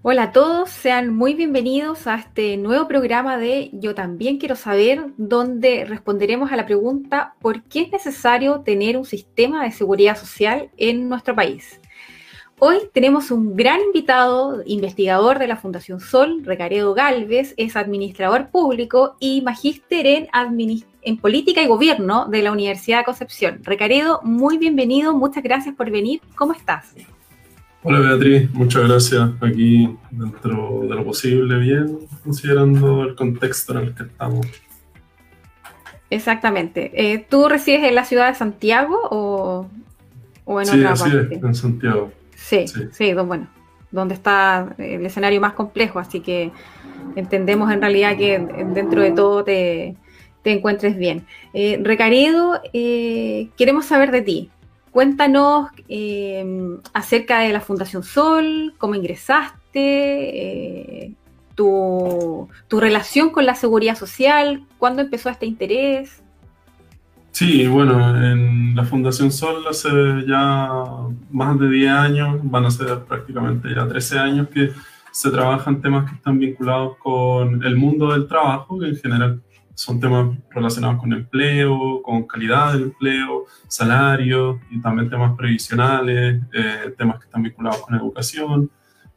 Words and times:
Hola 0.00 0.22
a 0.22 0.32
todos, 0.32 0.70
sean 0.70 1.12
muy 1.12 1.34
bienvenidos 1.34 2.06
a 2.06 2.14
este 2.14 2.56
nuevo 2.56 2.86
programa 2.86 3.36
de 3.36 3.68
Yo 3.72 3.96
también 3.96 4.38
quiero 4.38 4.54
saber, 4.54 5.06
donde 5.16 5.84
responderemos 5.86 6.52
a 6.52 6.56
la 6.56 6.66
pregunta 6.66 7.34
¿por 7.40 7.64
qué 7.64 7.80
es 7.80 7.90
necesario 7.90 8.60
tener 8.60 8.96
un 8.96 9.04
sistema 9.04 9.64
de 9.64 9.72
seguridad 9.72 10.16
social 10.16 10.70
en 10.76 11.08
nuestro 11.08 11.34
país? 11.34 11.80
Hoy 12.60 12.78
tenemos 12.94 13.32
un 13.32 13.56
gran 13.56 13.80
invitado, 13.80 14.62
investigador 14.66 15.40
de 15.40 15.48
la 15.48 15.56
Fundación 15.56 15.98
Sol, 15.98 16.44
Recaredo 16.44 16.94
Galvez, 16.94 17.54
es 17.56 17.74
administrador 17.74 18.50
público 18.50 19.16
y 19.18 19.42
magíster 19.42 20.06
en, 20.06 21.16
política 21.18 21.60
y 21.60 21.66
gobierno 21.66 22.26
de 22.26 22.42
la 22.42 22.52
Universidad 22.52 22.98
de 22.98 23.04
Concepción. 23.04 23.64
Recaredo, 23.64 24.20
muy 24.22 24.58
bienvenido, 24.58 25.12
muchas 25.12 25.42
gracias 25.42 25.74
por 25.74 25.90
venir. 25.90 26.20
¿Cómo 26.36 26.52
estás? 26.52 26.94
Hola 27.84 28.00
Beatriz, 28.00 28.52
muchas 28.52 28.88
gracias. 28.88 29.30
Aquí 29.40 29.88
dentro 30.10 30.80
de 30.82 30.94
lo 30.96 31.04
posible, 31.04 31.58
bien, 31.58 31.98
considerando 32.24 33.04
el 33.04 33.14
contexto 33.14 33.78
en 33.78 33.86
el 33.86 33.94
que 33.94 34.02
estamos. 34.02 34.46
Exactamente. 36.10 36.90
Eh, 36.94 37.24
¿Tú 37.28 37.48
resides 37.48 37.84
en 37.84 37.94
la 37.94 38.04
ciudad 38.04 38.28
de 38.28 38.34
Santiago 38.34 38.98
o, 39.10 39.70
en 40.60 40.68
otra 40.68 40.94
parte? 40.94 41.28
Sí, 41.28 41.40
en 41.46 41.54
Santiago. 41.54 42.12
Sí, 42.34 42.64
sí, 42.90 43.14
bueno, 43.14 43.48
donde 43.92 44.14
está 44.14 44.74
el 44.78 45.06
escenario 45.06 45.40
más 45.40 45.52
complejo, 45.52 46.00
así 46.00 46.20
que 46.20 46.50
entendemos 47.14 47.70
en 47.70 47.80
realidad 47.80 48.16
que 48.16 48.38
dentro 48.74 49.02
de 49.02 49.12
todo 49.12 49.44
te, 49.44 49.96
encuentres 50.44 50.96
bien. 50.96 51.26
Eh, 51.52 51.78
Recaredo, 51.82 52.60
eh, 52.72 53.50
queremos 53.56 53.84
saber 53.84 54.10
de 54.10 54.22
ti. 54.22 54.50
Cuéntanos 54.90 55.68
em, 55.88 56.78
acerca 56.92 57.40
de 57.40 57.52
la 57.52 57.60
Fundación 57.60 58.02
Sol, 58.02 58.74
cómo 58.78 58.94
ingresaste, 58.94 61.04
eh, 61.04 61.12
tu, 61.54 62.48
relación 62.70 63.30
con 63.30 63.44
la 63.44 63.54
seguridad 63.54 63.96
social, 63.96 64.64
cuándo 64.78 65.02
empezó 65.02 65.28
este 65.28 65.46
interés. 65.46 66.22
Sí, 67.32 67.66
bueno, 67.66 68.24
en 68.24 68.74
la 68.74 68.84
Fundación 68.84 69.30
Sol 69.30 69.64
hace 69.68 69.90
ya 70.26 70.70
más 71.30 71.58
de 71.58 71.68
10 71.68 71.90
años, 71.90 72.38
van 72.42 72.64
a 72.64 72.70
ser 72.70 73.04
prácticamente 73.04 73.68
ya 73.74 73.86
13 73.86 74.18
años 74.18 74.48
que 74.48 74.70
se 75.10 75.30
trabajan 75.30 75.80
temas 75.80 76.08
que 76.08 76.16
están 76.16 76.38
vinculados 76.38 76.96
con 76.98 77.62
el 77.64 77.76
mundo 77.76 78.12
del 78.12 78.28
trabajo, 78.28 78.78
que 78.78 78.86
en 78.86 78.96
general 78.96 79.42
son 79.78 80.00
temas 80.00 80.36
relacionados 80.50 80.98
con 80.98 81.12
empleo, 81.12 82.02
con 82.02 82.24
calidad 82.24 82.72
del 82.72 82.82
empleo, 82.82 83.44
salario 83.68 84.58
y 84.70 84.80
también 84.80 85.08
temas 85.08 85.36
previsionales, 85.36 86.42
eh, 86.52 86.92
temas 86.98 87.20
que 87.20 87.26
están 87.26 87.44
vinculados 87.44 87.82
con 87.82 87.94
educación. 87.94 88.68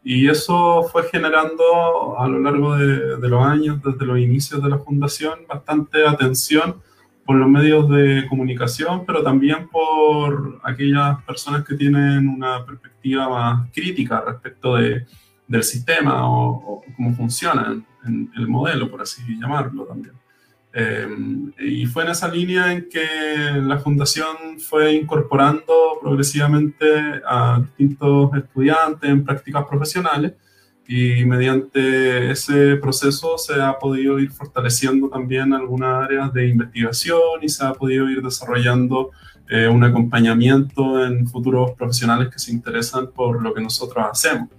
Y 0.03 0.27
eso 0.29 0.83
fue 0.83 1.09
generando 1.09 2.15
a 2.15 2.27
lo 2.27 2.39
largo 2.39 2.75
de, 2.75 3.17
de, 3.17 3.27
los 3.27 3.43
años, 3.43 3.81
desde 3.81 4.05
los 4.05 4.19
inicios 4.19 4.61
de 4.61 4.69
la 4.69 4.77
fundación, 4.77 5.39
bastante 5.49 6.05
atención 6.07 6.75
por 7.25 7.37
los 7.37 7.49
medios 7.49 7.89
de 7.89 8.27
comunicación, 8.29 9.03
pero 9.03 9.23
también 9.23 9.67
por 9.67 10.59
aquellas 10.63 11.23
personas 11.23 11.65
que 11.65 11.73
tienen 11.73 12.27
una 12.27 12.63
perspectiva 12.67 13.27
más 13.27 13.71
crítica 13.73 14.23
respecto 14.27 14.75
de, 14.75 15.07
del 15.47 15.63
sistema 15.63 16.29
o, 16.29 16.83
cómo 16.95 17.15
funciona 17.15 17.83
en 18.05 18.31
el 18.37 18.47
modelo, 18.47 18.91
por 18.91 19.01
así 19.01 19.23
llamarlo 19.39 19.85
también. 19.85 20.20
Em, 20.73 21.51
y 21.59 21.85
fue 21.85 22.03
en 22.03 22.11
esa 22.11 22.29
línea 22.29 22.71
en 22.71 22.87
que 22.87 23.05
la 23.61 23.77
fundación 23.79 24.59
fue 24.59 24.93
incorporando 24.93 25.99
progresivamente 26.01 27.21
a 27.27 27.59
distintos 27.59 28.31
estudiantes 28.37 29.09
en 29.09 29.25
prácticas 29.25 29.65
profesionales 29.65 30.33
y 30.87 31.25
mediante 31.25 32.31
ese 32.31 32.77
proceso 32.77 33.37
se 33.37 33.61
ha 33.61 33.77
podido 33.79 34.17
ir 34.19 34.31
fortaleciendo 34.31 35.09
también 35.09 35.53
algunas 35.53 36.05
áreas 36.05 36.33
de 36.33 36.47
investigación 36.47 37.41
y 37.41 37.49
se 37.49 37.65
ha 37.65 37.73
podido 37.73 38.09
ir 38.09 38.21
desarrollando 38.21 39.11
eh, 39.49 39.67
un 39.67 39.83
acompañamiento 39.83 41.05
en 41.05 41.27
futuros 41.27 41.71
profesionales 41.71 42.29
que 42.31 42.39
se 42.39 42.51
interesan 42.51 43.11
por 43.11 43.41
lo 43.43 43.53
que 43.53 43.61
nosotros 43.61 44.05
hacemos. 44.09 44.49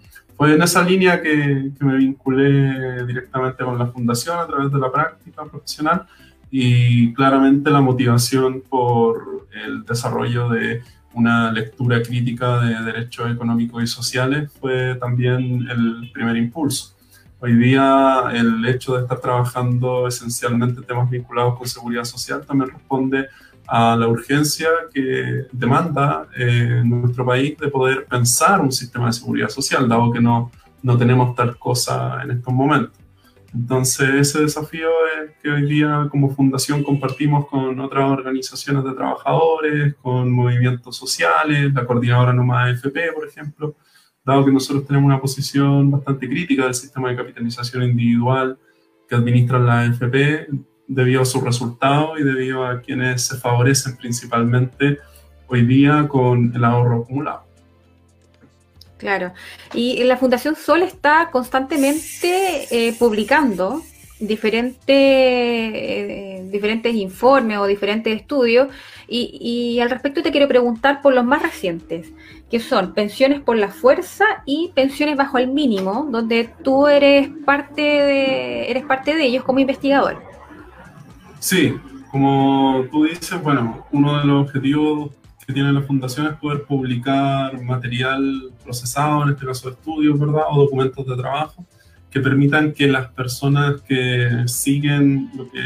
Fue 0.43 0.55
en 0.55 0.63
esa 0.63 0.83
línea 0.83 1.23
que, 1.23 1.71
me 1.79 1.97
vinculé 1.99 3.07
directamente 3.07 3.63
con 3.63 3.79
la 3.79 3.87
fundación 3.87 4.41
a 4.41 4.45
través 4.49 4.73
de 4.73 4.79
la 4.81 4.91
práctica 4.91 5.45
profesional 5.45 6.05
y 6.51 7.15
claramente 7.15 7.71
la 7.71 7.81
motivación 7.81 8.61
por 8.69 9.47
el 9.65 9.85
desarrollo 9.85 10.49
de 10.49 10.83
una 11.13 11.53
lectura 11.53 12.03
crítica 12.03 12.61
de 12.61 12.75
derechos 12.93 13.31
económicos 13.31 13.85
y 13.85 13.87
sociales 13.87 14.51
fue 14.61 14.97
también 14.97 15.65
el 15.71 16.11
primer 16.13 16.37
impulso. 16.37 16.97
Hoy 17.39 17.55
día 17.55 18.25
el 18.33 18.65
hecho 18.67 18.97
de 18.97 19.03
estar 19.03 19.21
trabajando 19.21 20.09
esencialmente 20.09 20.83
temas 20.83 21.09
vinculados 21.09 21.57
con 21.57 21.69
seguridad 21.69 22.03
social 22.03 22.45
también 22.45 22.73
responde 22.73 23.29
a 23.75 23.97
la 23.97 24.07
urgencia 24.07 24.69
que 24.93 25.47
demanda 25.51 26.29
eh, 26.37 26.83
nuestro 26.85 27.25
país 27.25 27.57
de 27.57 27.69
poder 27.69 28.05
pensar 28.05 28.61
un 28.61 28.71
sistema 28.71 29.07
de 29.07 29.15
seguridad 29.15 29.49
social, 29.49 29.89
dado 29.89 30.13
que 30.13 30.21
no, 30.21 30.51
no 30.83 30.99
tenemos 30.99 31.35
tal 31.35 31.59
cosa 31.59 32.21
en 32.23 32.33
estos 32.33 32.53
momentos. 32.53 32.93
Entonces, 33.55 34.11
ese 34.15 34.43
desafío 34.43 34.91
es 35.17 35.31
que 35.43 35.51
hoy 35.51 35.65
día 35.65 36.07
como 36.11 36.29
fundación 36.35 36.83
compartimos 36.83 37.47
con 37.47 37.81
otras 37.81 38.11
organizaciones 38.11 38.85
de 38.85 38.93
trabajadores, 38.93 39.95
con 40.03 40.31
movimientos 40.31 40.95
sociales, 40.95 41.73
la 41.73 41.87
coordinadora 41.87 42.35
Nomada 42.35 42.71
FP, 42.73 43.13
por 43.15 43.27
ejemplo, 43.27 43.75
dado 44.23 44.45
que 44.45 44.53
nosotros 44.53 44.87
tenemos 44.87 45.07
una 45.07 45.19
posición 45.19 45.91
bastante 45.91 46.29
crítica 46.29 46.65
del 46.65 46.75
sistema 46.75 47.09
de 47.09 47.17
capitalización 47.17 47.85
individual 47.85 48.59
que 49.09 49.15
administran 49.15 49.65
la 49.65 49.81
AFP, 49.81 50.49
debido 50.95 51.23
a 51.23 51.25
sus 51.25 51.43
resultados 51.43 52.19
y 52.21 52.23
debido 52.23 52.67
a 52.67 52.81
quienes 52.81 53.27
se 53.27 53.37
favorecen 53.37 53.97
principalmente 53.97 54.99
hoy 55.47 55.65
día 55.65 56.07
con 56.09 56.53
el 56.55 56.65
ahorro 56.65 57.03
acumulado. 57.03 57.45
Claro. 58.99 59.33
Y 59.75 60.03
la 60.05 60.17
Fundación 60.17 60.55
Sol 60.55 60.83
está 60.83 61.31
constantemente 61.33 62.67
eh, 62.71 62.95
publicando 62.99 63.83
diferentes, 64.21 64.87
eh, 64.89 66.49
diferentes 66.51 66.95
informes 66.95 67.59
o 67.59 67.67
diferentes 67.67 68.15
estudios. 68.15 68.69
Y, 69.09 69.39
y, 69.41 69.81
al 69.81 69.91
respecto 69.91 70.23
te 70.23 70.31
quiero 70.31 70.47
preguntar 70.47 71.03
por 71.03 71.13
los 71.15 71.25
más 71.25 71.43
recientes, 71.43 72.13
que 72.49 72.61
son 72.61 72.95
pensiones 72.95 73.41
por 73.41 73.57
la 73.57 73.69
fuerza 73.69 74.25
y 74.47 74.71
pensiones 74.75 75.17
bajo 75.17 75.37
el 75.37 75.49
mínimo, 75.49 76.07
donde 76.11 76.49
tú 76.63 76.87
eres 76.87 77.29
parte 77.45 77.83
de, 77.83 78.71
eres 78.71 78.85
parte 78.85 79.15
de 79.15 79.25
ellos 79.25 79.45
como 79.45 79.59
investigador. 79.59 80.32
Sí, 81.43 81.75
como 82.13 82.87
tú 82.93 83.03
dices, 83.03 83.43
bueno, 83.43 83.85
uno 83.91 84.21
de 84.21 84.25
los 84.25 84.47
objetivos 84.47 85.11
que 85.45 85.53
tiene 85.53 85.73
la 85.73 85.83
fundación 85.83 86.29
es 86.29 86.35
poder 86.35 86.63
publicar 86.63 87.61
material 87.61 88.53
procesado, 88.63 89.25
en 89.25 89.31
este 89.31 89.45
caso 89.45 89.71
estudios, 89.71 90.21
¿verdad? 90.21 90.45
O 90.53 90.61
documentos 90.61 91.05
de 91.05 91.17
trabajo 91.17 91.67
que 92.13 92.21
permitan 92.21 92.73
que 92.73 92.87
las 92.87 93.09
personas 93.09 93.81
que 93.81 94.45
siguen 94.47 95.33
lo 95.35 95.51
que 95.51 95.63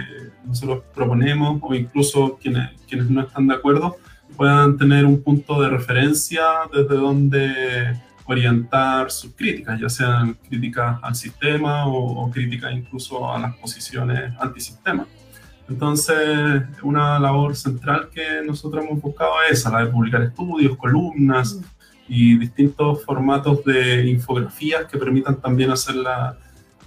nosotros 0.46 0.82
proponemos 0.94 1.58
o 1.60 1.74
incluso 1.74 2.38
quienes, 2.40 2.70
quienes 2.88 3.10
no 3.10 3.20
están 3.20 3.46
de 3.46 3.56
acuerdo 3.56 3.96
puedan 4.34 4.78
tener 4.78 5.04
un 5.04 5.22
punto 5.22 5.60
de 5.60 5.68
referencia 5.68 6.42
desde 6.72 6.94
donde 6.94 8.00
orientar 8.24 9.10
sus 9.10 9.34
críticas, 9.34 9.78
ya 9.78 9.90
sean 9.90 10.38
críticas 10.48 10.98
al 11.02 11.14
sistema 11.14 11.86
o, 11.86 12.30
críticas 12.30 12.72
incluso 12.72 13.30
a 13.30 13.38
las 13.38 13.54
posiciones 13.56 14.32
antisistema. 14.40 15.06
Entonces, 15.68 16.62
una 16.82 17.18
labor 17.18 17.56
central 17.56 18.08
que 18.12 18.42
nosotros 18.46 18.84
hemos 18.84 19.00
buscado 19.00 19.32
es 19.50 19.58
esa, 19.58 19.70
la 19.70 19.84
de 19.84 19.90
publicar 19.90 20.22
estudios, 20.22 20.76
columnas 20.76 21.60
y 22.08 22.38
distintos 22.38 23.04
formatos 23.04 23.64
de 23.64 24.06
infografías 24.06 24.84
que 24.86 24.96
permitan 24.96 25.40
también 25.40 25.70
hacer 25.70 25.96
la, 25.96 26.38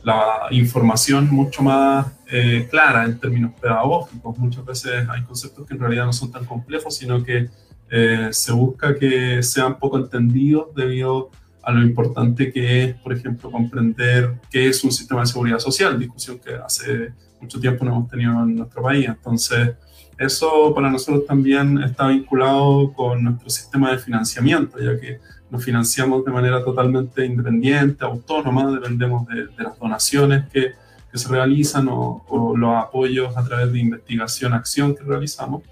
la 0.03 0.47
información 0.51 1.29
mucho 1.29 1.61
más 1.61 2.07
eh, 2.31 2.67
clara 2.69 3.05
en 3.05 3.19
términos 3.19 3.51
pedagógicos. 3.59 4.37
Muchas 4.37 4.65
veces 4.65 5.07
hay 5.09 5.23
conceptos 5.23 5.67
que 5.67 5.73
en 5.73 5.79
realidad 5.79 6.05
no 6.05 6.13
son 6.13 6.31
tan 6.31 6.45
complejos, 6.45 6.95
sino 6.95 7.23
que 7.23 7.49
eh, 7.89 8.29
se 8.31 8.51
busca 8.51 8.95
que 8.95 9.43
sean 9.43 9.77
poco 9.77 9.97
entendidos 9.97 10.73
debido 10.75 11.31
a 11.63 11.71
lo 11.71 11.81
importante 11.81 12.51
que 12.51 12.83
es, 12.83 12.95
por 12.95 13.13
ejemplo, 13.13 13.51
comprender 13.51 14.35
qué 14.49 14.69
es 14.69 14.83
un 14.83 14.91
sistema 14.91 15.21
de 15.21 15.27
seguridad 15.27 15.59
social, 15.59 15.99
discusión 15.99 16.39
que 16.39 16.53
hace 16.53 17.13
mucho 17.41 17.59
tiempo 17.59 17.85
no 17.85 17.91
hemos 17.91 18.09
tenido 18.09 18.31
en 18.43 18.55
nuestro 18.55 18.81
país. 18.81 19.07
Entonces, 19.07 19.71
eso 20.17 20.73
para 20.75 20.89
nosotros 20.89 21.25
también 21.25 21.81
está 21.81 22.07
vinculado 22.07 22.91
con 22.93 23.23
nuestro 23.23 23.49
sistema 23.49 23.91
de 23.91 23.99
financiamiento, 23.99 24.77
ya 24.79 24.99
que 24.99 25.19
nos 25.49 25.63
financiamos 25.63 26.25
de 26.25 26.31
manera 26.31 26.63
totalmente 26.63 27.25
independiente, 27.25 28.03
autónoma, 28.05 28.69
dependemos 28.71 29.25
de, 29.27 29.47
las 29.57 29.79
donaciones 29.79 30.47
que, 30.49 30.73
que 31.11 31.17
se 31.17 31.29
realizan 31.29 31.87
o, 31.87 32.23
o, 32.27 32.55
los 32.55 32.75
apoyos 32.75 33.35
a 33.35 33.43
través 33.43 33.71
de 33.71 33.79
investigación, 33.79 34.53
acción 34.53 34.95
que 34.95 35.03
realizamos. 35.03 35.63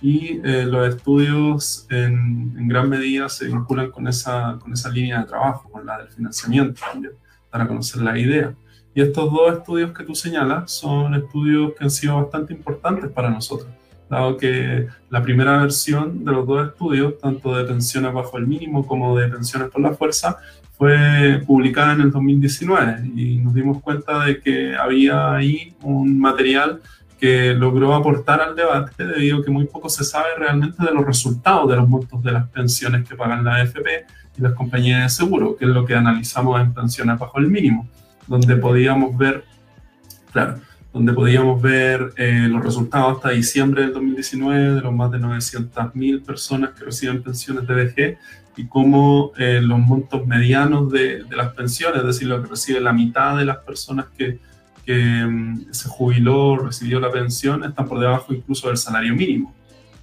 Y 0.00 0.40
eh, 0.44 0.64
los 0.64 0.94
estudios 0.94 1.86
en, 1.90 2.54
en, 2.56 2.68
gran 2.68 2.88
medida 2.88 3.28
se 3.28 3.46
vinculan 3.46 3.90
con 3.90 4.06
esa, 4.06 4.56
con 4.60 4.72
esa 4.72 4.90
línea 4.90 5.18
de 5.18 5.26
trabajo, 5.26 5.68
con 5.68 5.84
la 5.84 5.98
del 5.98 6.08
financiamiento 6.08 6.80
también, 6.80 7.14
para 7.50 7.66
conocer 7.66 8.02
la 8.02 8.16
idea. 8.16 8.54
Y 8.98 9.00
estos 9.00 9.30
dos 9.30 9.56
estudios 9.56 9.96
que 9.96 10.02
tú 10.02 10.12
señalas 10.16 10.72
son 10.72 11.14
estudios 11.14 11.72
que 11.78 11.84
han 11.84 11.90
sido 11.90 12.16
bastante 12.16 12.52
importantes 12.52 13.08
para 13.12 13.30
nosotros 13.30 13.70
dado 14.10 14.36
que 14.36 14.88
la 15.08 15.22
primera 15.22 15.58
versión 15.58 16.24
de 16.24 16.32
los 16.32 16.44
dos 16.44 16.66
estudios, 16.66 17.16
tanto 17.20 17.54
de 17.54 17.62
pensiones 17.62 18.12
bajo 18.12 18.38
el 18.38 18.48
mínimo 18.48 18.84
como 18.84 19.16
de 19.16 19.28
pensiones 19.28 19.68
por 19.68 19.82
la 19.82 19.92
fuerza, 19.92 20.38
fue 20.76 21.40
publicada 21.46 21.92
en 21.92 22.00
el 22.00 22.10
2019 22.10 23.12
y 23.14 23.36
nos 23.36 23.54
dimos 23.54 23.80
cuenta 23.80 24.24
de 24.24 24.40
que 24.40 24.74
había 24.74 25.32
ahí 25.32 25.76
un 25.82 26.18
material 26.18 26.80
que 27.20 27.54
logró 27.54 27.94
aportar 27.94 28.40
al 28.40 28.56
debate 28.56 29.06
debido 29.06 29.38
a 29.38 29.44
que 29.44 29.50
muy 29.52 29.66
poco 29.66 29.88
se 29.88 30.02
sabe 30.02 30.30
realmente 30.36 30.84
de 30.84 30.90
los 30.90 31.06
resultados 31.06 31.70
de 31.70 31.76
los 31.76 31.88
montos 31.88 32.20
de 32.20 32.32
las 32.32 32.48
pensiones 32.48 33.08
que 33.08 33.14
pagan 33.14 33.44
la 33.44 33.56
AFP 33.58 34.06
y 34.38 34.42
las 34.42 34.54
compañías 34.54 35.04
de 35.04 35.24
seguro, 35.24 35.54
que 35.56 35.66
es 35.66 35.70
lo 35.70 35.84
que 35.84 35.94
analizamos 35.94 36.60
en 36.60 36.74
pensiones 36.74 37.16
bajo 37.16 37.38
el 37.38 37.46
mínimo, 37.46 37.86
donde 38.28 38.56
podíamos 38.56 39.16
ver, 39.16 39.44
claro, 40.32 40.60
donde 40.92 41.12
podíamos 41.12 41.60
ver 41.60 42.12
eh, 42.16 42.46
los 42.48 42.62
resultados 42.62 43.16
hasta 43.16 43.30
diciembre 43.30 43.82
del 43.82 43.94
2019 43.94 44.74
de 44.74 44.80
los 44.80 44.92
más 44.92 45.10
de 45.10 45.18
900.000 45.18 46.24
personas 46.24 46.70
que 46.70 46.84
reciben 46.84 47.22
pensiones 47.22 47.66
de 47.66 47.74
VG 47.74 48.18
y 48.56 48.66
cómo 48.66 49.32
eh, 49.36 49.60
los 49.62 49.78
montos 49.78 50.26
medianos 50.26 50.90
de, 50.90 51.24
de, 51.24 51.36
las 51.36 51.54
pensiones, 51.54 52.00
es 52.00 52.06
decir, 52.06 52.28
lo 52.28 52.42
que 52.42 52.48
recibe 52.48 52.80
la 52.80 52.92
mitad 52.92 53.36
de 53.36 53.44
las 53.44 53.58
personas 53.58 54.06
que, 54.16 54.40
que 54.84 55.24
um, 55.24 55.64
se 55.70 55.88
jubiló, 55.88 56.56
recibió 56.56 56.98
la 56.98 57.10
pensión, 57.10 57.62
están 57.62 57.86
por 57.86 58.00
debajo 58.00 58.34
incluso 58.34 58.68
del 58.68 58.76
salario 58.76 59.14
mínimo. 59.14 59.54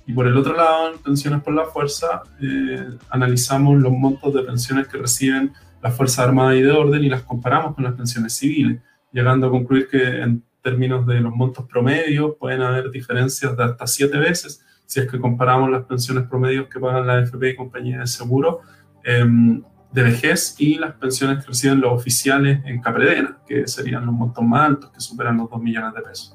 Y 0.07 0.13
por 0.13 0.27
el 0.27 0.38
otro 0.38 0.56
lado, 0.56 0.94
en 0.94 1.00
pensiones 1.00 1.42
por 1.42 1.54
la 1.54 1.66
fuerza, 1.66 2.22
eh, 2.39 2.89
analizamos 3.10 3.77
los 3.81 3.92
montos 3.92 4.33
de 4.33 4.44
pensiones 4.44 4.88
que 4.88 5.00
reciben 5.00 5.51
las 5.85 5.93
Fuerzas 5.93 6.25
Armadas 6.25 6.55
y 6.55 6.63
de 6.63 6.71
Orden 6.71 7.03
y 7.03 7.09
las 7.09 7.21
comparamos 7.21 7.75
con 7.75 7.83
las 7.83 7.93
pensiones 7.93 8.33
civiles, 8.33 8.81
llegando 9.11 9.45
a 9.45 9.51
concluir 9.51 9.87
que 9.87 10.19
en 10.19 10.43
términos 10.63 11.05
de 11.05 11.19
los 11.19 11.31
montos 11.31 11.67
promedios, 11.67 12.37
pueden 12.39 12.63
haber 12.63 12.89
diferencias 12.89 13.55
de 13.55 13.65
hasta 13.65 13.85
siete 13.85 14.17
veces 14.17 14.65
si 14.87 14.99
es 14.99 15.07
que 15.07 15.19
comparamos 15.19 15.69
las 15.69 15.83
pensiones 15.83 16.23
promedios 16.27 16.69
que 16.69 16.79
pagan 16.79 17.05
la 17.05 17.17
AFP 17.17 17.51
y 17.51 17.55
compañías 17.55 17.99
de 17.99 18.07
seguro 18.07 18.61
em, 19.03 19.61
de 19.91 20.01
vejez 20.01 20.55
y 20.57 20.79
las 20.79 20.95
pensiones 20.95 21.43
que 21.43 21.49
reciben 21.49 21.79
los 21.79 21.93
oficiales 21.93 22.61
en 22.65 22.81
Capredena, 22.81 23.38
que 23.47 23.67
serían 23.67 24.07
los 24.07 24.15
montos 24.15 24.43
más 24.43 24.65
altos, 24.65 24.89
que 24.89 24.99
superan 24.99 25.38
los 25.38 25.51
2 25.51 25.61
millones 25.61 25.93
de 25.93 26.01
pesos. 26.01 26.34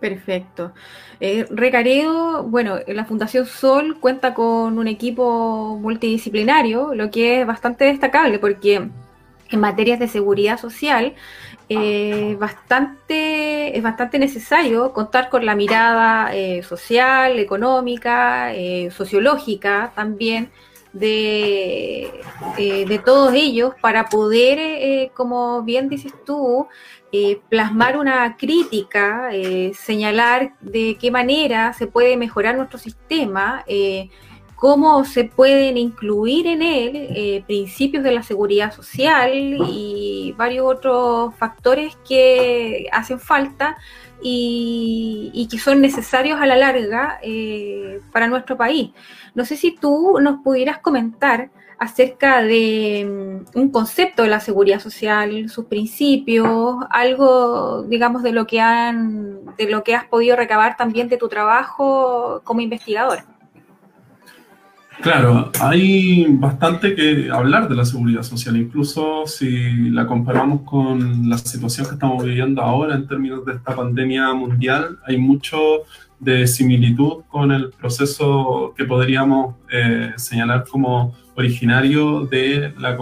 Perfecto. 0.00 0.72
Eh, 1.20 1.46
Recaredo, 1.50 2.42
bueno, 2.44 2.78
la 2.86 3.06
Fundación 3.06 3.46
Sol 3.46 3.98
cuenta 3.98 4.34
con 4.34 4.78
un 4.78 4.88
equipo 4.88 5.78
multidisciplinario, 5.80 6.94
lo 6.94 7.10
que 7.10 7.40
es 7.40 7.46
bastante 7.46 7.86
destacable 7.86 8.38
porque 8.38 8.88
en 9.50 9.60
materias 9.60 9.98
de 9.98 10.08
seguridad 10.08 10.58
social 10.58 11.14
eh, 11.68 12.36
bastante, 12.38 13.76
es 13.76 13.82
bastante 13.82 14.18
necesario 14.18 14.92
contar 14.92 15.28
con 15.30 15.44
la 15.46 15.56
mirada 15.56 16.34
eh, 16.34 16.62
social, 16.62 17.38
económica, 17.38 18.54
eh, 18.54 18.90
sociológica 18.90 19.92
también 19.94 20.50
de, 20.98 22.10
de, 22.56 23.00
todos 23.04 23.32
ellos 23.34 23.74
para 23.80 24.06
poder, 24.06 25.10
como 25.12 25.62
bien 25.62 25.88
dices 25.88 26.12
tú, 26.24 26.66
plasmar 27.48 27.98
una 27.98 28.36
crítica, 28.36 29.30
señalar 29.74 30.54
de 30.60 30.96
qué 31.00 31.10
manera 31.10 31.72
se 31.72 31.86
puede 31.86 32.16
mejorar 32.16 32.56
nuestro 32.56 32.78
sistema 32.78 33.64
cómo 34.56 35.04
se 35.04 35.24
pueden 35.24 35.76
incluir 35.76 36.46
en 36.46 36.62
él 36.62 36.90
eh, 36.94 37.44
principios 37.46 38.02
de 38.02 38.10
la 38.10 38.22
seguridad 38.22 38.72
social 38.72 39.30
y 39.34 40.34
varios 40.36 40.66
otros 40.66 41.34
factores 41.36 41.96
que 42.08 42.88
hacen 42.90 43.20
falta 43.20 43.76
y, 44.22 45.48
que 45.50 45.58
son 45.58 45.80
necesarios 45.80 46.40
a 46.40 46.46
la 46.46 46.56
larga 46.56 47.18
eh, 47.22 48.00
para 48.12 48.28
nuestro 48.28 48.56
país. 48.56 48.90
No 49.34 49.44
sé 49.44 49.56
si 49.56 49.74
tú 49.74 50.18
nos 50.20 50.42
pudieras 50.42 50.78
comentar 50.78 51.50
acerca 51.78 52.42
de 52.42 53.44
mm, 53.54 53.58
un 53.58 53.70
concepto 53.70 54.22
de 54.22 54.28
la 54.28 54.40
seguridad 54.40 54.80
social, 54.80 55.48
sus 55.48 55.66
principios, 55.66 56.76
algo, 56.90 57.82
digamos, 57.82 58.22
de 58.22 58.32
lo 58.32 58.46
que 58.46 58.60
han, 58.60 59.44
de 59.56 59.70
lo 59.70 59.84
que 59.84 59.94
has 59.94 60.06
podido 60.06 60.36
recabar 60.36 60.76
también 60.76 61.08
de 61.08 61.18
tu 61.18 61.28
trabajo 61.28 62.40
como 62.44 62.60
investigadora. 62.60 63.35
Claro, 65.02 65.52
hay 65.60 66.26
bastante 66.28 66.94
que 66.94 67.30
hablar 67.30 67.68
de 67.68 67.76
la 67.76 67.84
seguridad 67.84 68.22
social, 68.22 68.56
incluso 68.56 69.26
si 69.26 69.90
la 69.90 70.06
comparamos 70.06 70.62
con 70.62 71.28
la 71.28 71.38
situación 71.38 71.86
que 71.86 71.94
estamos 71.94 72.24
viviendo 72.24 72.62
ahora 72.62 72.94
en 72.94 73.06
términos 73.06 73.44
de 73.44 73.54
esta 73.54 73.76
pandemia 73.76 74.32
mundial, 74.32 74.98
hay 75.06 75.18
mucho 75.18 75.82
de 76.18 76.46
similitud 76.46 77.24
con 77.28 77.52
el 77.52 77.70
proceso 77.70 78.72
que 78.76 78.84
podríamos 78.84 79.56
eh, 79.70 80.12
señalar 80.16 80.64
como 80.64 81.14
originario 81.36 82.26
de 82.26 82.72
la, 82.78 82.96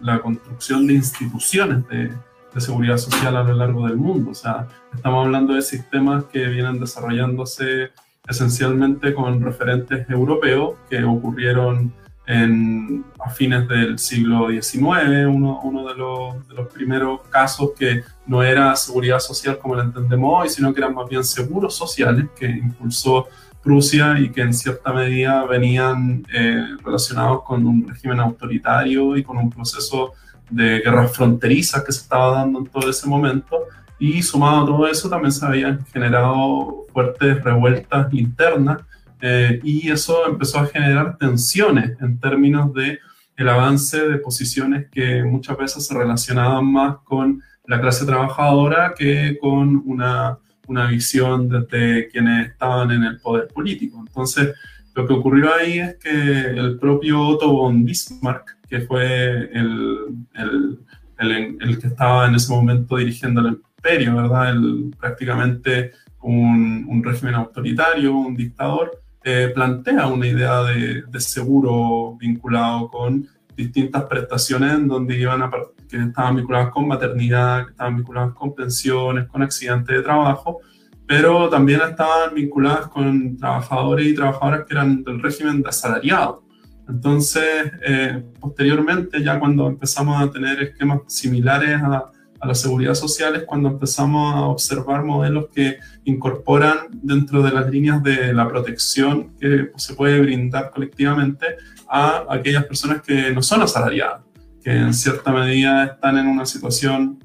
la 0.00 0.18
construcción 0.20 0.86
de 0.86 0.94
instituciones 0.94 1.86
de, 1.88 2.10
de 2.54 2.60
seguridad 2.60 2.96
social 2.96 3.36
a 3.36 3.42
lo 3.42 3.54
largo 3.54 3.86
del 3.86 3.96
mundo. 3.96 4.30
O 4.30 4.34
sea, 4.34 4.66
estamos 4.94 5.26
hablando 5.26 5.54
de 5.54 5.62
sistemas 5.62 6.24
que 6.24 6.46
vienen 6.46 6.80
desarrollándose 6.80 7.90
esencialmente 8.26 9.12
con 9.14 9.40
referentes 9.42 10.08
europeos 10.08 10.74
que 10.88 11.02
ocurrieron 11.04 11.92
en, 12.26 13.04
a 13.20 13.28
fines 13.28 13.68
del 13.68 13.98
siglo 13.98 14.48
XIX, 14.48 15.26
uno, 15.28 15.60
uno 15.62 15.86
de, 15.86 15.94
los, 15.94 16.48
de, 16.48 16.54
los, 16.54 16.68
primeros 16.72 17.20
casos 17.28 17.72
que 17.78 18.02
no 18.26 18.42
era 18.42 18.74
seguridad 18.76 19.20
social 19.20 19.58
como 19.58 19.74
la 19.74 19.84
entendemos 19.84 20.42
hoy, 20.42 20.48
sino 20.48 20.72
que 20.72 20.80
eran 20.80 20.94
más 20.94 21.08
bien 21.08 21.22
seguros 21.22 21.76
sociales 21.76 22.26
que 22.38 22.46
impulsó 22.46 23.28
Prusia 23.62 24.18
y 24.18 24.30
que 24.30 24.42
en 24.42 24.52
cierta 24.52 24.92
medida 24.92 25.42
venían 25.46 26.22
eh, 26.34 26.66
relacionados 26.84 27.42
con 27.44 27.66
un 27.66 27.88
régimen 27.88 28.20
autoritario 28.20 29.16
y 29.16 29.24
con 29.24 29.38
un 29.38 29.48
proceso 29.48 30.12
de 30.50 30.80
guerras 30.80 31.16
fronterizas 31.16 31.82
que 31.82 31.92
se 31.92 32.02
estaba 32.02 32.36
dando 32.36 32.58
en 32.58 32.66
todo 32.66 32.90
ese 32.90 33.08
momento 33.08 33.60
y 33.98 34.22
sumado 34.22 34.62
a 34.62 34.66
todo 34.66 34.86
eso 34.86 35.08
también 35.08 35.32
se 35.32 35.46
habían 35.46 35.84
generado 35.86 36.84
fuertes 36.92 37.42
revueltas 37.42 38.12
internas 38.12 38.82
eh, 39.20 39.60
y 39.62 39.90
eso 39.90 40.26
empezó 40.26 40.58
a 40.58 40.66
generar 40.66 41.16
tensiones 41.16 41.96
en 42.00 42.18
términos 42.18 42.72
de 42.74 42.98
el 43.36 43.48
avance 43.48 44.06
de 44.06 44.18
posiciones 44.18 44.86
que 44.92 45.24
muchas 45.24 45.56
veces 45.56 45.86
se 45.86 45.94
relacionaban 45.94 46.70
más 46.70 46.96
con 47.04 47.42
la 47.66 47.80
clase 47.80 48.04
trabajadora 48.04 48.94
que 48.96 49.38
con 49.40 49.82
una, 49.86 50.38
una 50.66 50.86
visión 50.88 51.48
desde 51.48 52.08
quienes 52.08 52.50
estaban 52.50 52.90
en 52.90 53.02
el 53.04 53.20
poder 53.20 53.48
político. 53.48 54.04
Entonces, 54.06 54.54
lo 54.94 55.06
que 55.06 55.14
ocurrió 55.14 55.52
ahí 55.54 55.78
es 55.78 55.96
que 55.96 56.10
el 56.10 56.78
propio 56.78 57.20
Otto 57.20 57.50
von 57.50 57.84
Bismarck, 57.84 58.58
que 58.68 58.80
fue 58.82 59.50
el, 59.52 60.26
el, 60.34 60.78
el, 61.18 61.58
el 61.60 61.78
que 61.78 61.86
estaba 61.88 62.28
en 62.28 62.34
ese 62.34 62.52
momento 62.52 62.96
dirigiendo 62.96 63.40
el 63.40 63.60
¿verdad? 63.84 64.50
El, 64.50 64.94
prácticamente 64.98 65.92
un, 66.22 67.02
régimen 67.04 67.34
autoritario, 67.34 68.16
un 68.16 68.34
dictador, 68.34 69.02
eh, 69.22 69.50
plantea 69.54 70.06
una 70.06 70.26
idea 70.26 70.62
de, 70.62 71.20
seguro 71.20 72.16
vinculado 72.18 72.88
con 72.90 73.26
distintas 73.56 74.04
prestaciones 74.04 74.86
donde 74.86 75.18
iban 75.18 75.42
a, 75.42 75.50
que 75.88 75.96
estaban 75.98 76.36
vinculadas 76.36 76.70
con 76.70 76.88
maternidad, 76.88 77.66
que 77.66 77.70
estaban 77.72 77.96
vinculadas 77.96 78.34
con 78.34 78.54
pensiones, 78.54 79.26
con 79.26 79.42
accidentes 79.42 79.96
de 79.96 80.02
trabajo, 80.02 80.60
pero 81.06 81.48
también 81.48 81.80
estaban 81.82 82.34
vinculadas 82.34 82.88
con 82.88 83.36
trabajadores 83.36 84.06
y 84.06 84.14
trabajadoras 84.14 84.64
que 84.66 84.74
eran 84.74 85.04
del 85.04 85.22
régimen 85.22 85.62
de 85.62 85.68
asalariado. 85.68 86.42
Entonces, 86.88 87.72
eh, 87.86 88.22
posteriormente, 88.40 89.22
ya 89.22 89.38
cuando 89.38 89.68
empezamos 89.68 90.20
a 90.20 90.30
tener 90.30 90.62
esquemas 90.62 91.00
similares 91.06 91.80
a, 91.82 92.10
a 92.44 92.46
la 92.46 92.54
seguridad 92.54 92.94
social, 92.94 93.34
es 93.34 93.44
cuando 93.44 93.70
empezamos 93.70 94.34
a 94.34 94.42
observar 94.42 95.02
modelos 95.02 95.46
que 95.52 95.78
incorporan 96.04 96.88
dentro 96.92 97.42
de 97.42 97.50
las 97.52 97.70
líneas 97.70 98.02
de 98.02 98.32
la 98.32 98.46
protección 98.48 99.34
que 99.40 99.70
se 99.76 99.94
puede 99.94 100.20
brindar 100.20 100.70
colectivamente 100.70 101.46
a 101.88 102.26
aquellas 102.28 102.64
personas 102.64 103.02
que 103.02 103.32
no 103.32 103.42
son 103.42 103.62
asalariadas, 103.62 104.22
que 104.62 104.70
en 104.70 104.92
cierta 104.92 105.32
medida 105.32 105.84
están 105.84 106.18
en 106.18 106.26
una 106.26 106.44
situación 106.44 107.18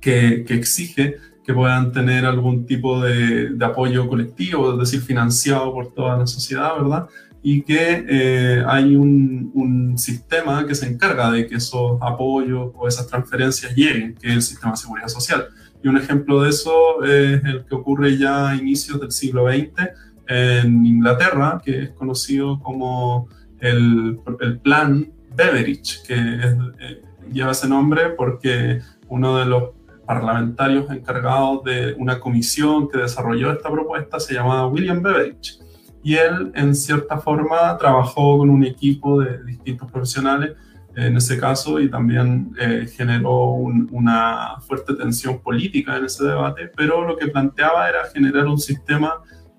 que, 0.00 0.44
que 0.46 0.54
exige 0.54 1.16
que 1.44 1.52
puedan 1.52 1.92
tener 1.92 2.24
algún 2.24 2.64
tipo 2.64 3.02
de, 3.02 3.50
de, 3.50 3.64
apoyo 3.64 4.08
colectivo, 4.08 4.72
es 4.72 4.78
decir, 4.78 5.02
financiado 5.02 5.72
por 5.74 5.92
toda 5.92 6.16
la 6.16 6.26
sociedad, 6.26 6.74
¿verdad? 6.80 7.06
Y 7.46 7.60
que 7.60 8.06
eh, 8.08 8.64
hay 8.66 8.96
un, 8.96 9.50
un, 9.52 9.98
sistema 9.98 10.66
que 10.66 10.74
se 10.74 10.86
encarga 10.86 11.30
de 11.30 11.46
que 11.46 11.56
esos 11.56 11.98
apoyos 12.00 12.72
o 12.74 12.88
esas 12.88 13.06
transferencias 13.06 13.76
lleguen, 13.76 14.14
que 14.14 14.28
es 14.28 14.34
el 14.34 14.42
sistema 14.42 14.72
de 14.72 14.78
seguridad 14.78 15.08
social. 15.08 15.48
Y 15.82 15.88
un 15.88 15.98
ejemplo 15.98 16.40
de 16.40 16.48
eso 16.48 17.04
es 17.04 17.44
el 17.44 17.66
que 17.66 17.74
ocurre 17.74 18.16
ya 18.16 18.48
a 18.48 18.56
inicios 18.56 18.98
del 18.98 19.12
siglo 19.12 19.46
XX 19.46 19.90
en 20.26 20.86
Inglaterra, 20.86 21.60
que 21.62 21.82
es 21.82 21.90
conocido 21.90 22.58
como 22.60 23.28
el, 23.60 24.18
el 24.40 24.58
Plan 24.60 25.12
Beveridge, 25.36 26.02
que 26.06 26.14
es, 26.14 26.56
eh, 26.80 27.02
lleva 27.30 27.52
ese 27.52 27.68
nombre 27.68 28.08
porque 28.16 28.80
uno 29.08 29.36
de 29.36 29.44
los 29.44 29.64
parlamentarios 30.06 30.90
encargados 30.90 31.62
de 31.64 31.92
una 31.98 32.18
comisión 32.20 32.88
que 32.88 33.00
desarrolló 33.00 33.52
esta 33.52 33.70
propuesta 33.70 34.18
se 34.18 34.32
llamaba 34.32 34.66
William 34.66 35.02
Beveridge 35.02 35.62
y 36.04 36.16
él 36.16 36.52
en 36.54 36.74
cierta 36.74 37.18
forma 37.18 37.76
trabajó 37.78 38.38
con 38.38 38.50
un 38.50 38.62
equipo 38.62 39.20
de 39.20 39.42
distintos 39.42 39.90
profesionales 39.90 40.52
en 40.94 41.16
ese 41.16 41.40
caso 41.40 41.80
y 41.80 41.90
también 41.90 42.54
eh, 42.60 42.86
generó 42.94 43.52
una 43.54 44.60
fuerte 44.60 44.94
tensión 44.94 45.40
política 45.40 45.96
en 45.96 46.04
ese 46.04 46.24
debate, 46.24 46.70
pero 46.76 47.04
lo 47.04 47.16
que 47.16 47.28
planteaba 47.28 47.88
era 47.88 48.04
generar 48.12 48.46
un 48.46 48.58
sistema 48.58 49.14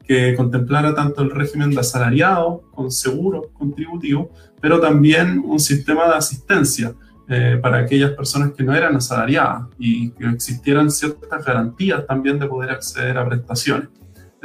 que 0.07 0.35
contemplara 0.35 0.93
tanto 0.93 1.23
el 1.23 1.31
régimen 1.31 1.71
de 1.71 1.79
asalariado 1.79 2.61
con 2.73 2.91
seguro 2.91 3.49
contributivo, 3.51 4.29
pero 4.61 4.79
también 4.79 5.41
un 5.43 5.59
sistema 5.59 6.07
de 6.07 6.15
asistencia 6.15 6.93
eh, 7.27 7.57
para 7.59 7.79
aquellas 7.79 8.11
personas 8.11 8.51
que 8.51 8.63
no 8.63 8.73
eran 8.73 8.95
asalariadas 8.95 9.63
y 9.79 10.11
que 10.11 10.27
existieran 10.27 10.91
ciertas 10.91 11.43
garantías 11.43 12.05
también 12.05 12.37
de 12.37 12.45
poder 12.45 12.69
acceder 12.69 13.17
a 13.17 13.27
prestaciones 13.27 13.89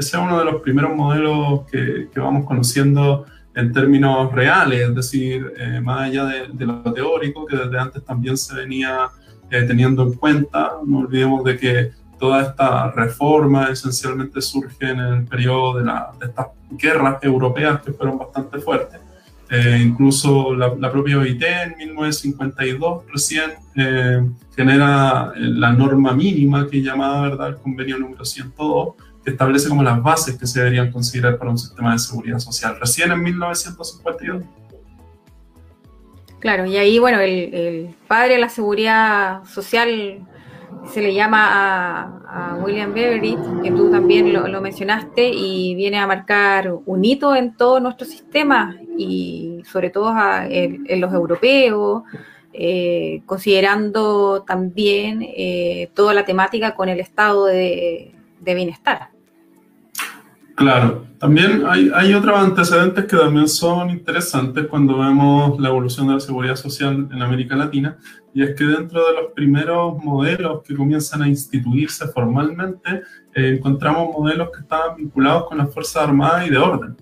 ese 0.01 0.17
es 0.17 0.23
uno 0.23 0.39
de 0.39 0.45
los 0.45 0.61
primeros 0.63 0.95
modelos 0.97 1.63
que, 1.71 2.09
que 2.13 2.21
vamos 2.21 2.47
conociendo 2.47 3.27
en 3.55 3.73
términos 3.73 4.33
reales, 4.33 4.89
es 4.89 4.95
decir, 4.95 5.53
eh, 5.57 5.81
más 5.81 6.09
allá 6.09 6.25
de, 6.25 6.67
lo 6.67 6.93
teórico, 6.93 7.47
que 7.47 7.57
desde 7.57 7.79
antes 7.79 8.05
también 8.05 8.37
se 8.37 8.55
venía 8.55 9.09
eh, 9.51 9.63
teniendo 9.63 10.03
en 10.05 10.15
cuenta. 10.15 10.73
No 10.87 10.99
olvidemos 11.01 11.45
de 11.45 11.57
que 11.59 11.91
toda 12.19 12.43
esta 12.43 12.91
reforma 12.91 13.69
esencialmente 13.71 14.41
surge 14.41 14.91
en 14.91 15.01
el 15.01 15.25
periodo 15.25 15.79
de, 15.79 15.85
la, 15.85 16.13
de 16.19 16.27
estas 16.27 16.47
guerras 16.71 17.23
europeas 17.23 17.83
que 17.83 17.93
fueron 17.93 18.19
bastante 18.19 18.59
fuertes. 18.59 19.01
Eh, 19.51 19.83
incluso 19.85 20.55
la, 20.55 20.73
la, 20.79 20.93
propia 20.93 21.19
OIT 21.19 21.43
en 21.43 21.77
1952 21.77 23.03
recién 23.13 23.51
genera 24.55 25.33
la 25.35 25.73
norma 25.73 26.13
mínima 26.13 26.69
que 26.69 26.81
llamaba 26.81 27.23
¿verdad? 27.23 27.49
el 27.49 27.57
convenio 27.57 27.99
número 27.99 28.25
102 28.25 28.95
establece 29.25 29.69
como 29.69 29.83
las 29.83 30.03
bases 30.03 30.39
que 30.39 30.47
se 30.47 30.61
deberían 30.61 30.91
considerar 30.91 31.39
para 31.39 31.51
un 31.51 31.59
sistema 31.59 31.93
de 31.93 31.99
seguridad 31.99 32.39
social, 32.39 32.77
recién 32.81 33.13
en 33.13 33.23
1952. 33.23 34.45
Claro, 36.39 36.65
y 36.65 36.79
ahí, 36.79 36.99
bueno, 36.99 37.21
el, 37.21 37.95
padre 38.09 38.35
de 38.35 38.41
la 38.41 38.49
seguridad 38.49 39.45
social 39.45 40.27
se 40.91 41.03
le 41.03 41.13
llama 41.13 42.23
a, 42.27 42.57
William 42.65 42.95
Beveridge, 42.95 43.63
que 43.63 43.71
tú 43.71 43.91
también 43.91 44.33
lo, 44.33 44.61
mencionaste, 44.63 45.29
y 45.29 45.75
viene 45.75 45.99
a 45.99 46.07
marcar 46.07 46.73
un 46.87 47.05
hito 47.05 47.37
en 47.37 47.55
todo 47.57 47.81
nuestro 47.81 48.07
sistema 48.07 48.77
y 48.97 49.63
sobre 49.71 49.91
todo 49.91 50.15
en, 50.49 51.01
los 51.01 51.13
europeos, 51.13 52.05
eh, 52.55 53.23
considerando 53.27 54.43
también 54.43 55.23
eh, 55.23 55.91
toda 55.95 56.15
la 56.15 56.25
temática 56.25 56.75
con 56.75 56.89
el 56.89 57.01
estado 57.01 57.47
de, 57.47 58.15
de 58.41 58.55
bienestar. 58.55 59.11
Claro, 60.57 61.07
también 61.19 61.65
hay, 61.67 61.91
hay, 61.95 62.13
otros 62.13 62.39
antecedentes 62.39 63.07
que 63.07 63.17
también 63.17 63.49
son 63.49 63.89
interesantes 63.89 64.67
cuando 64.67 64.99
vemos 64.99 65.59
la 65.59 65.71
evolución 65.71 66.09
de 66.09 66.15
la 66.15 66.21
seguridad 66.21 66.57
social 66.57 67.09
en 67.11 67.23
América 67.23 67.57
Latina, 67.57 67.97
y 68.35 68.43
es 68.43 68.55
que 68.55 68.65
dentro 68.65 69.07
de 69.07 69.15
los 69.15 69.33
primeros 69.35 70.03
modelos 70.05 70.63
que 70.63 70.77
comienzan 70.77 71.23
a 71.23 71.29
instituirse 71.29 72.07
formalmente, 72.09 73.03
eh, 73.35 73.55
encontramos 73.57 74.11
modelos 74.13 74.51
que 74.55 74.61
estaban 74.61 74.97
vinculados 74.97 75.49
con 75.49 75.59
las 75.59 75.73
Fuerzas 75.73 76.05
Armadas 76.05 76.47
y 76.47 76.51
de 76.51 76.59
orden. 76.59 76.97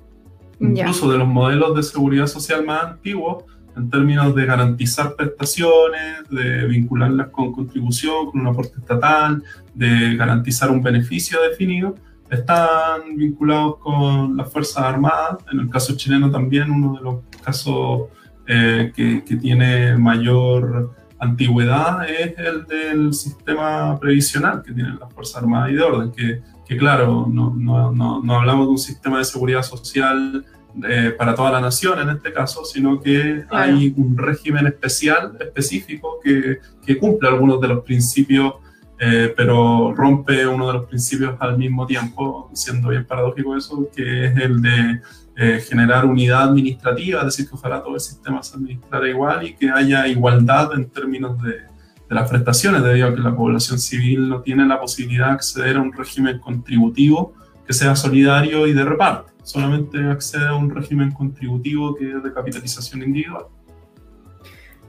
Incluso 0.60 1.10
de 1.10 1.18
los 1.18 1.28
modelos 1.28 1.74
de 1.76 1.82
seguridad 1.82 2.26
social 2.26 2.64
más 2.64 2.84
antiguos, 2.84 3.44
en 3.78 3.90
términos 3.90 4.34
de 4.34 4.44
garantizar 4.44 5.14
prestaciones, 5.14 6.28
de 6.30 6.66
vincularlas 6.66 7.28
con 7.28 7.52
contribución, 7.52 8.30
con 8.30 8.40
un 8.40 8.48
aporte 8.48 8.78
estatal, 8.78 9.42
de 9.74 10.16
garantizar 10.16 10.70
un 10.70 10.82
beneficio 10.82 11.40
definido, 11.48 11.94
están 12.28 13.16
vinculados 13.16 13.76
con 13.78 14.36
las 14.36 14.52
Fuerzas 14.52 14.84
Armadas. 14.84 15.38
En 15.52 15.60
el 15.60 15.70
caso 15.70 15.96
chileno 15.96 16.30
también, 16.30 16.70
uno 16.70 16.94
de 16.94 17.00
los 17.02 17.16
casos 17.42 18.08
eh, 18.46 18.92
que, 18.94 19.24
que, 19.24 19.36
tiene 19.36 19.96
mayor 19.96 20.94
antigüedad 21.18 22.08
es 22.08 22.36
el 22.38 22.64
del 22.66 23.14
sistema 23.14 23.98
previsional 23.98 24.62
que 24.62 24.72
tienen 24.72 24.98
las 24.98 25.12
Fuerzas 25.12 25.42
Armadas 25.42 25.70
y 25.70 25.74
de 25.74 25.82
Orden, 25.82 26.12
que, 26.12 26.42
que 26.66 26.76
claro, 26.76 27.26
no, 27.30 27.54
no, 27.56 27.92
no, 27.92 28.22
no 28.22 28.34
hablamos 28.34 28.66
de 28.66 28.72
un 28.72 28.78
sistema 28.78 29.18
de 29.18 29.24
seguridad 29.24 29.62
social 29.62 30.44
eh, 30.88 31.14
para 31.16 31.34
toda 31.34 31.50
la 31.50 31.60
nación 31.60 31.98
en 31.98 32.10
este 32.10 32.32
caso, 32.32 32.64
sino 32.64 33.00
que 33.00 33.44
hay 33.50 33.92
un 33.96 34.16
régimen 34.16 34.66
especial, 34.66 35.36
específico, 35.40 36.20
que, 36.22 36.58
que 36.84 36.98
cumple 36.98 37.28
algunos 37.28 37.60
de 37.60 37.68
los 37.68 37.82
principios, 37.82 38.54
eh, 39.00 39.32
pero 39.36 39.94
rompe 39.94 40.46
uno 40.46 40.66
de 40.68 40.74
los 40.74 40.86
principios 40.86 41.34
al 41.40 41.56
mismo 41.56 41.86
tiempo, 41.86 42.50
siendo 42.52 42.90
bien 42.90 43.06
paradójico 43.06 43.56
eso, 43.56 43.88
que 43.94 44.26
es 44.26 44.36
el 44.36 44.60
de 44.60 45.00
eh, 45.36 45.64
generar 45.66 46.04
unidad 46.04 46.42
administrativa, 46.42 47.20
es 47.20 47.26
decir, 47.26 47.48
que 47.48 47.54
ojalá 47.54 47.82
todo 47.82 47.94
el 47.94 48.00
sistema 48.00 48.42
se 48.42 48.56
administrara 48.56 49.08
igual 49.08 49.46
y 49.46 49.54
que 49.54 49.70
haya 49.70 50.06
igualdad 50.06 50.74
en 50.74 50.90
términos 50.90 51.42
de, 51.42 51.52
de 51.52 52.14
las 52.14 52.28
prestaciones, 52.28 52.84
debido 52.84 53.08
a 53.08 53.14
que 53.14 53.20
la 53.20 53.34
población 53.34 53.78
civil 53.78 54.28
no 54.28 54.42
tiene 54.42 54.66
la 54.66 54.78
posibilidad 54.78 55.28
de 55.28 55.32
acceder 55.32 55.76
a 55.76 55.80
un 55.80 55.92
régimen 55.92 56.38
contributivo 56.38 57.32
que 57.66 57.72
sea 57.72 57.96
solidario 57.96 58.66
y 58.66 58.74
de 58.74 58.84
reparto 58.84 59.37
solamente 59.48 59.98
accede 60.04 60.46
a 60.46 60.54
un 60.54 60.68
régimen 60.68 61.10
contributivo 61.10 61.94
que 61.94 62.10
es 62.10 62.22
de 62.22 62.32
capitalización 62.34 63.02
individual. 63.02 63.46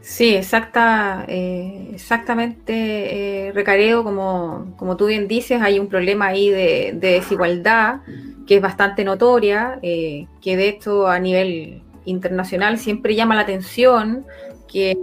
Sí, 0.01 0.35
exacta, 0.35 1.23
eh, 1.27 1.91
exactamente, 1.93 2.73
eh, 3.47 3.51
Recareo, 3.53 4.03
como, 4.03 4.73
como, 4.75 4.97
tú 4.97 5.05
bien 5.05 5.27
dices, 5.27 5.61
hay 5.61 5.79
un 5.79 5.87
problema 5.87 6.27
ahí 6.27 6.49
de, 6.49 6.91
desigualdad 6.99 8.01
que 8.45 8.57
es 8.57 8.61
bastante 8.61 9.05
notoria, 9.05 9.79
eh, 9.81 10.27
que 10.41 10.57
de 10.57 10.67
hecho 10.67 11.07
a 11.07 11.19
nivel 11.19 11.81
internacional 12.05 12.79
siempre 12.79 13.15
llama 13.15 13.35
la 13.35 13.41
atención 13.41 14.25
que 14.71 14.95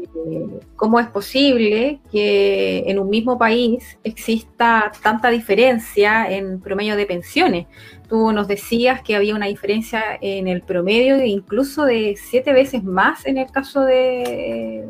cómo 0.77 1.01
es 1.01 1.09
posible 1.09 2.01
que 2.11 2.85
en 2.87 2.99
un 2.99 3.11
mismo 3.11 3.37
país 3.37 3.99
exista 4.05 4.93
tanta 5.03 5.29
diferencia 5.31 6.31
en 6.31 6.61
promedio 6.61 6.97
de 6.97 7.07
pensiones. 7.07 7.67
Tú 8.09 8.33
nos 8.33 8.47
decías 8.47 9.03
que 9.03 9.17
había 9.17 9.35
una 9.35 9.47
diferencia 9.47 10.03
en 10.21 10.47
el 10.47 10.63
promedio 10.63 11.23
incluso 11.25 11.85
de 11.85 12.17
siete 12.17 12.53
veces 12.53 12.85
más 12.85 13.27
en 13.27 13.39
el 13.39 13.51
caso 13.51 13.81
de, 13.81 14.87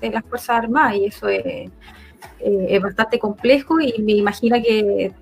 de 0.00 0.10
las 0.10 0.24
Fuerzas 0.24 0.58
Armadas 0.58 0.96
y 0.96 1.06
eso 1.06 1.28
es, 1.28 1.70
eh, 2.40 2.78
bastante 2.78 3.18
complejo 3.18 3.80
y 3.80 4.00
me 4.02 4.12
imagino 4.12 4.56
que 4.62 5.12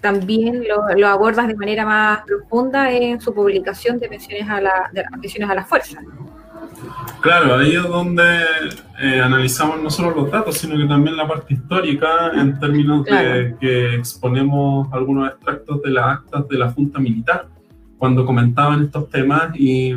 también 0.00 0.64
lo, 0.66 1.06
abordas 1.06 1.48
de 1.48 1.56
manera 1.56 1.84
más 1.84 2.22
profunda 2.22 2.92
en 2.92 3.20
su 3.20 3.34
publicación 3.34 3.98
de 3.98 4.08
pensiones 4.08 4.48
a, 4.48 4.60
la, 4.60 4.90
de 4.92 5.04
pensiones 5.20 5.50
a 5.50 5.54
las 5.54 5.68
fuerzas. 5.68 6.02
Claro, 7.26 7.56
ahí 7.56 7.74
es 7.74 7.82
donde 7.82 8.22
eh, 9.00 9.20
analizamos 9.20 9.82
no 9.82 9.90
solo 9.90 10.14
los 10.14 10.30
datos, 10.30 10.58
sino 10.58 10.76
que 10.76 10.84
también 10.84 11.16
la 11.16 11.26
parte 11.26 11.54
histórica 11.54 12.30
en 12.32 12.56
términos 12.60 13.04
de 13.04 13.56
que 13.58 13.96
exponemos 13.96 14.86
algunos 14.92 15.32
extractos 15.32 15.82
de 15.82 15.90
las 15.90 16.18
actas 16.18 16.46
de 16.48 16.56
la 16.56 16.70
Junta 16.70 17.00
Militar, 17.00 17.48
cuando 17.98 18.24
comentaban 18.24 18.84
estos 18.84 19.10
temas 19.10 19.50
y, 19.54 19.92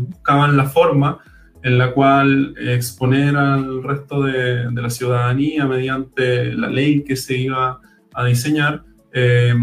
buscaban 0.00 0.56
la 0.56 0.64
forma 0.64 1.18
en 1.62 1.78
la 1.78 1.92
cual 1.92 2.52
exponer 2.58 3.36
al 3.36 3.84
resto 3.84 4.24
de, 4.24 4.68
de, 4.68 4.82
la 4.82 4.90
ciudadanía 4.90 5.66
mediante 5.66 6.52
la 6.52 6.68
ley 6.68 7.04
que 7.04 7.14
se 7.14 7.36
iba 7.36 7.78
a 8.12 8.24
diseñar, 8.24 8.82
eh, 9.14 9.54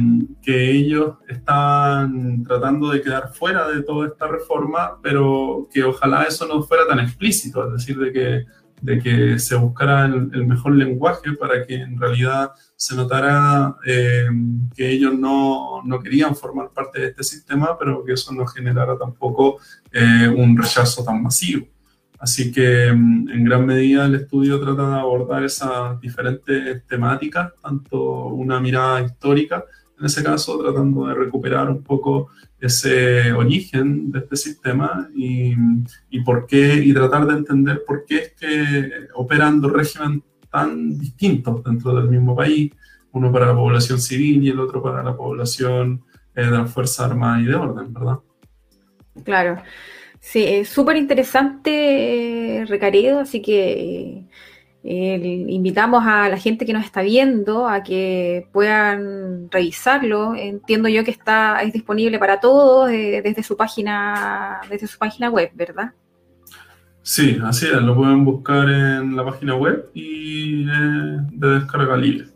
que 0.41 0.71
ellos 0.71 1.15
están 1.27 2.43
tratando 2.43 2.91
de 2.91 3.01
quedar 3.01 3.33
fuera 3.33 3.67
de 3.67 3.81
toda 3.81 4.07
esta 4.07 4.27
reforma, 4.27 4.99
pero 5.01 5.67
que 5.73 5.83
ojalá 5.83 6.23
eso 6.23 6.47
no 6.47 6.61
fuera 6.61 6.85
tan 6.87 6.99
explícito, 6.99 7.65
es 7.65 7.73
decir, 7.73 7.97
de 7.97 8.13
que, 8.13 8.45
de 8.81 8.99
que 8.99 9.39
se 9.39 9.55
buscara 9.55 10.05
el, 10.05 10.45
mejor 10.45 10.75
lenguaje 10.75 11.33
para 11.33 11.65
que 11.65 11.75
en 11.75 11.99
realidad 11.99 12.51
se 12.75 12.95
notara 12.95 13.75
eh, 13.85 14.27
que 14.75 14.91
ellos 14.91 15.17
no, 15.17 15.81
no, 15.83 15.99
querían 15.99 16.35
formar 16.35 16.69
parte 16.69 17.01
de 17.01 17.07
este 17.07 17.23
sistema, 17.23 17.75
pero 17.77 18.03
que 18.05 18.13
eso 18.13 18.31
no 18.31 18.45
generara 18.45 18.97
tampoco 18.97 19.57
eh, 19.91 20.27
un 20.27 20.55
rechazo 20.55 21.03
tan 21.03 21.23
masivo. 21.23 21.65
Así 22.19 22.51
que 22.51 22.91
mm, 22.91 23.29
en 23.29 23.43
gran 23.43 23.65
medida 23.65 24.05
el 24.05 24.15
estudio 24.15 24.59
trata 24.59 24.89
de 24.89 24.99
abordar 24.99 25.43
esas 25.43 25.99
diferentes 26.01 26.85
temáticas, 26.85 27.53
tanto 27.61 28.25
una 28.27 28.59
mirada 28.59 29.01
histórica, 29.01 29.63
en 29.97 30.05
ese 30.05 30.23
caso 30.23 30.57
tratando 30.59 31.07
de 31.07 31.13
recuperar 31.13 31.69
un 31.69 31.83
poco 31.83 32.29
ese 32.59 33.31
origen 33.31 34.11
de 34.11 34.19
este 34.19 34.35
sistema 34.35 35.09
y, 35.15 35.53
y 36.09 36.21
por 36.21 36.45
qué, 36.45 36.75
y 36.75 36.93
tratar 36.93 37.25
de 37.25 37.33
entender 37.33 37.83
por 37.85 38.05
qué 38.05 38.17
es 38.17 38.33
que 38.33 38.91
operando 39.15 39.69
régimen 39.69 40.23
tan 40.51 40.97
distintos 40.97 41.63
dentro 41.63 41.93
del 41.95 42.09
mismo 42.09 42.35
país, 42.35 42.71
uno 43.11 43.31
para 43.31 43.47
la 43.47 43.55
población 43.55 43.99
civil 43.99 44.43
y 44.43 44.49
el 44.49 44.59
otro 44.59 44.81
para 44.81 45.03
la 45.03 45.15
población 45.15 46.03
eh, 46.35 46.45
de 46.45 46.51
las 46.51 46.71
Fuerzas 46.71 47.11
Armadas 47.11 47.41
y 47.41 47.45
de 47.45 47.55
Orden, 47.55 47.93
¿verdad? 47.93 48.19
Claro. 49.23 49.61
Sí, 50.31 50.43
es 50.45 50.69
súper 50.69 50.95
interesante, 50.95 52.63
Recaredo, 52.67 53.21
así 53.21 53.41
que 53.41 54.25
eh, 54.83 55.45
invitamos 55.47 56.03
a 56.05 56.29
la 56.29 56.37
gente 56.37 56.67
que 56.67 56.73
nos 56.73 56.85
está 56.85 57.01
viendo 57.01 57.67
a 57.67 57.81
que 57.81 58.47
puedan 58.53 59.49
revisarlo. 59.49 60.35
Entiendo 60.35 60.87
yo 60.87 61.03
que 61.03 61.09
está 61.09 61.63
es 61.63 61.73
disponible 61.73 62.19
para 62.19 62.39
todos 62.39 62.91
eh, 62.91 63.23
desde 63.23 63.41
su 63.41 63.57
página 63.57 64.61
desde 64.69 64.85
su 64.85 64.99
página 64.99 65.31
web, 65.31 65.49
¿verdad? 65.55 65.93
Sí, 67.01 67.39
así 67.43 67.65
es. 67.65 67.81
Lo 67.81 67.95
pueden 67.95 68.23
buscar 68.23 68.69
en 68.69 69.15
la 69.15 69.25
página 69.25 69.55
web 69.55 69.89
y 69.95 70.69
eh, 70.69 71.17
de 71.31 71.47
descarga 71.59 71.97
libre 71.97 72.27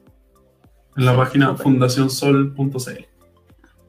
en 0.98 1.06
la 1.06 1.16
página 1.16 1.54
fundacionsol.cl. 1.54 3.13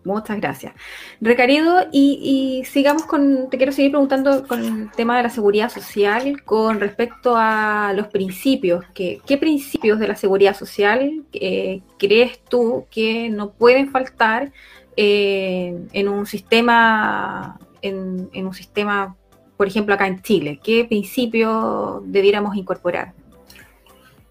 Muchas 0.04 0.38
gracias. 0.38 0.74
Recarido, 1.20 1.86
y, 1.90 2.62
sigamos 2.66 3.04
con, 3.04 3.48
te 3.48 3.56
quiero 3.56 3.72
seguir 3.72 3.90
preguntando 3.92 4.46
con 4.46 4.62
el 4.62 4.90
tema 4.92 5.16
de 5.16 5.22
la 5.22 5.30
seguridad 5.30 5.70
social 5.70 6.42
con 6.44 6.78
respecto 6.78 7.34
a 7.36 7.92
los 7.96 8.08
principios. 8.08 8.84
¿Qué 8.94 9.38
principios 9.40 9.98
de 9.98 10.08
la 10.08 10.14
seguridad 10.14 10.54
social 10.54 11.24
eh, 11.32 11.80
crees 11.98 12.38
tú 12.44 12.86
que 12.90 13.30
no 13.30 13.52
pueden 13.52 13.90
faltar 13.90 14.52
eh, 14.96 15.74
en 15.92 16.08
un 16.08 16.26
sistema, 16.26 17.58
en, 17.80 18.28
en 18.34 18.46
un 18.46 18.54
sistema, 18.54 19.16
por 19.56 19.66
ejemplo, 19.66 19.94
acá 19.94 20.06
en 20.06 20.20
Chile? 20.20 20.60
¿Qué 20.62 20.84
principios 20.84 22.02
debiéramos 22.04 22.56
incorporar? 22.56 23.14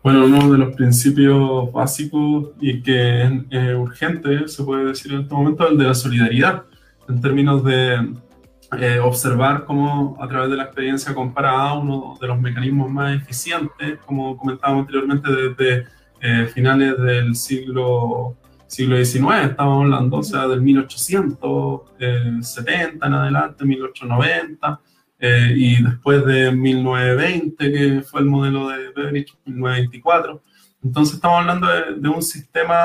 Bueno, 0.03 0.25
uno 0.25 0.51
de 0.51 0.57
los 0.57 0.75
principios 0.75 1.71
básicos 1.71 2.49
y 2.59 2.81
que 2.81 3.21
es 3.49 3.73
urgente, 3.73 4.49
se 4.49 4.61
puede 4.61 4.83
decir 4.83 5.13
en 5.13 5.21
este 5.21 5.33
momento, 5.33 5.63
es 5.63 5.71
el 5.71 5.77
de 5.77 5.85
la 5.85 5.93
solidaridad, 5.93 6.65
en 7.07 7.21
términos 7.21 7.63
de 7.63 8.13
eh, 8.79 8.99
observar 8.99 9.63
cómo 9.63 10.17
a 10.19 10.27
través 10.27 10.49
de 10.49 10.57
la 10.57 10.63
experiencia 10.63 11.13
comparada 11.13 11.75
uno 11.75 12.17
de 12.19 12.27
los 12.27 12.37
mecanismos 12.37 12.91
más 12.91 13.15
eficientes, 13.15 13.97
como 14.05 14.35
comentábamos 14.35 14.81
anteriormente, 14.81 15.31
desde 15.31 15.85
eh, 16.19 16.47
finales 16.47 16.99
del 16.99 17.33
siglo, 17.33 18.35
siglo 18.67 18.97
XIX, 18.97 19.51
estamos 19.51 19.85
hablando, 19.85 20.17
o 20.17 20.23
sea, 20.23 20.49
del 20.49 20.61
1870 20.61 23.07
en 23.07 23.13
adelante, 23.13 23.63
1890, 23.63 24.81
eh, 25.25 25.53
y 25.55 25.81
después 25.81 26.25
de 26.25 26.51
1920, 26.51 27.71
que 27.71 28.01
fue 28.01 28.19
el 28.19 28.27
modelo 28.27 28.67
de 28.67 28.89
Beveridge, 28.89 29.33
1924. 29.45 30.43
Entonces 30.83 31.15
estamos 31.15 31.39
hablando 31.39 31.65
de, 31.65 32.09
un 32.09 32.21
sistema 32.21 32.75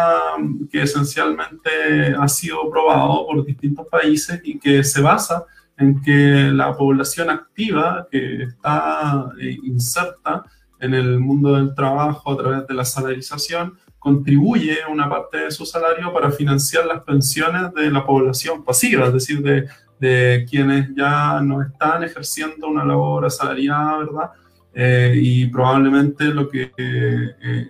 que 0.70 0.82
esencialmente 0.82 2.14
ha 2.16 2.28
sido 2.28 2.70
probado 2.70 3.26
por 3.26 3.44
distintos 3.44 3.88
países 3.88 4.40
y 4.44 4.56
que 4.56 4.84
se 4.84 5.00
basa 5.00 5.46
en 5.76 6.00
que 6.00 6.52
la 6.52 6.76
población 6.76 7.28
activa 7.28 8.06
que 8.08 8.44
está 8.44 9.32
eh, 9.40 9.56
inserta 9.64 10.44
en 10.78 10.94
el 10.94 11.18
mundo 11.18 11.56
del 11.56 11.74
trabajo 11.74 12.30
a 12.30 12.36
través 12.36 12.68
de 12.68 12.74
la 12.74 12.84
salarización 12.84 13.76
contribuye 13.98 14.78
una 14.88 15.10
parte 15.10 15.38
de 15.38 15.50
su 15.50 15.66
salario 15.66 16.12
para 16.12 16.30
financiar 16.30 16.86
las 16.86 17.02
pensiones 17.02 17.74
de 17.74 17.90
la 17.90 18.06
población 18.06 18.62
pasiva, 18.62 19.08
es 19.08 19.12
decir, 19.12 19.42
de 19.42 19.66
de 20.00 20.46
quienes 20.48 20.94
ya 20.94 21.40
no 21.40 21.62
están 21.62 22.04
ejerciendo 22.04 22.68
una 22.68 22.84
labor 22.84 23.26
asalariada, 23.26 23.98
¿verdad? 23.98 24.30
Eh, 24.74 25.14
y 25.16 25.46
probablemente 25.46 26.26
lo 26.26 26.48
que 26.48 26.70
eh, 26.76 27.68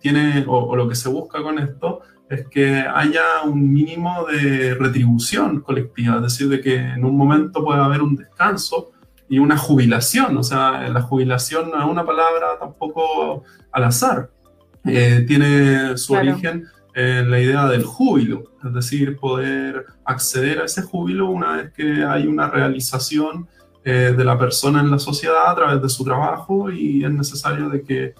tiene 0.00 0.44
o, 0.48 0.74
lo 0.74 0.88
que 0.88 0.94
se 0.94 1.08
busca 1.08 1.42
con 1.42 1.58
esto 1.58 2.00
es 2.28 2.46
que 2.48 2.84
haya 2.92 3.42
un 3.44 3.72
mínimo 3.72 4.26
de 4.26 4.74
retribución 4.74 5.60
colectiva, 5.60 6.16
es 6.16 6.22
decir, 6.22 6.48
de 6.48 6.60
que 6.60 6.76
en 6.76 7.04
un 7.04 7.16
momento 7.16 7.64
pueda 7.64 7.84
haber 7.84 8.02
un 8.02 8.16
descanso 8.16 8.92
y 9.28 9.38
una 9.38 9.56
jubilación, 9.56 10.36
o 10.36 10.42
sea, 10.42 10.88
la 10.88 11.02
jubilación 11.02 11.70
no 11.70 11.78
es 11.78 11.84
una 11.84 12.04
palabra 12.04 12.58
tampoco 12.58 13.44
al 13.72 13.84
azar, 13.84 14.30
eh, 14.84 15.24
tiene 15.26 15.96
su 15.96 16.14
origen 16.14 16.66
en 16.94 17.30
la 17.30 17.40
idea 17.40 17.66
del 17.66 17.84
júbilo, 17.84 18.44
es 18.64 18.72
decir, 18.72 19.16
poder 19.16 19.86
acceder 20.04 20.60
a 20.60 20.64
ese 20.64 20.82
júbilo 20.82 21.30
una 21.30 21.56
vez 21.56 21.72
que 21.72 22.04
hay 22.04 22.26
una 22.26 22.48
realización 22.48 23.48
eh, 23.84 24.14
de 24.16 24.24
la 24.24 24.38
persona 24.38 24.80
en 24.80 24.90
la 24.90 24.98
sociedad 24.98 25.50
a 25.50 25.54
través 25.54 25.82
de 25.82 25.88
su 25.88 26.04
trabajo 26.04 26.70
y 26.70 27.04
es 27.04 27.10
necesario 27.10 27.68
de 27.68 27.82
que 27.82 28.14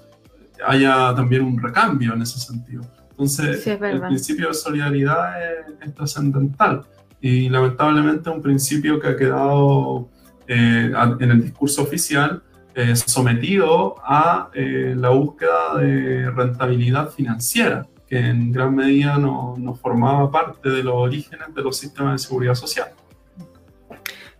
haya 0.66 1.14
también 1.14 1.42
un 1.42 1.60
recambio 1.60 2.14
en 2.14 2.22
ese 2.22 2.38
sentido. 2.38 2.82
Entonces, 3.10 3.66
el 3.66 4.00
principio 4.00 4.48
de 4.48 4.54
solidaridad 4.54 5.34
es, 5.80 5.94
trascendental 5.94 6.82
y 7.20 7.48
lamentablemente 7.48 8.30
un 8.30 8.40
principio 8.40 9.00
que 9.00 9.08
ha 9.08 9.16
quedado 9.16 10.08
eh, 10.46 10.92
en 11.20 11.30
el 11.30 11.42
discurso 11.42 11.82
oficial 11.82 12.42
eh, 12.74 12.94
sometido 12.94 13.96
a 14.04 14.48
la 14.54 15.08
búsqueda 15.10 15.76
de 15.78 16.30
rentabilidad 16.30 17.10
financiera 17.10 17.86
que 18.10 18.18
en 18.18 18.50
gran 18.50 18.74
medida 18.74 19.16
no, 19.18 19.56
formaba 19.80 20.30
parte 20.30 20.68
de 20.68 20.82
los 20.82 20.94
orígenes 20.94 21.54
de 21.54 21.62
los 21.62 21.78
sistemas 21.78 22.14
de 22.20 22.26
seguridad 22.26 22.56
social. 22.56 22.88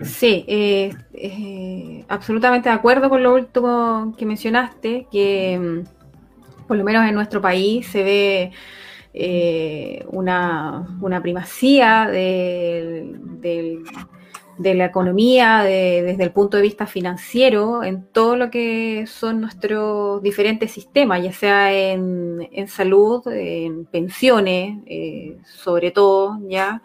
Sí, 0.00 0.44
eh, 0.48 0.92
eh, 1.14 2.04
absolutamente 2.09 2.68
de 2.68 2.74
acuerdo 2.74 3.09
con 3.09 3.22
lo 3.22 3.35
último 3.35 4.12
que 4.18 4.26
mencionaste, 4.26 5.06
que 5.12 5.59
mm, 5.59 6.66
por 6.66 6.76
lo 6.78 6.85
menos 6.85 7.06
en 7.06 7.14
nuestro 7.14 7.40
país 7.40 7.87
se 7.87 8.02
ve 8.02 8.52
eh, 9.14 10.04
una, 10.09 10.85
primacía 11.22 12.09
del 12.11 13.20
de 14.61 14.75
la 14.75 14.85
economía 14.85 15.62
desde 15.62 16.23
el 16.23 16.33
punto 16.33 16.59
de 16.59 16.62
vista 16.62 16.87
financiero 16.87 17.83
en 17.83 18.05
todo 18.05 18.37
lo 18.37 18.51
que 18.51 19.07
son 19.07 19.40
nuestros 19.40 20.23
diferentes 20.23 20.70
sistemas, 20.70 21.23
ya 21.23 21.33
sea 21.33 21.73
en, 21.73 22.46
salud, 22.68 23.27
en 23.29 23.87
pensiones, 23.87 24.77
eh, 24.85 25.38
sobre 25.46 25.92
todo, 25.92 26.38
¿ya? 26.46 26.83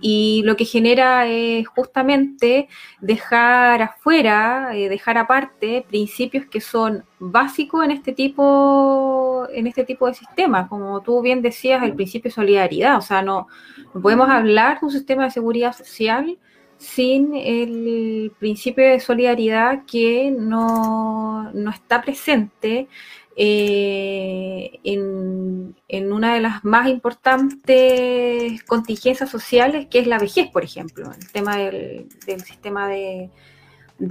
Y 0.00 0.40
lo 0.46 0.56
que 0.56 0.64
genera 0.64 1.26
es 1.26 1.68
justamente 1.68 2.68
dejar 3.02 3.82
afuera, 3.82 4.70
eh, 4.74 4.88
dejar 4.88 5.18
aparte 5.18 5.84
principios 5.86 6.46
que 6.46 6.62
son 6.62 7.04
básicos 7.18 7.84
en 7.84 7.90
este 7.90 8.12
tipo, 8.12 9.46
en 9.52 9.66
este 9.66 9.84
tipo 9.84 10.06
de 10.06 10.14
sistemas. 10.14 10.66
Como 10.70 11.02
tú 11.02 11.20
bien 11.20 11.42
decías, 11.42 11.82
el 11.82 11.94
principio 11.94 12.30
de 12.30 12.34
solidaridad. 12.36 12.96
O 12.96 13.02
sea, 13.02 13.20
no, 13.20 13.48
no 13.92 14.00
podemos 14.00 14.30
hablar 14.30 14.80
de 14.80 14.86
un 14.86 14.92
sistema 14.92 15.24
de 15.24 15.30
seguridad 15.30 15.76
social 15.76 16.38
sin 16.78 17.34
el 17.34 18.32
principio 18.38 18.88
de 18.88 19.00
solidaridad 19.00 19.84
que 19.84 20.30
no, 20.30 21.52
está 21.74 22.00
presente 22.00 22.88
eh, 23.36 24.78
en, 24.84 26.12
una 26.12 26.34
de 26.34 26.40
las 26.40 26.64
más 26.64 26.88
importantes 26.88 28.62
contingencias 28.64 29.28
sociales, 29.28 29.86
que 29.90 29.98
es 29.98 30.06
la 30.06 30.18
vejez, 30.18 30.48
por 30.50 30.64
ejemplo, 30.64 31.10
el 31.12 31.30
tema 31.32 31.56
del, 31.56 32.08
sistema 32.44 32.88
de, 32.88 33.30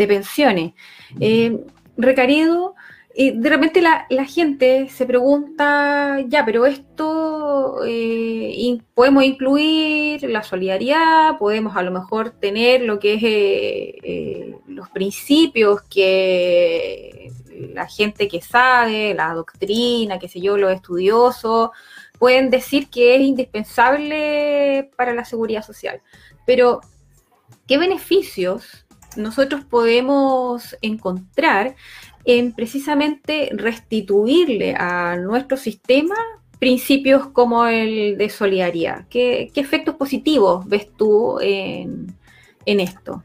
pensiones. 0.07 0.73
Eh, 1.19 1.57
Recarido, 1.97 2.75
Y 3.19 3.31
de 3.31 3.49
repente 3.49 3.81
la, 3.81 4.25
gente 4.25 4.89
se 4.89 5.07
pregunta, 5.07 6.19
ya, 6.27 6.45
pero 6.45 6.67
esto 6.67 7.79
eh, 7.83 8.77
podemos 8.93 9.23
incluir 9.23 10.21
la 10.29 10.43
solidaridad, 10.43 11.39
podemos 11.39 11.75
a 11.75 11.81
lo 11.81 11.89
mejor 11.89 12.29
tener 12.29 12.81
lo 12.81 12.99
que 12.99 13.15
es 13.15 13.23
eh, 13.23 13.95
eh, 14.03 14.57
los 14.67 14.89
principios 14.89 15.81
que 15.89 17.31
la 17.73 17.87
gente 17.87 18.27
que 18.27 18.39
sabe, 18.39 19.15
la 19.15 19.33
doctrina, 19.33 20.19
qué 20.19 20.27
sé 20.27 20.39
yo, 20.39 20.55
los 20.55 20.71
estudiosos, 20.71 21.71
pueden 22.19 22.51
decir 22.51 22.87
que 22.87 23.15
es 23.15 23.21
indispensable 23.21 24.91
para 24.95 25.15
la 25.15 25.25
seguridad 25.25 25.63
social. 25.63 26.03
Pero, 26.45 26.81
¿qué 27.65 27.79
beneficios 27.79 28.85
nosotros 29.15 29.65
podemos 29.65 30.77
encontrar 30.81 31.75
en 32.27 32.51
precisamente 32.51 33.49
restituirle 33.53 34.75
a 34.77 35.15
nuestro 35.15 35.55
sistema 35.55 36.15
principios 36.59 37.27
como 37.27 37.65
el 37.65 38.17
de 38.17 38.29
solidaridad. 38.29 39.07
¿Qué, 39.09 39.49
efectos 39.55 39.95
positivos 39.95 40.67
ves 40.67 40.91
tú 40.97 41.39
en, 41.39 42.17
esto? 42.65 43.23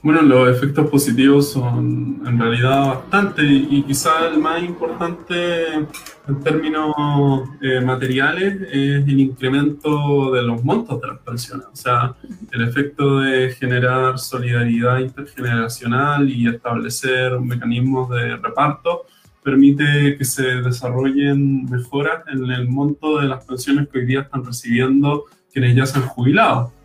Bueno, 0.00 0.22
los 0.22 0.48
efectos 0.56 0.88
positivos 0.88 1.50
son 1.50 2.22
en 2.24 2.38
realidad 2.38 2.86
bastante 2.86 3.42
y 3.44 3.82
quizá 3.82 4.28
el 4.28 4.38
más 4.38 4.62
importante 4.62 5.74
en 5.74 6.40
términos 6.44 6.94
eh, 7.60 7.80
materiales 7.80 8.62
es 8.70 9.08
el 9.08 9.20
incremento 9.20 10.30
de 10.30 10.42
los 10.42 10.62
montos 10.62 11.00
de 11.00 11.08
las 11.08 11.18
pensiones. 11.18 11.66
O 11.72 11.74
sea, 11.74 12.14
el 12.52 12.68
efecto 12.68 13.18
de 13.18 13.50
generar 13.50 14.20
solidaridad 14.20 15.00
intergeneracional 15.00 16.30
y 16.30 16.46
establecer 16.46 17.40
mecanismos 17.40 18.08
de 18.10 18.36
reparto 18.36 19.06
permite 19.42 20.16
que 20.16 20.24
se 20.24 20.62
desarrollen 20.62 21.64
mejoras 21.64 22.22
en 22.28 22.48
el 22.52 22.68
monto 22.68 23.18
de 23.18 23.26
las 23.26 23.44
pensiones 23.44 23.88
que 23.88 23.98
hoy 23.98 24.06
día 24.06 24.20
están 24.20 24.44
recibiendo 24.44 25.24
quienes 25.52 25.74
ya 25.74 25.86
se 25.86 25.98
han 25.98 26.06
jubilado. 26.06 26.77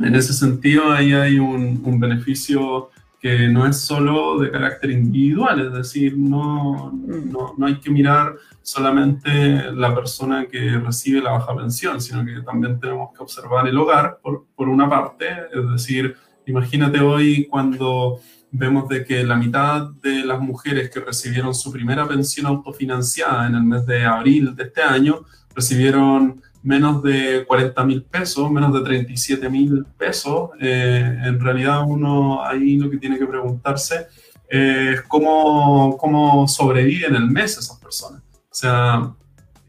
En 0.00 0.14
ese 0.14 0.32
sentido, 0.32 0.90
ahí 0.90 1.12
hay 1.12 1.38
un, 1.38 1.82
un 1.84 2.00
beneficio 2.00 2.90
que 3.20 3.48
no 3.48 3.66
es 3.66 3.76
solo 3.76 4.38
de 4.38 4.50
carácter 4.50 4.90
individual, 4.92 5.66
es 5.66 5.72
decir, 5.74 6.16
no, 6.16 6.90
no, 6.90 7.54
no, 7.56 7.66
hay 7.66 7.78
que 7.78 7.90
mirar 7.90 8.34
solamente 8.62 9.70
la 9.72 9.94
persona 9.94 10.46
que 10.46 10.78
recibe 10.78 11.20
la 11.20 11.32
baja 11.32 11.54
pensión, 11.54 12.00
sino 12.00 12.24
que 12.24 12.40
también 12.40 12.80
tenemos 12.80 13.10
que 13.14 13.22
observar 13.22 13.68
el 13.68 13.76
hogar 13.76 14.20
por, 14.22 14.46
por 14.56 14.70
una 14.70 14.88
parte, 14.88 15.26
es 15.52 15.70
decir, 15.70 16.16
imagínate 16.46 17.00
hoy 17.00 17.46
cuando 17.46 18.20
vemos 18.52 18.88
de 18.88 19.04
que 19.04 19.22
la 19.22 19.36
mitad 19.36 19.90
de 20.02 20.24
las 20.24 20.40
mujeres 20.40 20.90
que 20.90 21.00
recibieron 21.00 21.54
su 21.54 21.70
primera 21.70 22.08
pensión 22.08 22.46
autofinanciada 22.46 23.46
en 23.46 23.54
el 23.54 23.64
mes 23.64 23.84
de 23.84 24.04
abril 24.04 24.56
de 24.56 24.64
este 24.64 24.82
año 24.82 25.26
recibieron 25.54 26.40
menos 26.62 27.02
de 27.02 27.44
40 27.46 27.84
mil 27.84 28.02
pesos, 28.02 28.50
menos 28.50 28.72
de 28.74 28.80
37 28.80 29.48
mil 29.48 29.84
pesos. 29.96 30.50
Eh, 30.60 31.18
en 31.24 31.40
realidad 31.40 31.82
uno 31.86 32.44
ahí 32.44 32.76
lo 32.76 32.90
que 32.90 32.98
tiene 32.98 33.18
que 33.18 33.26
preguntarse 33.26 34.06
es 34.48 35.02
cómo, 35.02 35.96
cómo 35.96 36.46
sobreviven 36.48 37.14
el 37.14 37.30
mes 37.30 37.58
esas 37.58 37.78
personas. 37.78 38.22
O 38.32 38.54
sea, 38.54 39.14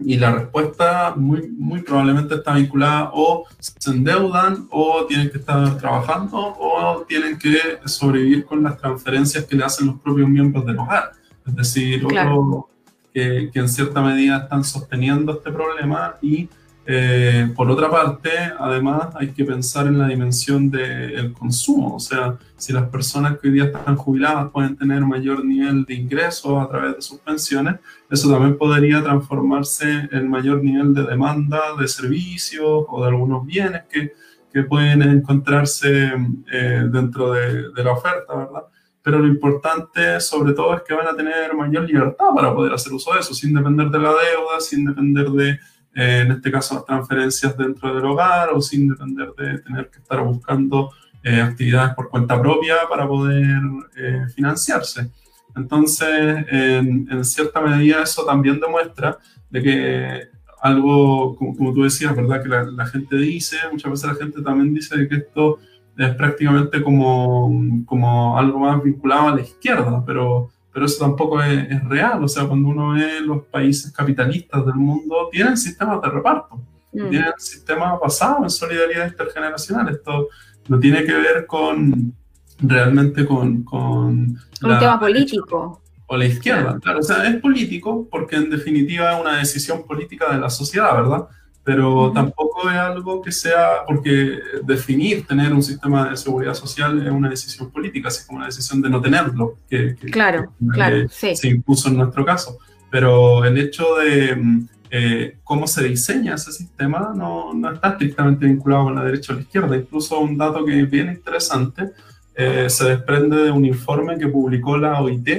y 0.04 0.18
la 0.18 0.32
respuesta 0.32 1.14
muy, 1.16 1.50
muy 1.50 1.82
probablemente 1.82 2.36
está 2.36 2.54
vinculada 2.56 3.12
o 3.14 3.46
se 3.60 3.92
endeudan 3.92 4.68
o 4.72 5.06
tienen 5.06 5.30
que 5.30 5.38
estar 5.38 5.78
trabajando 5.78 6.38
o 6.38 7.06
tienen 7.08 7.38
que 7.38 7.60
sobrevivir 7.86 8.46
con 8.46 8.64
las 8.64 8.78
transferencias 8.78 9.46
que 9.46 9.56
le 9.56 9.64
hacen 9.64 9.88
los 9.88 10.00
propios 10.00 10.28
miembros 10.28 10.66
del 10.66 10.80
hogar. 10.80 11.12
Es 11.46 11.56
decir, 11.56 12.04
otros 12.04 12.66
que, 13.14 13.50
que 13.54 13.60
en 13.60 13.70
cierta 13.70 14.02
medida 14.02 14.38
están 14.38 14.64
sosteniendo 14.64 15.34
este 15.34 15.52
problema 15.52 16.16
y 16.22 16.50
eh, 16.86 17.52
por 17.56 17.70
otra 17.70 17.90
parte, 17.92 18.32
además, 18.58 19.10
hay 19.16 19.32
que 19.32 19.46
pensar 19.46 19.86
en 19.86 20.00
la 20.00 20.08
dimensión 20.08 20.72
del 20.72 21.32
consumo, 21.34 21.96
o 21.96 22.00
sea, 22.00 22.38
si 22.58 22.74
las 22.74 22.90
personas 22.90 23.38
que 23.40 23.48
hoy 23.48 23.54
día 23.54 23.66
están 23.66 23.96
jubiladas 23.96 24.50
pueden 24.52 24.76
tener 24.76 25.02
mayor 25.02 25.46
nivel 25.46 25.86
de 25.86 25.94
ingresos 25.94 26.64
a 26.64 26.68
través 26.68 26.96
de 26.96 27.02
sus 27.02 27.20
pensiones, 27.20 27.76
eso 28.10 28.32
también 28.32 28.58
podría 28.58 29.04
transformarse 29.04 30.10
en 30.12 30.28
mayor 30.28 30.64
nivel 30.64 30.94
de 30.94 31.04
demanda 31.04 31.62
de 31.80 31.88
servicios 31.88 32.86
o 32.88 33.02
de 33.04 33.10
algunos 33.10 33.46
bienes 33.46 33.84
que, 33.90 34.14
que 34.52 34.64
pueden 34.64 35.04
encontrarse 35.04 36.14
eh, 36.52 36.88
dentro 36.92 37.32
de, 37.32 37.72
de 37.72 37.84
la 37.84 37.92
oferta, 37.92 38.36
¿verdad? 38.36 38.64
pero 39.04 39.20
lo 39.20 39.28
importante 39.28 40.20
sobre 40.20 40.54
todo 40.54 40.76
es 40.76 40.82
que 40.84 40.94
van 40.94 41.08
a 41.08 41.16
tener 41.16 41.54
mayor 41.56 41.84
libertad 41.84 42.28
para 42.36 42.54
poder 42.54 42.74
hacer 42.74 42.94
uso 42.94 43.14
de 43.14 43.20
eso, 43.20 43.34
sin 43.34 43.54
depender 43.54 43.88
de 43.90 44.00
la 44.00 44.10
deuda, 44.10 44.60
sin 44.60 44.86
depender 44.86 45.30
de 45.30 45.60
eh, 45.96 46.22
en 46.26 46.32
este 46.32 46.52
caso 46.52 46.76
las 46.76 46.86
transferencias 46.86 47.58
dentro 47.58 47.94
del 47.94 48.06
hogar 48.06 48.50
o 48.54 48.62
sin 48.62 48.88
depender 48.88 49.34
de 49.38 49.60
tener 49.60 49.90
que 49.90 50.00
estar 50.00 50.24
buscando 50.24 50.92
eh, 51.24 51.42
actividades 51.42 51.94
por 51.96 52.10
cuenta 52.10 52.42
propia 52.42 52.78
para 52.90 53.08
poder 53.08 53.62
eh, 53.96 54.26
financiarse. 54.34 55.12
Entonces, 55.56 56.46
en, 56.50 57.26
cierta 57.26 57.60
medida 57.60 58.04
eso 58.04 58.26
también 58.26 58.60
demuestra 58.60 59.18
de 59.50 59.62
que 59.62 60.22
algo, 60.62 61.36
como, 61.36 61.74
tú 61.74 61.84
decías, 61.84 62.16
¿verdad? 62.16 62.42
Que 62.42 62.48
la, 62.48 62.64
la, 62.64 62.86
gente 62.86 63.18
dice, 63.18 63.58
muchas 63.70 63.92
veces 63.92 64.08
la 64.08 64.16
gente 64.16 64.42
también 64.42 64.74
dice 64.74 65.08
que 65.10 65.16
esto 65.16 65.60
es 65.98 66.16
prácticamente 66.16 66.82
como, 66.82 67.84
como 67.86 68.38
algo 68.38 68.60
más 68.60 68.82
vinculado 68.82 69.28
a 69.28 69.36
la 69.36 69.42
izquierda, 69.42 70.04
pero 70.06 70.50
pero 70.74 70.86
eso 70.86 71.04
tampoco 71.04 71.42
es, 71.42 71.84
real. 71.86 72.24
O 72.24 72.28
sea, 72.28 72.46
cuando 72.46 72.70
uno 72.70 72.94
ve 72.94 73.22
los 73.22 73.46
países 73.46 73.92
capitalistas 73.92 74.66
del 74.66 74.76
mundo, 74.76 75.30
tienen 75.32 75.58
sistemas 75.58 76.02
de 76.02 76.10
reparto, 76.10 76.62
mm. 76.94 77.10
tienen 77.10 77.34
sistemas 77.38 78.00
basados 78.00 78.44
en 78.44 78.50
solidaridad 78.50 79.08
intergeneracional. 79.08 79.90
Esto 79.90 80.30
no 80.68 80.80
tiene 80.80 81.04
que 81.04 81.14
ver 81.14 81.46
con 81.46 82.14
realmente 82.60 83.26
con... 83.26 83.64
Con 83.64 84.38
un 84.62 84.80
tema 84.80 85.00
político. 85.00 85.82
O 86.08 86.18
la 86.18 86.26
izquierda, 86.26 86.78
claro. 86.80 87.00
O 87.00 87.04
sea, 87.04 87.28
es 87.28 87.38
político 87.38 88.08
porque 88.12 88.36
en 88.36 88.50
definitiva 88.50 89.14
es 89.14 89.22
una 89.22 89.38
decisión 89.38 89.86
política 89.86 90.34
de 90.34 90.40
la 90.40 90.50
sociedad, 90.50 90.94
¿verdad? 90.94 91.28
Pero 91.64 92.12
tampoco 92.12 92.70
es 92.70 92.76
algo 92.76 93.22
que 93.22 93.32
sea, 93.32 93.86
porque 93.88 94.40
definir 94.64 95.28
tener 95.28 95.54
un 95.54 95.62
sistema 95.62 96.10
de 96.10 96.18
seguridad 96.18 96.56
social 96.56 97.06
es 97.06 97.12
una 97.12 97.30
decisión 97.30 97.70
política, 97.70 98.08
así 98.08 98.26
como 98.26 98.38
una 98.38 98.48
decisión 98.48 98.82
de 98.82 98.90
no 98.90 99.00
tenerlo, 99.00 99.58
que, 99.70 99.96
claro, 99.96 100.54
claro, 100.74 101.08
se 101.10 101.48
impuso 101.48 101.90
en 101.90 101.98
nuestro 101.98 102.26
caso. 102.26 102.58
Pero 102.90 103.46
el 103.46 103.58
hecho 103.58 103.96
de 103.96 104.66
eh, 104.94 105.38
cómo 105.46 105.68
se 105.68 105.84
diseña 105.84 106.36
ese 106.36 106.52
sistema 106.52 107.14
no, 107.16 107.54
no, 107.54 107.72
está 107.72 107.92
estrictamente 107.92 108.46
vinculado 108.46 108.86
con 108.86 108.96
la 108.96 109.06
derecha 109.06 109.32
o 109.32 109.36
la 109.38 109.42
izquierda. 109.44 109.78
Incluso 109.78 110.20
un 110.20 110.38
dato 110.38 110.66
que 110.66 110.82
es 110.82 110.90
bien 110.90 111.10
interesante 111.10 111.92
eh, 112.36 112.70
se 112.70 112.86
desprende 112.86 113.38
de 113.38 113.52
un 113.52 113.66
informe 113.66 114.18
que 114.18 114.28
publicó 114.28 114.78
la 114.78 115.00
OIT 115.00 115.30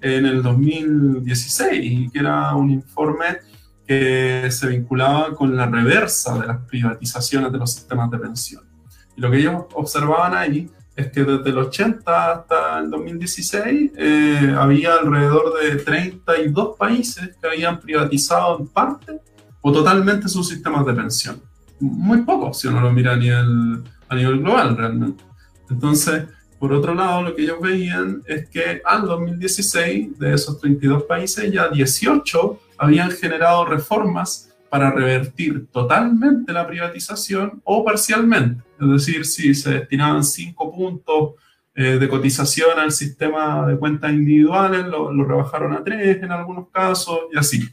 en 0.00 0.26
el 0.26 0.42
2016, 0.42 2.12
que 2.12 2.18
era 2.18 2.54
un 2.54 2.70
informe 2.70 3.38
que 3.88 4.50
se 4.50 4.68
vinculaba 4.68 5.34
con 5.34 5.56
la 5.56 5.64
reversa 5.64 6.38
de 6.38 6.46
las 6.46 6.58
privatizaciones 6.58 7.50
de 7.50 7.56
los 7.56 7.72
sistemas 7.72 8.10
de 8.10 8.18
pensión. 8.18 8.62
Y 9.16 9.20
lo 9.22 9.30
que 9.30 9.38
ellos 9.38 9.64
observaban 9.72 10.36
ahí 10.36 10.70
es 10.94 11.10
que 11.10 11.24
desde 11.24 11.48
el 11.48 11.56
80 11.56 12.32
hasta 12.32 12.80
el 12.80 12.90
2016 12.90 13.92
eh, 13.96 14.54
había 14.58 14.96
alrededor 14.96 15.58
de 15.58 15.76
32 15.76 16.76
países 16.76 17.30
que 17.40 17.48
habían 17.48 17.80
privatizado 17.80 18.58
en 18.60 18.66
parte 18.66 19.20
o 19.62 19.72
totalmente 19.72 20.28
sus 20.28 20.46
sistemas 20.46 20.84
de 20.84 20.92
pensión. 20.92 21.40
Muy 21.80 22.22
pocos 22.22 22.60
si 22.60 22.68
uno 22.68 22.82
lo 22.82 22.92
mira 22.92 23.14
a 23.14 23.16
nivel, 23.16 23.84
a 24.06 24.14
nivel 24.14 24.40
global 24.40 24.76
realmente. 24.76 25.24
Entonces, 25.70 26.24
por 26.58 26.72
otro 26.72 26.94
lado, 26.94 27.22
lo 27.22 27.34
que 27.34 27.42
ellos 27.42 27.60
veían 27.60 28.22
es 28.26 28.48
que 28.48 28.82
al 28.84 29.06
2016 29.06 30.18
de 30.18 30.34
esos 30.34 30.60
32 30.60 31.04
países 31.04 31.52
ya 31.52 31.68
18 31.68 32.60
habían 32.78 33.10
generado 33.10 33.64
reformas 33.64 34.52
para 34.68 34.90
revertir 34.90 35.66
totalmente 35.68 36.52
la 36.52 36.66
privatización 36.66 37.60
o 37.64 37.84
parcialmente. 37.84 38.62
Es 38.80 38.88
decir, 38.88 39.24
si 39.24 39.54
se 39.54 39.70
destinaban 39.70 40.24
cinco 40.24 40.72
puntos 40.74 41.34
eh, 41.74 41.98
de 41.98 42.08
cotización 42.08 42.78
al 42.78 42.92
sistema 42.92 43.66
de 43.66 43.78
cuentas 43.78 44.12
individuales, 44.12 44.84
lo, 44.86 45.12
rebajaron 45.24 45.72
a 45.72 45.84
tres 45.84 46.22
en 46.22 46.32
algunos 46.32 46.68
casos 46.70 47.20
y 47.32 47.38
así. 47.38 47.68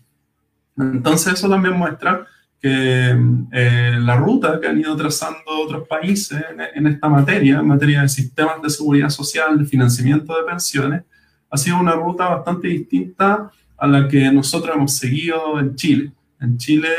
Entonces 0.77 1.33
eso 1.33 1.49
también 1.49 1.75
muestra 1.75 2.27
que 2.61 3.15
eh, 3.51 3.97
la 3.99 4.15
ruta 4.15 4.59
que 4.59 4.67
han 4.67 4.79
ido 4.79 4.95
trazando 4.95 5.39
otros 5.45 5.87
países 5.87 6.43
en, 6.51 6.61
en, 6.73 6.91
esta 6.91 7.09
materia, 7.09 7.59
en 7.59 7.67
materia 7.67 8.01
de 8.01 8.09
sistemas 8.09 8.61
de 8.61 8.69
seguridad 8.69 9.09
social, 9.09 9.57
de 9.57 9.65
financiamiento 9.65 10.35
de 10.35 10.43
pensiones, 10.43 11.03
ha 11.49 11.57
sido 11.57 11.79
una 11.79 11.93
ruta 11.93 12.27
bastante 12.27 12.67
distinta 12.67 13.51
a 13.77 13.87
la 13.87 14.07
que 14.07 14.31
nosotros 14.31 14.75
hemos 14.75 14.95
seguido 14.95 15.59
en 15.59 15.75
Chile. 15.75 16.11
En 16.39 16.57
Chile 16.57 16.89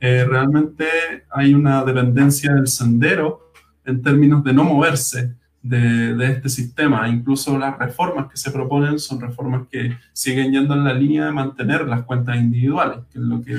eh, 0.00 0.24
realmente 0.28 0.86
hay 1.30 1.54
una 1.54 1.84
dependencia 1.84 2.52
del 2.54 2.66
sendero 2.66 3.52
en 3.84 4.02
términos 4.02 4.42
de 4.44 4.52
no 4.52 4.64
moverse 4.64 5.34
de, 5.62 6.32
este 6.32 6.48
sistema. 6.48 7.08
Incluso 7.08 7.58
las 7.58 7.78
reformas 7.78 8.30
que 8.30 8.36
se 8.36 8.50
proponen 8.50 8.98
son 8.98 9.20
reformas 9.20 9.66
que 9.70 9.96
siguen 10.12 10.52
yendo 10.52 10.74
en 10.74 10.84
la 10.84 10.94
línea 10.94 11.26
de 11.26 11.32
mantener 11.32 11.86
las 11.86 12.02
cuentas 12.02 12.36
individuales, 12.36 12.98
que 13.12 13.18
es 13.18 13.24
lo 13.24 13.42
que 13.42 13.56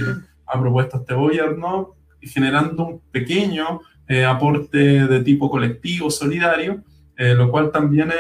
ha 0.48 0.60
propuesto 0.60 0.98
este 0.98 1.14
gobierno, 1.14 1.96
generando 2.22 2.86
un 2.86 3.02
pequeño 3.12 3.82
eh, 4.08 4.26
aporte 4.26 4.78
de 4.78 5.24
tipo 5.24 5.50
colectivo, 5.50 6.10
solidario, 6.10 6.84
eh, 7.18 7.34
lo 7.34 7.50
cual 7.50 7.72
también 7.72 8.12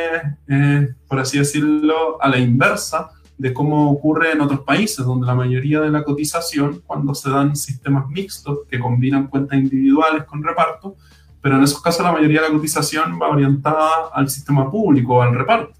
es, 0.47 0.95
por 1.07 1.19
así 1.19 1.37
decirlo, 1.37 2.21
a 2.21 2.29
la 2.29 2.39
inversa 2.39 3.11
de 3.37 3.53
cómo 3.53 3.91
ocurre 3.91 4.31
en 4.31 4.41
otros 4.41 4.61
países, 4.61 5.05
donde 5.05 5.27
la 5.27 5.35
mayoría 5.35 5.79
de 5.79 5.91
la 5.91 6.03
cotización, 6.03 6.81
cuando 6.85 7.13
se 7.13 7.29
dan 7.29 7.55
sistemas 7.55 8.07
mixtos 8.09 8.59
que 8.69 8.79
combinan 8.79 9.27
cuentas 9.27 9.59
individuales 9.59 10.23
con 10.23 10.43
reparto, 10.43 10.95
pero 11.41 11.57
en 11.57 11.63
esos 11.63 11.81
casos 11.81 12.03
la 12.03 12.11
mayoría 12.11 12.41
de 12.41 12.49
la 12.49 12.53
cotización 12.53 13.19
va 13.21 13.29
orientada 13.29 14.09
al 14.11 14.29
sistema 14.29 14.69
público, 14.69 15.21
al 15.21 15.35
reparto. 15.35 15.73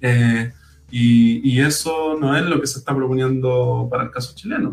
Eh, 0.00 0.52
y, 0.90 1.60
eso 1.60 2.16
no 2.20 2.36
es 2.36 2.44
lo 2.44 2.60
que 2.60 2.66
se 2.66 2.78
está 2.78 2.94
proponiendo 2.94 3.88
para 3.90 4.04
el 4.04 4.10
caso 4.10 4.34
chileno. 4.34 4.72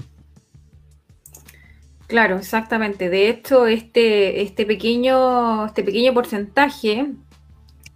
Claro, 2.12 2.36
exactamente. 2.36 3.10
De 3.10 3.30
hecho, 3.30 3.67
este, 3.67 4.41
este, 4.41 4.65
pequeño, 4.65 5.67
este 5.67 5.82
pequeño 5.82 6.13
porcentaje, 6.13 7.13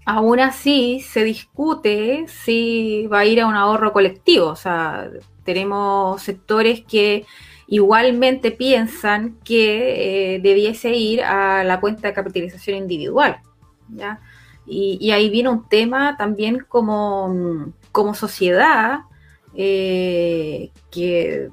aún 0.05 0.39
así 0.39 1.01
se 1.01 1.25
discute 1.25 2.25
si 2.29 3.07
va 3.07 3.19
a 3.19 3.25
ir 3.25 3.41
a 3.41 3.45
un 3.45 3.55
ahorro 3.55 3.91
colectivo. 3.91 4.47
O 4.47 4.55
sea, 4.55 5.09
tenemos 5.43 6.21
sectores 6.21 6.81
que 6.87 7.25
igualmente 7.67 8.51
piensan 8.51 9.37
que 9.43 10.35
eh, 10.35 10.39
debiese 10.39 10.91
ir 10.95 11.21
a 11.21 11.65
la 11.65 11.81
cuenta 11.81 12.07
de 12.07 12.13
capitalización 12.13 12.77
individual. 12.77 13.41
Y, 14.65 15.11
ahí 15.11 15.29
viene 15.29 15.49
un 15.49 15.67
tema 15.67 16.15
también 16.15 16.59
como, 16.69 17.73
como 17.91 18.13
sociedad, 18.13 18.99
eh, 19.55 20.71
que 20.89 21.49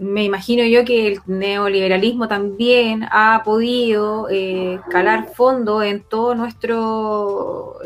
me 0.00 0.24
imagino 0.24 0.64
yo 0.64 0.82
que 0.86 1.08
el 1.08 1.20
neoliberalismo 1.26 2.26
también 2.26 3.06
ha 3.10 3.42
podido 3.44 4.28
eh, 4.30 4.80
calar 4.88 5.28
fondo 5.34 5.82
en 5.82 6.02
todo 6.02 6.34
nuestro 6.34 7.76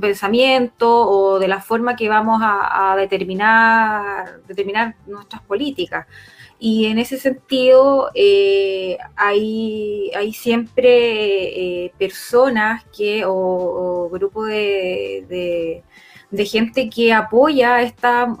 pensamiento 0.00 0.88
o 0.88 1.38
de 1.38 1.48
la 1.48 1.60
forma 1.60 1.96
que 1.96 2.08
vamos 2.08 2.40
a, 2.42 2.96
determinar, 2.96 4.40
determinar 4.48 4.96
nuestras 5.06 5.42
políticas. 5.42 6.06
Y 6.58 6.86
en 6.86 6.98
ese 6.98 7.18
sentido, 7.18 8.10
eh, 8.14 8.96
hay, 9.14 10.10
hay, 10.16 10.32
siempre 10.32 11.84
eh, 11.84 11.92
personas 11.98 12.84
que, 12.96 13.24
o, 13.26 14.08
grupos 14.10 14.46
de, 14.48 15.82
de, 16.30 16.46
gente 16.46 16.88
que 16.88 17.12
apoya 17.12 17.82
esta 17.82 18.34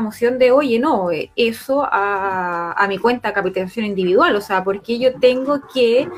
moción 0.00 0.38
de, 0.38 0.50
oye, 0.50 0.78
no, 0.78 1.08
eso 1.36 1.86
a, 1.90 2.86
mi 2.88 2.98
cuenta 2.98 3.32
capitalización 3.32 3.86
individual, 3.86 4.34
o 4.36 4.40
sea, 4.40 4.62
porque 4.64 4.98
yo 4.98 5.18
tengo 5.18 5.60
que 5.72 6.08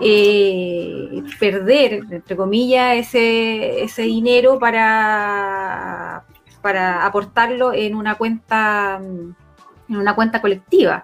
eh, 0.00 1.22
perder, 1.38 2.04
entre 2.10 2.36
comillas, 2.36 2.96
ese, 2.96 3.82
ese 3.82 4.02
dinero 4.02 4.58
para, 4.58 6.24
para 6.62 7.06
aportarlo 7.06 7.72
en 7.72 7.94
una 7.94 8.14
cuenta 8.14 9.00
en 9.88 9.96
una 9.96 10.14
cuenta 10.14 10.40
colectiva. 10.40 11.02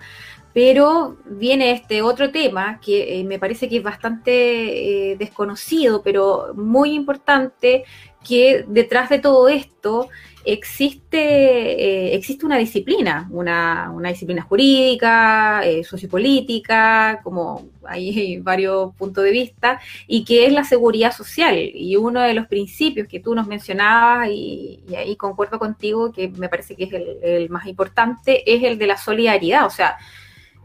Pero 0.55 1.17
viene 1.25 1.73
este 1.73 2.03
otro 2.03 2.31
tema 2.31 2.79
que 2.81 3.21
eh, 3.21 3.25
me 3.25 3.39
parece 3.39 3.69
que 3.69 3.79
es 3.79 3.83
bastante 3.83 5.13
eh, 5.13 5.17
desconocido, 5.17 6.03
pero 6.03 6.53
muy 6.55 6.93
importante, 6.93 7.85
que 8.23 8.65
detrás 8.69 9.09
de 9.09 9.19
todo 9.19 9.49
esto 9.49 10.09
existe, 10.45 11.19
eh, 11.19 12.15
existe 12.15 12.45
una 12.45 12.59
disciplina, 12.59 13.29
una, 13.31 13.91
una 13.91 14.09
disciplina 14.09 14.43
jurídica, 14.43 15.63
sociopolítica, 15.85 17.21
como 17.23 17.69
hay 17.87 18.39
varios 18.43 18.95
puntos 18.97 19.25
de 19.25 19.31
vista, 19.31 19.81
y 20.07 20.25
que 20.25 20.47
es 20.47 20.53
la 20.53 20.65
seguridad 20.65 21.13
social. 21.13 21.59
Y 21.59 21.97
uno 21.97 22.21
de 22.21 22.35
los 22.35 22.47
principios 22.47 23.09
que 23.09 23.21
tú 23.21 23.35
nos 23.35 23.47
mencionabas, 23.47 24.29
y, 24.31 24.83
ahí 24.97 25.17
concuerdo 25.17 25.59
contigo, 25.59 26.13
que 26.13 26.29
me 26.29 26.49
parece 26.49 26.77
que 26.77 26.85
es 26.85 26.93
el, 27.23 27.51
más 27.51 27.67
importante, 27.67 28.43
es 28.53 28.63
el 28.63 28.79
de 28.79 28.87
la 28.87 28.97
solidaridad. 28.97 29.67
O 29.67 29.71
sea, 29.71 29.97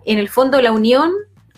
en 0.05 0.19
el 0.19 0.29
fondo 0.29 0.61
la 0.61 0.71
unión, 0.71 1.11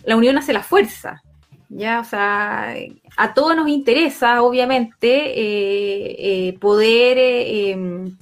la 0.04 0.16
unión 0.16 0.38
hace 0.38 0.54
la 0.54 0.64
fuerza. 0.64 1.22
Ya, 1.70 2.00
o 2.00 2.04
sea, 2.04 2.74
a 3.16 3.34
todos 3.36 3.56
nos 3.56 3.70
interesa, 3.70 4.42
obviamente, 4.42 5.08
eh, 5.40 6.48
eh, 6.50 6.58
poder 6.60 7.18
eh, 7.20 7.72
em, 7.72 8.18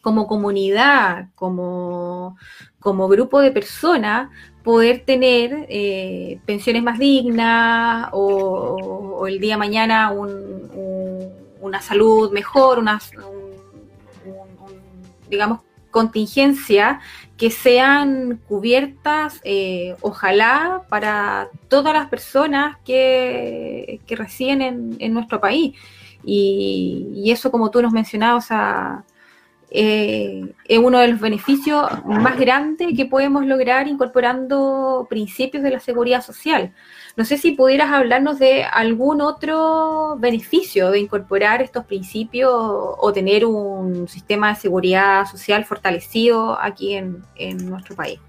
como 0.00 0.26
comunidad, 0.26 1.28
como, 1.36 2.36
como 2.80 3.06
grupo 3.08 3.40
de 3.40 3.52
personas, 3.52 4.30
poder 4.64 5.04
tener 5.04 5.68
pensiones 6.44 6.82
más 6.82 6.98
dignas 6.98 8.08
o, 8.12 9.26
el 9.28 9.38
día 9.38 9.54
de 9.54 9.58
mañana 9.58 10.12
una 11.60 11.80
salud 11.80 12.32
mejor, 12.32 12.78
una, 12.80 12.98
digamos, 15.30 15.60
contingencia 15.90 17.00
que 17.38 17.50
sean 17.52 18.40
cubiertas, 18.48 19.40
eh, 19.44 19.94
ojalá, 20.00 20.82
para 20.88 21.48
todas 21.68 21.94
las 21.94 22.08
personas 22.08 22.76
que, 22.84 24.00
que 24.06 24.16
residen 24.16 24.96
en, 24.98 25.14
nuestro 25.14 25.40
país. 25.40 25.76
Y, 26.24 27.08
y, 27.14 27.30
eso, 27.30 27.52
como 27.52 27.70
tú 27.70 27.80
nos 27.80 27.92
mencionabas, 27.92 28.50
o 28.50 29.04
eh, 29.70 30.52
es 30.64 30.78
uno 30.78 30.98
de 30.98 31.08
los 31.08 31.20
beneficios 31.20 31.88
más 32.04 32.38
grandes 32.38 32.88
que 32.96 33.06
podemos 33.06 33.44
lograr 33.44 33.86
incorporando 33.86 35.06
principios 35.08 35.62
de 35.62 35.70
la 35.70 35.80
seguridad 35.80 36.22
social. 36.22 36.72
No 37.18 37.24
sé 37.24 37.36
si 37.36 37.50
pudieras 37.50 37.90
hablarnos 37.90 38.38
de 38.38 38.62
algún 38.62 39.20
otro 39.20 40.16
beneficio 40.20 40.92
de 40.92 41.00
incorporar 41.00 41.60
estos 41.60 41.84
principios 41.84 42.52
o 42.54 43.12
tener 43.12 43.44
un 43.44 44.06
sistema 44.06 44.50
de 44.50 44.54
seguridad 44.54 45.26
social 45.26 45.64
fortalecido 45.64 46.56
aquí 46.60 46.94
en, 46.94 47.24
nuestro 47.68 47.96
país. 47.96 48.20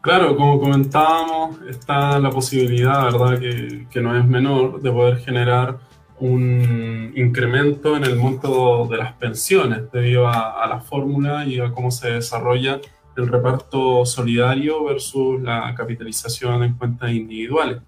Claro, 0.00 0.34
como 0.38 0.58
comentábamos, 0.58 1.60
está 1.68 2.18
la 2.18 2.30
posibilidad, 2.30 3.04
¿verdad?, 3.04 3.38
que, 3.38 3.88
que 3.90 4.00
no 4.00 4.16
es 4.18 4.24
menor, 4.24 4.80
de 4.80 4.90
poder 4.90 5.18
generar 5.18 5.76
un 6.20 7.12
incremento 7.14 7.94
en 7.94 8.04
el 8.04 8.16
monto 8.16 8.86
de 8.86 8.96
las 8.96 9.12
pensiones 9.12 9.92
debido 9.92 10.26
a, 10.28 10.66
la 10.66 10.80
fórmula 10.80 11.44
y 11.44 11.60
a 11.60 11.72
cómo 11.72 11.90
se 11.90 12.10
desarrolla 12.12 12.80
el 13.16 13.28
reparto 13.28 14.04
solidario 14.04 14.84
versus 14.84 15.40
la 15.42 15.74
capitalización 15.74 16.62
en 16.64 16.74
cuentas 16.74 17.10
individuales. 17.12 17.78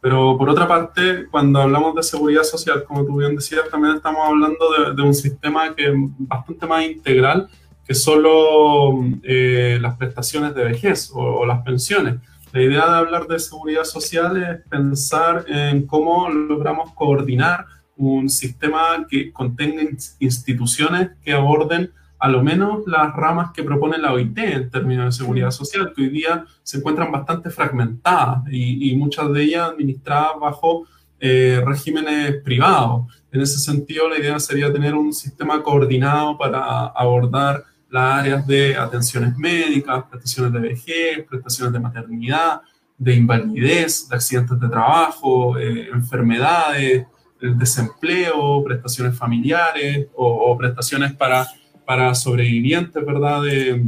Pero 0.00 0.36
por 0.36 0.50
otra 0.50 0.66
parte, 0.66 1.26
cuando 1.30 1.60
hablamos 1.60 1.94
de 1.94 2.02
seguridad 2.02 2.42
social, 2.42 2.82
como 2.84 3.04
tú 3.04 3.18
bien 3.18 3.36
decías, 3.36 3.68
también 3.70 3.96
estamos 3.96 4.26
hablando 4.26 4.94
de, 4.94 5.02
un 5.02 5.14
sistema 5.14 5.74
que 5.74 5.86
es 5.86 5.94
bastante 5.94 6.66
más 6.66 6.84
integral 6.84 7.48
que 7.86 7.94
solo 7.94 9.04
eh, 9.22 9.78
las 9.80 9.96
prestaciones 9.96 10.54
de 10.54 10.64
vejez 10.64 11.10
o, 11.14 11.20
o 11.20 11.46
las 11.46 11.62
pensiones. 11.62 12.16
La 12.52 12.62
idea 12.62 12.84
de 12.90 12.96
hablar 12.96 13.26
de 13.28 13.38
seguridad 13.38 13.84
social 13.84 14.36
es 14.42 14.68
pensar 14.68 15.44
en 15.48 15.86
cómo 15.86 16.28
logramos 16.28 16.92
coordinar 16.94 17.64
un 17.96 18.28
sistema 18.28 19.06
que 19.08 19.32
contenga 19.32 19.82
instituciones 20.18 21.10
que 21.24 21.32
aborden 21.32 21.92
a 22.22 22.28
lo 22.28 22.40
menos 22.40 22.86
las 22.86 23.12
ramas 23.16 23.50
que 23.52 23.64
propone 23.64 23.98
la 23.98 24.12
OIT 24.12 24.38
en 24.38 24.70
términos 24.70 25.06
de 25.06 25.24
seguridad 25.24 25.50
social, 25.50 25.92
que 25.92 26.02
hoy 26.02 26.08
día 26.08 26.44
se 26.62 26.78
encuentran 26.78 27.10
bastante 27.10 27.50
fragmentadas 27.50 28.44
y, 28.48 28.94
muchas 28.94 29.32
de 29.32 29.42
ellas 29.42 29.70
administradas 29.70 30.38
bajo 30.40 30.86
eh, 31.18 31.60
regímenes 31.66 32.40
privados. 32.44 33.12
En 33.32 33.40
ese 33.40 33.58
sentido, 33.58 34.08
la 34.08 34.20
idea 34.20 34.38
sería 34.38 34.72
tener 34.72 34.94
un 34.94 35.12
sistema 35.12 35.60
coordinado 35.64 36.38
para 36.38 36.86
abordar 36.86 37.64
las 37.90 38.20
áreas 38.20 38.46
de 38.46 38.76
atenciones 38.76 39.36
médicas, 39.36 40.04
prestaciones 40.08 40.52
de 40.52 40.60
vejez, 40.60 41.26
prestaciones 41.28 41.72
de 41.72 41.80
maternidad, 41.80 42.60
de 42.98 43.16
invalidez, 43.16 44.08
de 44.08 44.14
accidentes 44.14 44.60
de 44.60 44.68
trabajo, 44.68 45.58
eh, 45.58 45.88
enfermedades, 45.92 47.04
el 47.40 47.58
desempleo, 47.58 48.62
prestaciones 48.62 49.18
familiares 49.18 50.06
o, 50.14 50.56
prestaciones 50.56 51.12
para, 51.14 51.48
para 51.92 52.14
sobrevivientes, 52.14 53.04
¿verdad? 53.04 53.42
De, 53.42 53.84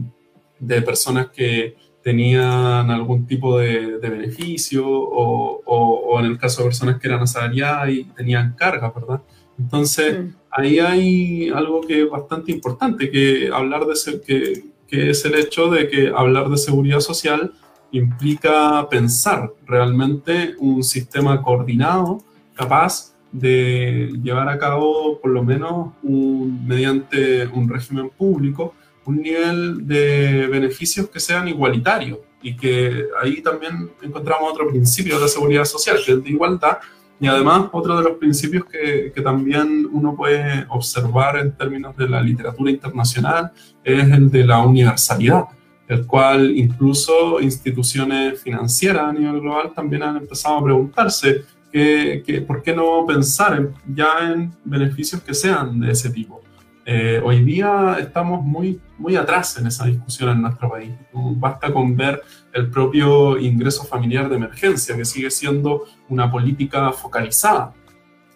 de, 0.59 0.83
personas 0.83 1.29
que 1.29 1.75
tenían 2.03 2.91
algún 2.91 3.27
tipo 3.27 3.57
de, 3.59 3.97
de 3.99 4.11
beneficio 4.11 4.87
o, 4.87 5.63
o, 5.65 6.21
en 6.21 6.27
el 6.27 6.37
caso 6.37 6.61
de 6.61 6.69
personas 6.69 7.01
que 7.01 7.09
eran 7.09 7.23
asalariadas 7.23 7.89
y 7.89 8.05
tenían 8.05 8.55
cargas, 8.59 8.95
¿verdad? 8.95 9.23
Entonces, 9.59 10.21
mm. 10.21 10.35
ahí 10.51 10.79
hay 10.81 11.49
algo 11.49 11.81
que 11.81 12.03
es 12.03 12.11
bastante 12.11 12.53
importante, 12.53 13.11
que 13.11 13.49
hablar 13.51 13.87
de 13.87 13.95
que, 14.21 14.65
que 14.87 15.09
es 15.09 15.25
el 15.25 15.37
hecho 15.37 15.71
de 15.71 15.89
que 15.89 16.13
hablar 16.15 16.51
de 16.51 16.59
seguridad 16.59 17.01
social 17.01 17.55
implica 17.91 18.87
pensar 18.91 19.51
realmente 19.65 20.57
un 20.59 20.85
sistema 20.85 21.41
coordinado, 21.41 22.23
capaz 22.55 23.14
de 23.35 24.13
llevar 24.23 24.49
a 24.49 24.59
cabo, 24.59 25.21
por 25.21 25.33
lo 25.33 25.43
menos 25.43 25.93
mediante 26.03 27.49
un 27.49 27.69
régimen 27.69 28.09
público, 28.11 28.75
un 29.07 29.21
nivel 29.21 29.87
de 29.89 30.47
beneficios 30.47 31.09
que 31.09 31.19
sean 31.19 31.49
igualitarios 31.49 32.21
y 32.41 32.57
que 32.57 33.07
ahí 33.21 33.43
también 33.43 33.91
encontramos 34.03 34.53
otro 34.53 34.69
principio 34.69 35.17
de 35.17 35.23
la 35.23 35.29
seguridad 35.29 35.65
social, 35.65 35.99
que 36.07 36.13
es 36.13 36.23
de 36.23 36.31
igualdad, 36.31 36.79
y 37.19 37.27
además 37.27 37.71
otro 37.73 37.97
de 37.97 38.05
los 38.05 38.19
principios 38.19 38.67
que, 38.67 39.11
que, 39.13 39.21
también 39.21 39.89
uno 39.91 40.15
puede 40.15 40.65
observar 40.69 41.37
en 41.39 41.57
términos 41.57 41.97
de 41.97 42.09
la 42.09 42.21
literatura 42.21 42.71
internacional 42.71 43.51
es 43.83 44.05
el 44.11 44.31
de 44.31 44.45
la 44.45 44.59
universalidad, 44.59 45.45
el 45.89 46.07
cual 46.07 46.57
incluso 46.57 47.41
instituciones 47.41 48.41
financieras 48.41 49.05
a 49.05 49.13
nivel 49.13 49.41
global 49.41 49.73
también 49.75 50.05
han 50.05 50.19
empezado 50.19 50.59
a 50.59 50.65
preguntarse 50.65 51.45
que, 51.75 52.23
que, 52.25 52.41
por 52.41 52.63
qué 52.63 52.73
no 52.73 53.05
pensar 53.05 53.73
ya 53.85 54.31
en 54.33 54.53
beneficios 54.65 55.21
que 55.23 55.35
sean 55.35 55.81
de 55.81 55.91
ese 55.91 56.09
tipo. 56.09 56.41
Eh, 56.87 57.21
hoy 57.25 57.43
día 57.43 57.97
estamos 57.99 58.45
muy, 58.45 58.81
muy 58.97 59.17
atrás 59.17 59.59
en 59.59 59.67
esa 59.67 59.85
discusión 59.85 60.31
en 60.31 60.43
nuestro 60.43 60.71
país. 60.71 60.93
Basta 61.13 61.73
con 61.73 61.97
ver 61.97 62.23
el 62.53 62.71
propio 62.71 63.37
ingreso 63.39 63.83
familiar 63.83 64.29
de 64.29 64.37
emergencia, 64.37 64.97
que 64.97 65.05
sigue 65.05 65.33
siendo 65.33 65.83
una 66.09 66.31
política 66.31 66.93
focalizada, 66.93 67.73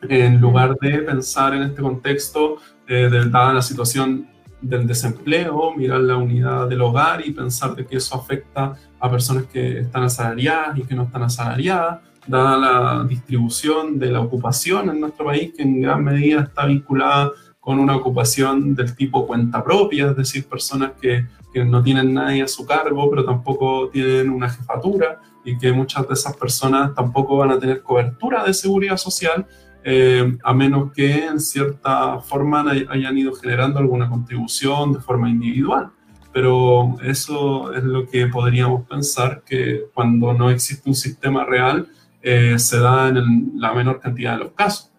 en 0.03 0.41
lugar 0.41 0.75
de 0.81 0.99
pensar 0.99 1.55
en 1.55 1.63
este 1.63 1.81
contexto, 1.81 2.57
eh, 2.89 3.09
de, 3.09 3.29
dada 3.31 3.55
la 3.55 3.63
situación 3.63 4.29
del 4.61 4.85
desempleo, 4.85 5.77
mirar 5.77 6.01
la 6.01 6.17
unidad 6.17 6.69
del 6.69 6.81
hogar 6.81 7.25
y 7.25 7.31
pensar 7.31 7.77
de 7.77 7.87
que 7.87 7.99
eso 7.99 8.17
afecta 8.17 8.75
a 8.99 9.09
personas 9.09 9.45
que 9.45 9.79
están 9.79 10.03
asalariadas 10.03 10.77
y 10.77 10.83
que 10.83 10.97
no 10.97 11.05
están 11.05 11.23
asalariadas, 11.23 12.01
dada 12.29 12.57
la 12.59 13.05
distribución 13.05 13.99
de 13.99 14.11
la 14.11 14.21
ocupación 14.21 14.91
en 14.91 15.01
nuestro 15.01 15.27
país, 15.27 15.53
que 15.57 15.63
en 15.63 15.81
gran 15.81 16.05
medida 16.05 16.43
está 16.43 16.67
vinculada 16.67 17.33
con 17.59 17.79
una 17.79 17.97
ocupación 17.97 18.75
del 18.75 18.95
tipo 18.95 19.27
cuenta 19.27 19.65
propia, 19.65 20.11
es 20.11 20.17
decir, 20.17 20.47
personas 20.47 20.93
que, 21.01 21.27
que, 21.53 21.65
no 21.65 21.83
tienen 21.83 22.15
nadie 22.15 22.43
a 22.43 22.49
su 22.49 22.65
cargo, 22.65 23.11
pero 23.11 23.25
tampoco 23.25 23.89
tienen 23.89 24.31
una 24.31 24.49
jefatura 24.49 25.21
y 25.45 25.59
que 25.59 25.73
muchas 25.73 26.07
de 26.07 26.15
esas 26.15 26.37
personas 26.37 26.95
tampoco 26.95 27.37
van 27.37 27.51
a 27.51 27.59
tener 27.59 27.83
cobertura 27.83 28.45
de 28.45 28.55
seguridad 28.55 28.97
social, 28.97 29.47
eh, 29.85 30.37
a 30.45 30.53
menos 30.53 30.93
que 30.93 31.27
en 31.27 31.41
cierta 31.41 32.21
forma 32.21 32.65
hayan 32.91 33.17
ido 33.19 33.33
generando 33.33 33.79
alguna 33.79 34.09
contribución 34.09 34.93
de 34.93 35.01
forma 35.01 35.31
individual. 35.31 35.91
Pero 36.33 36.97
eso 37.03 37.73
es 37.73 37.83
lo 37.83 38.07
que 38.07 38.27
podríamos 38.27 38.87
pensar 38.87 39.43
que 39.45 39.87
cuando 39.95 40.35
no 40.35 40.51
existe 40.51 40.89
un 40.89 40.95
sistema 40.95 41.45
real 41.45 41.89
eh, 42.23 42.59
se 42.59 42.79
da 42.79 43.09
en 43.09 43.53
la 43.57 43.73
menor 43.75 44.01
cantidad 44.01 44.33
de 44.33 44.45
los 44.45 44.53
casos. 44.53 44.91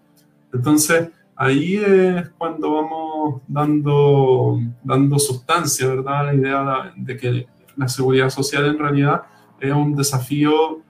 Entonces, 0.54 1.10
ahí 1.36 1.78
es 1.78 2.30
cuando 2.38 2.74
vamos 2.74 3.42
dando, 3.48 4.60
dando 4.84 5.20
sustancia, 5.20 5.88
¿verdad? 5.88 6.26
La 6.26 6.34
idea 6.34 6.94
de 6.96 7.18
que 7.18 7.48
la 7.78 7.88
seguridad 7.88 8.30
social 8.30 8.66
en 8.66 8.78
realidad 8.78 9.22
es 9.60 9.72
un 9.72 9.96
desafío 9.96 10.82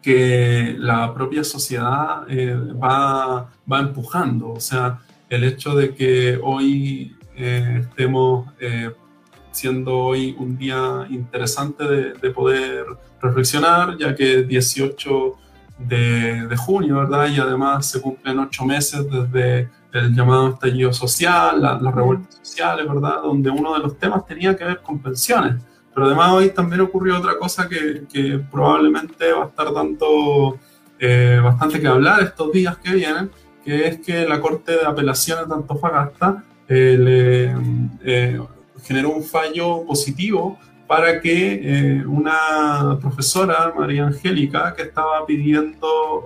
que 0.00 0.74
la 0.78 1.14
propia 1.14 1.44
sociedad 1.44 2.24
eh, 2.28 2.54
va, 2.54 3.50
va, 3.70 3.80
empujando. 3.80 4.52
O 4.52 4.60
sea, 4.60 5.00
el 5.30 5.44
hecho 5.44 5.74
de 5.74 5.94
que 5.94 6.38
hoy 6.42 7.16
eh, 7.36 7.80
estemos 7.80 8.48
eh, 8.60 8.90
siendo 9.50 9.96
hoy 9.96 10.36
un 10.38 10.58
día 10.58 11.06
interesante 11.08 11.84
de, 11.84 12.12
de, 12.12 12.30
poder 12.30 12.84
reflexionar, 13.20 13.96
ya 13.96 14.14
que 14.14 14.42
18 14.42 15.34
de, 15.78 16.56
junio, 16.56 16.98
¿verdad? 16.98 17.28
Y 17.28 17.38
además 17.38 17.86
se 17.86 18.00
cumplen 18.00 18.38
ocho 18.38 18.64
meses 18.64 19.06
desde 19.10 19.68
el 19.92 20.14
llamado 20.14 20.50
estallido 20.50 20.92
social, 20.92 21.60
las 21.60 21.94
revueltas 21.94 22.40
sociales, 22.42 22.86
¿verdad? 22.88 23.22
Donde 23.22 23.50
uno 23.50 23.74
de 23.74 23.80
los 23.80 23.98
temas 23.98 24.26
tenía 24.26 24.56
que 24.56 24.64
ver 24.64 24.80
con 24.82 24.98
pensiones. 24.98 25.56
Pero 25.94 26.06
además 26.06 26.32
hoy 26.32 26.50
también 26.50 26.80
ocurrió 26.80 27.18
otra 27.18 27.38
cosa 27.38 27.68
que, 27.68 28.04
que 28.12 28.40
probablemente 28.50 29.32
va 29.32 29.44
a 29.44 29.48
estar 29.48 29.72
dando 29.72 30.58
eh, 30.98 31.40
bastante 31.42 31.80
que 31.80 31.86
hablar 31.86 32.22
estos 32.22 32.52
días 32.52 32.76
que 32.78 32.92
vienen, 32.92 33.30
que 33.64 33.86
es 33.86 34.00
que 34.00 34.26
la 34.26 34.40
Corte 34.40 34.72
de 34.72 34.86
Apelaciones 34.86 35.48
de 35.48 35.54
Antofagasta 35.54 36.44
eh, 36.68 36.96
le 36.98 37.54
eh, 38.04 38.40
generó 38.82 39.10
un 39.10 39.22
fallo 39.22 39.84
positivo 39.84 40.58
para 40.86 41.20
que 41.20 41.60
eh, 41.62 42.06
una 42.06 42.98
profesora, 43.00 43.72
María 43.76 44.06
Angélica, 44.06 44.74
que 44.74 44.82
estaba 44.82 45.24
pidiendo, 45.26 46.24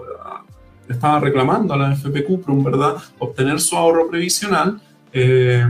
estaba 0.88 1.20
reclamando 1.20 1.74
a 1.74 1.76
la 1.76 1.92
FP 1.92 2.24
Cuprum, 2.24 2.64
¿verdad?, 2.64 2.96
obtener 3.18 3.60
su 3.60 3.76
ahorro 3.76 4.08
previsional, 4.08 4.80
eh, 5.12 5.66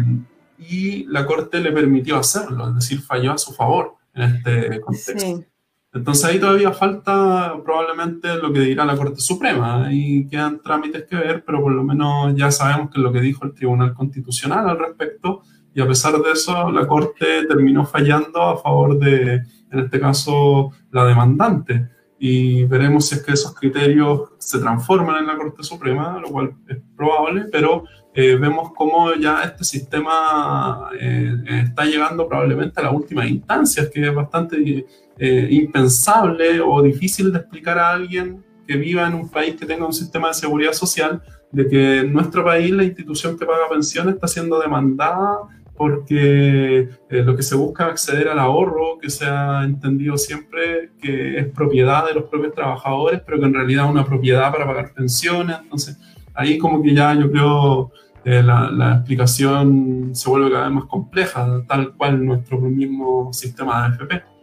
y 0.58 1.04
la 1.06 1.24
Corte 1.24 1.60
le 1.60 1.72
permitió 1.72 2.16
hacerlo, 2.16 2.68
es 2.68 2.74
decir, 2.74 3.00
falló 3.00 3.32
a 3.32 3.38
su 3.38 3.52
favor 3.52 3.94
en 4.14 4.22
este 4.22 4.80
contexto. 4.80 5.44
Entonces 5.92 6.24
ahí 6.26 6.38
todavía 6.38 6.72
falta 6.72 7.54
probablemente 7.64 8.36
lo 8.36 8.52
que 8.52 8.60
dirá 8.60 8.84
la 8.84 8.96
Corte 8.96 9.20
Suprema 9.20 9.88
y 9.90 10.28
quedan 10.28 10.60
trámites 10.60 11.04
que 11.04 11.16
ver, 11.16 11.44
pero 11.44 11.62
por 11.62 11.72
lo 11.72 11.82
menos 11.82 12.34
ya 12.36 12.50
sabemos 12.50 12.90
que 12.90 13.00
lo 13.00 13.10
que 13.10 13.20
dijo 13.20 13.46
el 13.46 13.54
Tribunal 13.54 13.94
Constitucional 13.94 14.68
al 14.68 14.78
respecto 14.78 15.42
y 15.74 15.80
a 15.80 15.86
pesar 15.86 16.20
de 16.20 16.32
eso 16.32 16.70
la 16.70 16.86
Corte 16.86 17.46
terminó 17.46 17.84
fallando 17.84 18.40
a 18.42 18.56
favor 18.58 18.98
de, 18.98 19.34
en 19.70 19.78
este 19.78 20.00
caso, 20.00 20.72
la 20.90 21.04
demandante. 21.04 21.88
Y 22.18 22.64
veremos 22.64 23.06
si 23.06 23.14
es 23.14 23.22
que 23.22 23.32
esos 23.32 23.54
criterios 23.54 24.30
se 24.38 24.58
transforman 24.58 25.18
en 25.18 25.26
la 25.28 25.36
Corte 25.36 25.62
Suprema, 25.62 26.18
lo 26.20 26.28
cual 26.30 26.52
es 26.66 26.78
probable, 26.96 27.44
pero 27.52 27.84
eh, 28.12 28.34
vemos 28.34 28.72
cómo 28.74 29.14
ya 29.14 29.42
este 29.42 29.62
sistema 29.62 30.90
eh, 30.98 31.36
está 31.62 31.84
llegando 31.84 32.26
probablemente 32.26 32.80
a 32.80 32.84
las 32.84 32.92
últimas 32.92 33.28
instancias, 33.28 33.88
que 33.90 34.08
es 34.08 34.12
bastante 34.12 34.84
eh, 35.16 35.48
impensable 35.50 36.60
o 36.60 36.82
difícil 36.82 37.30
de 37.30 37.38
explicar 37.38 37.78
a 37.78 37.90
alguien 37.90 38.44
que 38.66 38.76
viva 38.76 39.06
en 39.06 39.14
un 39.14 39.28
país 39.28 39.54
que 39.54 39.66
tenga 39.66 39.86
un 39.86 39.92
sistema 39.92 40.28
de 40.28 40.34
seguridad 40.34 40.72
social, 40.72 41.22
de 41.52 41.68
que 41.68 41.98
en 42.00 42.12
nuestro 42.12 42.44
país 42.44 42.70
la 42.72 42.82
institución 42.82 43.38
que 43.38 43.46
paga 43.46 43.68
pensiones 43.70 44.14
está 44.14 44.26
siendo 44.26 44.58
demandada 44.58 45.38
porque 45.78 46.88
eh, 47.08 47.22
lo 47.22 47.36
que 47.36 47.42
se 47.42 47.54
busca 47.54 47.84
es 47.86 47.90
acceder 47.92 48.28
al 48.28 48.40
ahorro, 48.40 48.98
que 49.00 49.08
se 49.08 49.24
ha 49.24 49.62
entendido 49.64 50.18
siempre 50.18 50.90
que 51.00 51.38
es 51.38 51.46
propiedad 51.46 52.06
de 52.06 52.14
los 52.14 52.24
propios 52.24 52.52
trabajadores, 52.54 53.22
pero 53.24 53.38
que 53.38 53.46
en 53.46 53.54
realidad 53.54 53.84
es 53.86 53.90
una 53.92 54.04
propiedad 54.04 54.50
para 54.50 54.66
pagar 54.66 54.92
pensiones. 54.92 55.56
Entonces, 55.62 55.96
ahí 56.34 56.58
como 56.58 56.82
que 56.82 56.92
ya 56.92 57.14
yo 57.14 57.30
creo 57.30 57.92
eh, 58.24 58.42
la, 58.42 58.70
la, 58.70 58.96
explicación 58.96 60.10
se 60.14 60.28
vuelve 60.28 60.50
cada 60.50 60.64
vez 60.64 60.74
más 60.74 60.84
compleja, 60.86 61.62
tal 61.68 61.94
cual 61.94 62.24
nuestro 62.24 62.58
mismo 62.60 63.32
sistema 63.32 63.88
de 63.88 63.94
AFP. 63.94 64.37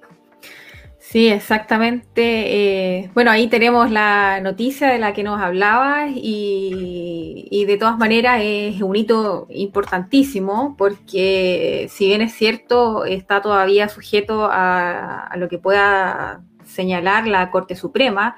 Sí, 1.08 1.28
exactamente. 1.30 3.04
Eh, 3.04 3.12
bueno, 3.14 3.30
ahí 3.32 3.48
tenemos 3.48 3.92
la 3.92 4.42
noticia 4.42 4.90
de 4.90 4.98
la 4.98 5.14
que 5.14 5.24
nos 5.24 5.40
hablabas 5.40 6.12
y, 6.14 7.64
de 7.68 7.78
todas 7.78 7.98
maneras 7.98 8.42
es 8.44 8.82
un 8.82 8.96
hito 8.96 9.48
importantísimo 9.50 10.76
porque 10.78 11.88
si 11.90 12.08
bien 12.08 12.22
es 12.22 12.34
cierto, 12.34 13.06
está 13.06 13.42
todavía 13.42 13.88
sujeto 13.88 14.50
a, 14.52 15.32
lo 15.38 15.48
que 15.48 15.58
pueda 15.58 16.44
señalar 16.66 17.28
la 17.28 17.50
Corte 17.52 17.76
Suprema, 17.76 18.36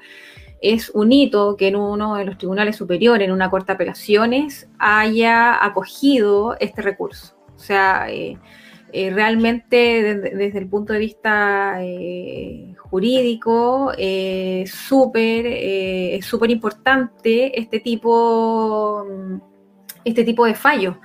es 0.60 0.90
un 0.90 1.10
hito 1.12 1.56
que 1.56 1.68
en 1.68 1.76
uno 1.76 2.16
de 2.16 2.24
los 2.26 2.38
tribunales 2.38 2.76
superiores, 2.76 3.26
en 3.26 3.32
una 3.32 3.50
Corte 3.50 3.68
de 3.68 3.74
Apelaciones, 3.74 4.68
haya 4.78 5.64
acogido 5.64 6.56
este 6.60 6.82
recurso. 6.82 7.34
O 7.56 7.58
sea, 7.58 8.06
eh, 8.10 8.38
eh, 8.90 9.10
realmente 9.10 10.16
desde, 10.32 10.58
el 10.58 10.66
punto 10.66 10.94
de 10.94 10.98
vista 10.98 11.76
eh, 11.82 12.74
jurídico 12.78 13.92
eh, 13.98 14.64
súper 14.66 15.44
es 15.46 16.24
súper 16.24 16.50
importante 16.50 17.60
este 17.60 17.80
tipo 17.80 19.06
este 20.04 20.24
tipo 20.24 20.46
de 20.46 20.54
fallos 20.54 20.96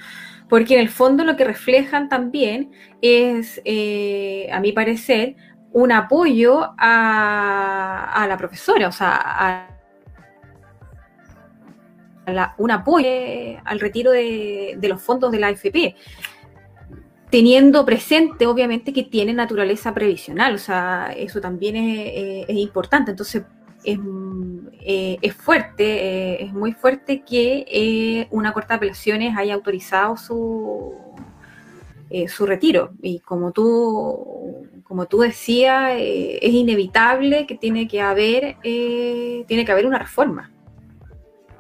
porque 0.48 0.76
en 0.76 0.80
el 0.80 0.88
fondo 0.88 1.26
lo 1.26 1.36
que 1.36 1.44
reflejan 1.44 2.08
también 2.08 2.72
es 3.02 3.60
a 3.60 4.60
mi 4.62 4.72
parecer 4.72 5.36
un 5.74 5.92
apoyo 5.92 6.74
a, 6.78 8.26
la 8.30 8.38
profesora 8.38 8.88
o 8.88 8.94
sea 8.94 9.68
un 12.58 12.72
apoyo 12.72 13.10
al 13.66 13.80
retiro 13.82 14.12
de, 14.12 14.76
de 14.78 14.88
los 14.88 15.02
fondos 15.02 15.34
de 15.34 15.40
la 15.40 15.48
AFP 15.48 15.96
teniendo 17.34 17.84
presente, 17.84 18.46
obviamente, 18.46 18.94
que 18.94 19.02
tiene 19.02 19.34
naturaleza 19.34 19.92
previsional, 19.92 20.54
o 20.54 20.60
sea, 20.60 21.12
eso 21.18 21.42
también 21.42 21.76
es, 21.76 22.48
importante. 22.48 23.10
Entonces, 23.10 23.42
es, 23.84 23.98
eh, 24.84 25.32
fuerte, 25.32 25.84
eh, 25.84 26.44
es 26.44 26.54
muy 26.54 26.74
fuerte 26.74 27.24
que 27.24 27.66
eh, 27.68 28.28
una 28.30 28.54
Corte 28.54 28.68
de 28.68 28.76
Apelaciones 28.76 29.36
haya 29.36 29.56
autorizado 29.56 30.16
su, 30.16 30.94
su 32.28 32.46
retiro. 32.46 32.92
Y 33.02 33.18
como 33.22 33.52
tú, 33.52 34.68
como 34.84 35.08
tú 35.08 35.22
decías, 35.22 35.94
es 35.98 36.54
inevitable 36.54 37.48
que 37.48 37.56
tiene 37.56 37.88
que 37.88 38.00
haber, 38.00 38.58
tiene 38.62 39.66
que 39.66 39.72
haber 39.72 39.88
una 39.88 39.98
reforma. 39.98 40.52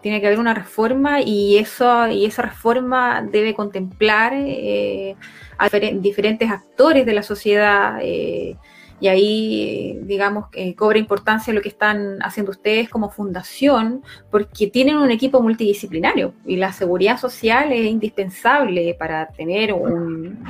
Tiene 0.03 0.19
que 0.19 0.27
haber 0.27 0.39
una 0.39 0.53
reforma 0.53 1.21
y, 1.21 1.57
eso, 1.57 2.07
y 2.09 2.25
esa 2.25 2.41
reforma 2.41 3.21
debe 3.21 3.53
contemplar 3.53 4.33
eh, 4.35 5.15
a 5.57 5.69
diferentes 5.93 6.51
actores 6.51 7.05
de 7.05 7.13
la 7.13 7.23
sociedad. 7.23 7.99
Eh, 8.01 8.57
y 8.99 9.07
ahí, 9.07 9.99
digamos, 10.03 10.49
que 10.49 10.75
cobra 10.75 10.99
importancia 10.99 11.53
lo 11.53 11.61
que 11.61 11.69
están 11.69 12.19
haciendo 12.21 12.51
ustedes 12.51 12.89
como 12.89 13.09
fundación, 13.09 14.03
porque 14.29 14.67
tienen 14.67 14.97
un 14.97 15.09
equipo 15.09 15.41
multidisciplinario 15.41 16.33
y 16.45 16.57
la 16.57 16.73
seguridad 16.73 17.17
social 17.17 17.71
es 17.71 17.85
indispensable 17.85 18.95
para 18.99 19.27
tener 19.27 19.73
un, 19.73 20.43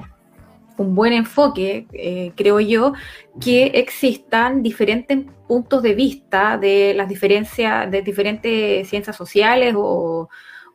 un 0.77 0.95
buen 0.95 1.13
enfoque, 1.13 1.87
eh, 1.93 2.31
creo 2.35 2.59
yo, 2.59 2.93
que 3.39 3.65
existan 3.75 4.63
diferentes 4.63 5.19
puntos 5.47 5.81
de 5.83 5.93
vista 5.93 6.57
de 6.57 6.93
las 6.95 7.07
diferencias, 7.07 7.89
de 7.89 8.01
diferentes 8.01 8.87
ciencias 8.87 9.15
sociales 9.15 9.73
o, 9.77 10.29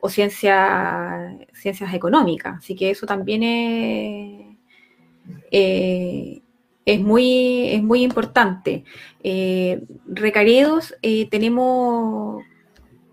ciencias 0.08 1.92
económicas. 1.92 2.58
Así 2.58 2.76
que 2.76 2.90
eso 2.90 3.04
también 3.06 3.42
es, 3.42 4.56
eh, 5.50 6.40
es, 6.84 7.00
muy, 7.00 7.68
es 7.70 7.82
muy 7.82 8.02
importante. 8.02 8.84
Eh, 9.22 9.82
Recaredos, 10.06 10.94
tenemos, 11.30 12.44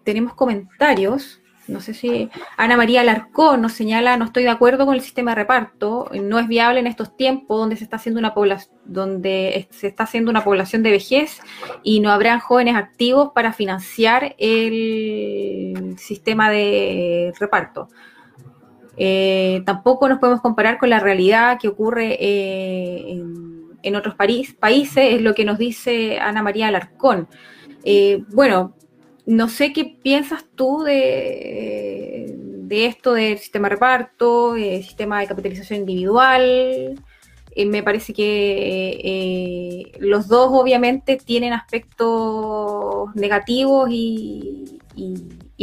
tenemos 0.04 0.36
comentarios 0.36 1.42
no 1.68 1.80
sé 1.80 1.94
si 1.94 2.30
Ana 2.58 2.78
María 2.78 3.02
Alarcón 3.02 3.62
nos 3.62 3.74
señala, 3.74 4.18
no 4.18 4.26
estoy 4.26 4.44
de 4.44 4.50
acuerdo 4.50 4.86
con 4.86 4.96
el 4.96 5.02
sistema 5.02 5.32
de 5.32 5.36
reparto, 5.36 6.10
no 6.22 6.40
es 6.40 6.48
viable 6.48 6.80
en 6.80 6.88
estos 6.88 7.16
tiempos 7.18 7.58
donde 7.58 7.76
se 7.78 7.84
está 7.84 7.98
haciendo 7.98 8.20
una 10.30 10.44
población, 10.44 10.84
de 10.84 10.92
vejez 10.92 11.42
y 11.84 12.00
no 12.00 12.12
habrán 12.12 12.40
jóvenes 12.40 12.76
activos 12.76 13.32
para 13.34 13.54
financiar 13.54 14.36
el 14.38 15.96
sistema 15.98 16.50
de 16.50 17.34
reparto. 17.40 17.90
Eh, 18.98 19.62
tampoco 19.66 20.08
nos 20.08 20.20
podemos 20.20 20.42
comparar 20.42 20.78
con 20.78 20.90
la 20.90 21.00
realidad 21.00 21.58
que 21.60 21.68
ocurre 21.68 22.18
eh, 22.20 23.22
en, 23.82 23.96
otros 23.96 24.16
países, 24.16 24.98
es 24.98 25.22
lo 25.22 25.36
que 25.36 25.46
nos 25.46 25.58
dice 25.58 26.20
Ana 26.20 26.42
María 26.42 26.68
Alarcón. 26.68 27.28
Eh, 27.84 28.24
bueno, 28.34 28.76
no 29.26 29.50
sé 29.50 29.74
qué 29.74 29.86
piensas 29.86 30.46
tú 30.56 30.84
de, 30.84 32.36
de 32.68 32.86
esto 32.86 33.14
del 33.14 33.38
sistema 33.38 33.70
de 33.70 33.76
reparto, 33.76 34.56
el 34.56 34.84
sistema 34.84 35.20
de 35.20 35.28
capitalización 35.28 35.80
individual. 35.82 36.96
Eh, 37.58 37.66
me 37.66 37.84
parece 37.84 38.14
que 38.14 39.00
eh, 39.04 39.92
los 40.00 40.28
dos 40.28 40.50
obviamente 40.52 41.18
tienen 41.18 41.54
aspectos 41.54 43.16
negativos 43.16 43.90
y, 43.92 44.80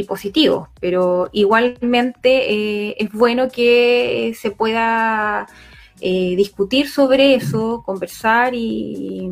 positivos, 0.08 0.68
pero 0.80 1.28
igualmente 1.32 2.52
eh, 2.90 2.96
es 2.98 3.12
bueno 3.12 3.48
que 3.48 4.34
se 4.38 4.50
pueda 4.50 5.46
discutir 6.00 6.88
sobre 6.88 7.36
eso, 7.36 7.84
conversar 7.86 8.54
y, 8.56 9.30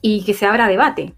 y 0.00 0.24
que 0.24 0.34
se 0.34 0.46
abra 0.46 0.68
debate. 0.68 1.14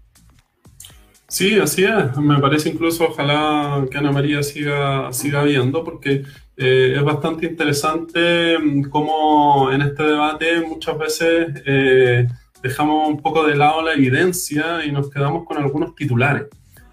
Sí, 1.35 1.59
así 1.59 1.83
es. 1.83 2.15
Me 2.17 2.39
parece 2.39 2.69
incluso, 2.69 3.09
ojalá 3.09 3.85
que 3.91 3.97
Ana 3.97 4.09
María 4.09 4.41
siga, 4.41 5.11
siga 5.11 5.43
viendo, 5.43 5.83
porque 5.83 6.23
eh, 6.55 6.93
es 6.95 7.03
bastante 7.03 7.45
interesante 7.45 8.57
mm, 8.57 8.83
cómo 8.83 9.69
en 9.69 9.81
este 9.81 10.03
debate 10.03 10.61
muchas 10.61 10.97
veces 10.97 11.61
eh, 11.65 12.25
dejamos 12.63 13.09
un 13.09 13.21
poco 13.21 13.45
de 13.45 13.57
lado 13.57 13.81
la 13.81 13.91
evidencia 13.91 14.85
y 14.85 14.93
nos 14.93 15.09
quedamos 15.09 15.45
con 15.45 15.57
algunos 15.57 15.93
titulares. 15.93 16.45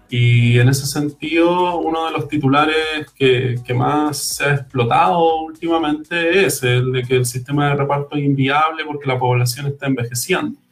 Y 0.09 0.59
en 0.59 0.67
ese 0.67 0.87
sentido, 0.87 1.77
uno 1.77 2.07
de 2.07 2.11
los 2.11 2.27
titulares 2.27 3.13
que, 3.15 3.55
que, 3.65 3.73
más 3.73 4.17
se 4.17 4.43
ha 4.43 4.55
explotado 4.55 5.37
últimamente 5.43 6.45
es 6.45 6.61
el 6.63 6.91
de 6.91 7.03
que 7.03 7.15
el 7.15 7.25
sistema 7.25 7.69
de 7.69 7.75
reparto 7.75 8.17
es 8.17 8.25
inviable 8.25 8.83
porque 8.85 9.07
la 9.07 9.17
población 9.17 9.67
está 9.67 9.87
envejeciendo. 9.87 10.62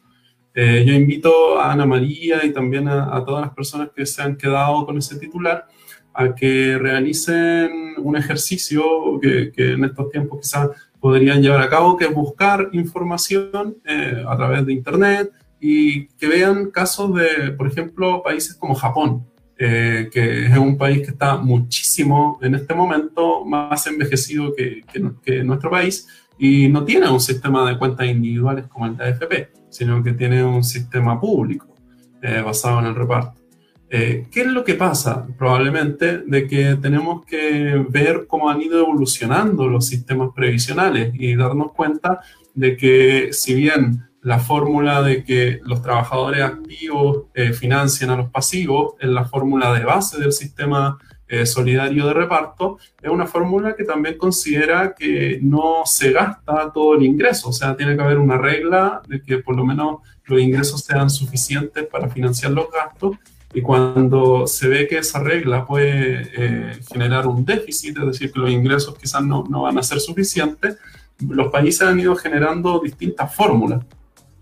Eh, 0.54 0.84
yo 0.86 0.94
invito 0.94 1.60
a 1.60 1.72
Ana 1.72 1.86
María 1.86 2.44
y 2.46 2.52
también 2.52 2.88
a, 2.88 3.24
todas 3.26 3.42
las 3.46 3.54
personas 3.54 3.90
que 3.96 4.06
se 4.06 4.22
han 4.22 4.36
quedado 4.36 4.86
con 4.86 4.98
ese 4.98 5.18
titular 5.18 5.66
a 6.14 6.36
que 6.36 6.78
realicen 6.78 7.94
un 7.98 8.18
ejercicio 8.18 8.84
que, 9.22 9.52
en 9.56 9.86
estos 9.86 10.10
tiempos 10.10 10.42
quizás 10.42 10.70
podrían 11.00 11.42
llevar 11.42 11.62
a 11.62 11.70
cabo, 11.70 11.96
que 11.96 12.06
es 12.06 12.14
buscar 12.14 12.70
información 12.74 13.78
eh, 13.86 14.24
a 14.28 14.36
través 14.36 14.66
de 14.66 14.74
Internet 14.74 15.32
y 15.60 16.08
que 16.08 16.28
vean 16.28 16.70
casos 16.70 17.16
de, 17.16 17.52
por 17.54 17.68
ejemplo, 17.68 18.22
países 18.22 18.56
como 18.56 18.76
Japón, 18.76 19.26
eh, 19.58 20.10
que 20.12 20.48
es 20.48 20.58
un 20.58 20.78
país 20.78 21.00
que 21.00 21.12
está 21.12 21.38
muchísimo 21.38 22.40
en 22.42 22.56
este 22.56 22.74
momento 22.74 23.46
más 23.46 23.88
envejecido 23.88 24.54
que, 24.54 24.82
que 25.24 25.44
nuestro 25.44 25.70
país 25.70 26.08
y 26.38 26.68
no 26.68 26.84
tiene 26.84 27.10
un 27.10 27.22
sistema 27.22 27.70
de 27.70 27.78
cuentas 27.78 28.08
individuales 28.08 28.66
como 28.68 28.88
el 28.88 28.98
de 28.98 29.06
AFP 29.06 29.61
sino 29.72 30.04
que 30.04 30.14
tiene 30.14 30.44
un 30.44 30.64
sistema 30.64 31.20
público 31.20 31.76
eh, 32.22 32.42
basado 32.42 32.80
en 32.80 32.86
el 32.86 32.96
reparto. 32.96 33.42
Eh, 33.90 34.28
¿Qué 34.32 34.42
es 34.42 34.48
lo 34.48 34.64
que 34.64 34.76
pasa? 34.76 35.28
Probablemente 35.38 36.20
de 36.20 36.48
que 36.48 36.78
tenemos 36.82 37.26
que 37.26 37.84
ver 37.90 38.26
cómo 38.28 38.50
han 38.50 38.62
ido 38.62 38.80
evolucionando 38.80 39.68
los 39.68 39.88
sistemas 39.88 40.30
previsionales 40.34 41.14
y 41.14 41.36
darnos 41.36 41.74
cuenta 41.74 42.22
de 42.54 42.78
que 42.78 43.34
si 43.34 43.54
bien 43.56 44.08
la 44.22 44.40
fórmula 44.40 45.02
de 45.02 45.24
que 45.24 45.60
los 45.64 45.82
trabajadores 45.82 46.42
activos 46.42 47.24
eh, 47.34 47.54
financian 47.54 48.12
a 48.12 48.18
los 48.18 48.30
pasivos 48.30 48.94
es 49.00 49.10
la 49.10 49.26
fórmula 49.26 49.74
de 49.74 49.84
base 49.84 50.20
del 50.20 50.32
sistema 50.32 50.98
eh, 51.34 51.46
solidario 51.46 52.08
de 52.08 52.14
reparto, 52.14 52.78
es 53.02 53.10
una 53.10 53.26
fórmula 53.26 53.74
que 53.74 53.86
también 53.86 54.18
considera 54.18 54.94
que 54.94 55.40
no 55.42 55.84
se 55.86 56.12
gasta 56.12 56.70
todo 56.74 56.96
el 56.96 57.04
ingreso, 57.04 57.48
o 57.48 57.54
sea, 57.54 57.78
tiene 57.78 57.96
que 57.96 58.02
haber 58.02 58.18
una 58.18 58.38
regla 58.38 59.02
de 59.08 59.22
que 59.22 59.38
por 59.38 59.56
lo 59.56 59.64
menos 59.64 60.00
los 60.26 60.42
ingresos 60.42 60.82
sean 60.82 61.10
suficientes 61.10 61.88
para 61.88 62.10
financiar 62.10 62.52
los 62.52 62.70
gastos 62.70 63.16
y 63.54 63.62
cuando 63.62 64.46
se 64.46 64.68
ve 64.68 64.90
que 64.90 64.98
esa 64.98 65.24
regla 65.24 65.66
puede 65.66 66.32
eh, 66.36 66.80
generar 66.92 67.26
un 67.28 67.46
déficit, 67.46 67.98
es 67.98 68.06
decir, 68.08 68.34
que 68.34 68.40
los 68.40 68.50
ingresos 68.50 68.98
quizás 68.98 69.24
no, 69.24 69.46
no 69.50 69.62
van 69.62 69.78
a 69.78 69.84
ser 69.84 70.02
suficientes, 70.02 70.80
los 71.18 71.50
países 71.50 71.84
han 71.84 71.98
ido 71.98 72.14
generando 72.18 72.82
distintas 72.84 73.34
fórmulas. 73.34 73.86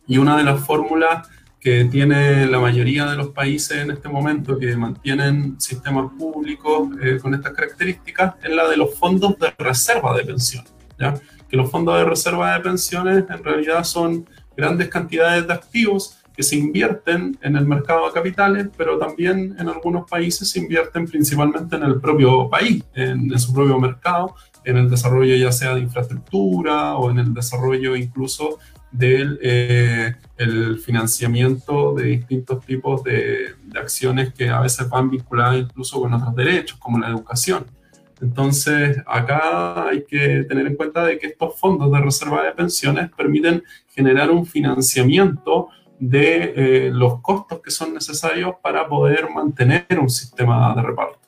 Y 0.07 0.17
una 0.17 0.35
de 0.35 0.43
las 0.43 0.59
fórmulas 0.65 1.29
que 1.59 1.85
tiene 1.85 2.47
la 2.47 2.59
mayoría 2.59 3.05
de 3.05 3.17
los 3.17 3.29
países 3.29 3.77
en 3.77 3.91
este 3.91 4.07
momento 4.07 4.57
que 4.57 4.75
mantienen 4.77 5.59
sistemas 5.59 6.11
públicos 6.17 6.89
eh, 7.01 7.19
con 7.21 7.33
estas 7.33 7.53
características 7.53 8.35
es 8.41 8.51
la 8.51 8.67
de 8.69 8.77
los 8.77 8.95
fondos 8.95 9.37
de 9.39 9.53
reserva 9.57 10.15
de 10.15 10.23
pensiones. 10.23 10.71
¿ya? 10.97 11.15
Que 11.49 11.57
los 11.57 11.69
fondos 11.69 11.97
de 11.97 12.05
reserva 12.05 12.53
de 12.53 12.61
pensiones 12.61 13.25
en 13.29 13.43
realidad 13.43 13.83
son 13.83 14.25
grandes 14.55 14.87
cantidades 14.87 15.47
de 15.47 15.53
activos 15.53 16.15
que 16.33 16.43
se 16.43 16.55
invierten 16.55 17.37
en 17.41 17.57
el 17.57 17.65
mercado 17.65 18.05
de 18.07 18.13
capitales, 18.13 18.69
pero 18.77 18.97
también 18.97 19.57
en 19.59 19.67
algunos 19.67 20.09
países 20.09 20.49
se 20.49 20.59
invierten 20.59 21.05
principalmente 21.05 21.75
en 21.75 21.83
el 21.83 21.99
propio 21.99 22.49
país, 22.49 22.81
en, 22.93 23.29
en 23.33 23.39
su 23.39 23.53
propio 23.53 23.77
mercado, 23.77 24.35
en 24.63 24.77
el 24.77 24.89
desarrollo 24.89 25.35
ya 25.35 25.51
sea 25.51 25.75
de 25.75 25.81
infraestructura 25.81 26.95
o 26.95 27.11
en 27.11 27.19
el 27.19 27.33
desarrollo 27.33 27.95
incluso 27.95 28.59
del 28.91 29.39
eh, 29.41 30.15
financiamiento 30.83 31.93
de 31.93 32.03
distintos 32.03 32.65
tipos 32.65 33.03
de, 33.03 33.55
acciones 33.75 34.33
que 34.33 34.49
a 34.49 34.61
veces 34.61 34.89
van 34.89 35.09
vinculadas 35.09 35.59
incluso 35.59 36.01
con 36.01 36.13
otros 36.13 36.35
derechos, 36.35 36.77
como 36.79 36.97
la 36.97 37.09
educación. 37.09 37.65
Entonces, 38.21 38.97
acá 39.05 39.87
hay 39.87 40.03
que 40.03 40.43
tener 40.43 40.67
en 40.67 40.75
cuenta 40.75 41.05
de 41.05 41.17
que 41.17 41.27
estos 41.27 41.57
fondos 41.57 41.91
de 41.91 41.99
reserva 41.99 42.43
de 42.43 42.51
pensiones 42.51 43.09
permiten 43.15 43.63
generar 43.89 44.29
un 44.31 44.45
financiamiento 44.45 45.69
de 45.99 46.53
eh, 46.55 46.91
los 46.91 47.21
costos 47.21 47.61
que 47.61 47.71
son 47.71 47.93
necesarios 47.93 48.55
para 48.61 48.87
poder 48.87 49.29
mantener 49.29 49.85
un 49.99 50.09
sistema 50.09 50.73
de 50.75 50.81
reparto 50.81 51.18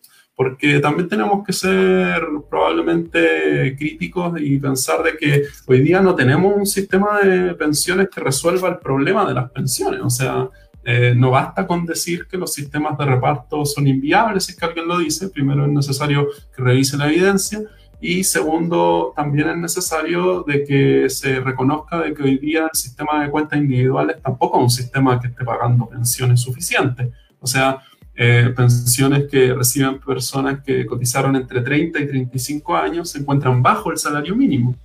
porque 0.42 0.80
también 0.80 1.08
tenemos 1.08 1.46
que 1.46 1.54
ser 1.54 2.20
probablemente 2.50 3.76
críticos 3.78 4.42
y 4.42 4.58
pensar 4.58 5.04
de 5.04 5.16
que 5.16 5.44
hoy 5.68 5.82
día 5.82 6.02
no 6.02 6.16
tenemos 6.16 6.58
un 6.58 6.66
sistema 6.66 7.20
de 7.20 7.54
pensiones 7.54 8.10
que 8.10 8.22
resuelva 8.22 8.70
el 8.70 8.80
problema 8.80 9.24
de 9.24 9.36
las 9.36 9.52
pensiones. 9.52 10.02
O 10.04 10.10
sea, 10.10 10.50
eh, 10.84 11.14
no 11.16 11.30
basta 11.30 11.68
con 11.68 11.86
decir 11.86 12.26
que 12.26 12.38
los 12.38 12.56
sistemas 12.56 12.98
de 12.98 13.06
reparto 13.06 13.64
son 13.68 13.86
inviables, 13.86 14.46
si 14.46 14.54
es 14.54 14.58
que 14.58 14.66
alguien 14.66 14.88
lo 14.88 14.98
dice. 14.98 15.30
Primero 15.30 15.68
es 15.68 15.72
necesario 15.72 16.28
que 16.56 16.64
revise 16.64 16.98
la 16.98 17.08
evidencia 17.08 17.62
y 18.00 18.24
segundo, 18.24 19.14
también 19.16 19.48
es 19.48 19.58
necesario 19.58 20.42
de 20.42 20.64
que 20.64 21.08
se 21.08 21.40
reconozca 21.40 22.00
de 22.00 22.16
que 22.16 22.24
hoy 22.24 22.40
día 22.40 22.64
el 22.64 22.76
sistema 22.76 23.24
de 23.24 23.30
cuentas 23.30 23.60
individuales 23.60 24.20
tampoco 24.24 24.58
es 24.58 24.64
un 24.64 24.70
sistema 24.72 25.20
que 25.20 25.28
esté 25.28 25.46
pagando 25.46 25.88
pensiones 25.88 26.42
suficientes. 26.42 27.10
O 27.40 27.46
sea, 27.46 27.82
eh, 28.16 28.54
pensiones 28.56 29.30
que 29.30 29.54
reciben 29.54 30.00
personas 30.00 30.62
que 30.64 30.86
cotizaron 30.86 31.36
entre 31.36 31.62
30 31.62 32.00
y 32.00 32.08
35 32.08 32.76
años 32.76 33.10
se 33.10 33.20
encuentran 33.20 33.62
bajo 33.62 33.92
el 33.92 33.98
salario 33.98 34.36
mínimo. 34.36 34.76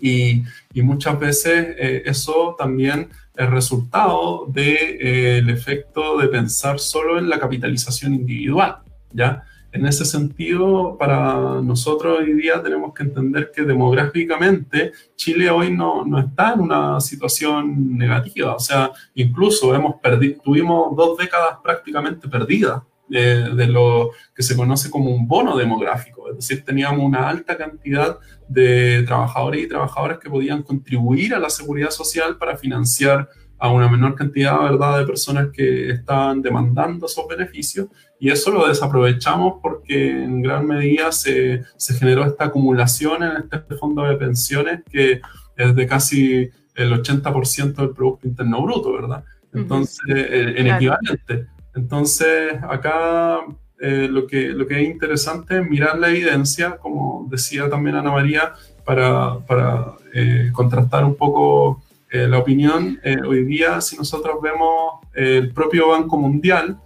Y, 0.00 0.42
y 0.72 0.82
muchas 0.82 1.18
veces 1.18 1.76
eh, 1.78 2.02
eso 2.06 2.56
también 2.58 3.08
es 3.36 3.50
resultado 3.50 4.46
del 4.46 4.64
de, 4.64 5.38
eh, 5.38 5.52
efecto 5.52 6.18
de 6.18 6.28
pensar 6.28 6.78
solo 6.78 7.18
en 7.18 7.28
la 7.28 7.38
capitalización 7.38 8.14
individual. 8.14 8.76
¿ya? 9.12 9.44
En 9.74 9.84
ese 9.86 10.04
sentido, 10.04 10.96
para 10.96 11.60
nosotros 11.60 12.20
hoy 12.20 12.32
día 12.34 12.62
tenemos 12.62 12.94
que 12.94 13.02
entender 13.02 13.50
que 13.52 13.62
demográficamente 13.62 14.92
Chile 15.16 15.50
hoy 15.50 15.72
no, 15.72 16.04
no 16.04 16.20
está 16.20 16.52
en 16.52 16.60
una 16.60 17.00
situación 17.00 17.98
negativa. 17.98 18.54
O 18.54 18.60
sea, 18.60 18.92
incluso 19.14 19.74
hemos 19.74 19.96
perdido, 19.96 20.40
tuvimos 20.44 20.94
dos 20.94 21.18
décadas 21.18 21.58
prácticamente 21.60 22.28
perdidas 22.28 22.82
de, 23.08 23.52
de, 23.52 23.66
lo 23.66 24.12
que 24.32 24.44
se 24.44 24.54
conoce 24.54 24.88
como 24.92 25.10
un 25.10 25.26
bono 25.26 25.56
demográfico. 25.56 26.30
Es 26.30 26.36
decir, 26.36 26.64
teníamos 26.64 27.04
una 27.04 27.28
alta 27.28 27.56
cantidad 27.56 28.20
de 28.48 29.02
trabajadores 29.02 29.64
y 29.64 29.68
trabajadoras 29.68 30.18
que 30.18 30.30
podían 30.30 30.62
contribuir 30.62 31.34
a 31.34 31.40
la 31.40 31.50
seguridad 31.50 31.90
social 31.90 32.38
para 32.38 32.56
financiar 32.56 33.28
a 33.58 33.70
una 33.70 33.88
menor 33.88 34.14
cantidad 34.14 34.60
¿verdad? 34.60 34.98
de 34.98 35.06
personas 35.06 35.48
que 35.52 35.90
estaban 35.90 36.42
demandando 36.42 37.06
esos 37.06 37.26
beneficios 37.26 37.88
y 38.20 38.30
eso 38.30 38.50
lo 38.50 38.66
desaprovechamos 38.66 39.54
porque 39.62 40.10
en 40.10 40.42
gran 40.42 40.66
medida 40.66 41.12
se, 41.12 41.62
se 41.76 41.94
generó 41.94 42.24
esta 42.24 42.44
acumulación 42.44 43.22
en 43.22 43.32
este 43.50 43.74
fondo 43.74 44.02
de 44.02 44.16
pensiones 44.16 44.82
que 44.90 45.20
es 45.56 45.74
de 45.74 45.86
casi 45.86 46.50
el 46.74 46.92
80% 47.02 47.74
del 47.74 47.90
Producto 47.90 48.26
Interno 48.26 48.62
Bruto, 48.62 48.92
¿verdad? 48.92 49.24
Entonces, 49.52 50.04
en 50.08 50.66
equivalente. 50.66 51.46
Entonces, 51.74 52.54
acá 52.68 53.40
eh, 53.80 54.08
lo, 54.10 54.26
que, 54.26 54.48
lo 54.48 54.66
que 54.66 54.82
es 54.82 54.88
interesante 54.88 55.58
es 55.58 55.68
mirar 55.68 55.98
la 55.98 56.08
evidencia, 56.08 56.76
como 56.76 57.26
decía 57.30 57.68
también 57.68 57.96
Ana 57.96 58.10
María, 58.10 58.52
para, 58.84 59.38
para 59.46 59.94
eh, 60.12 60.50
contrastar 60.52 61.04
un 61.04 61.14
poco 61.14 61.82
eh, 62.14 62.28
la 62.28 62.38
opinión, 62.38 63.00
eh, 63.02 63.16
hoy 63.26 63.44
día, 63.44 63.80
si 63.80 63.96
nosotros 63.96 64.36
vemos 64.40 65.00
eh, 65.16 65.38
el 65.38 65.52
propio 65.52 65.88
Banco 65.88 66.16
Mundial, 66.16 66.78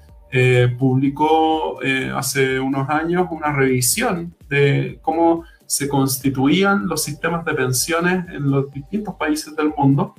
publicó 0.78 1.80
hace 2.14 2.60
unos 2.60 2.88
años 2.90 3.28
una 3.30 3.52
revisión 3.52 4.34
de 4.48 4.98
cómo 5.02 5.44
se 5.66 5.86
constituían 5.86 6.86
los 6.86 7.02
sistemas 7.02 7.44
de 7.44 7.54
pensiones 7.54 8.24
en 8.28 8.50
los 8.50 8.70
distintos 8.72 9.14
países 9.16 9.54
del 9.54 9.72
mundo 9.76 10.14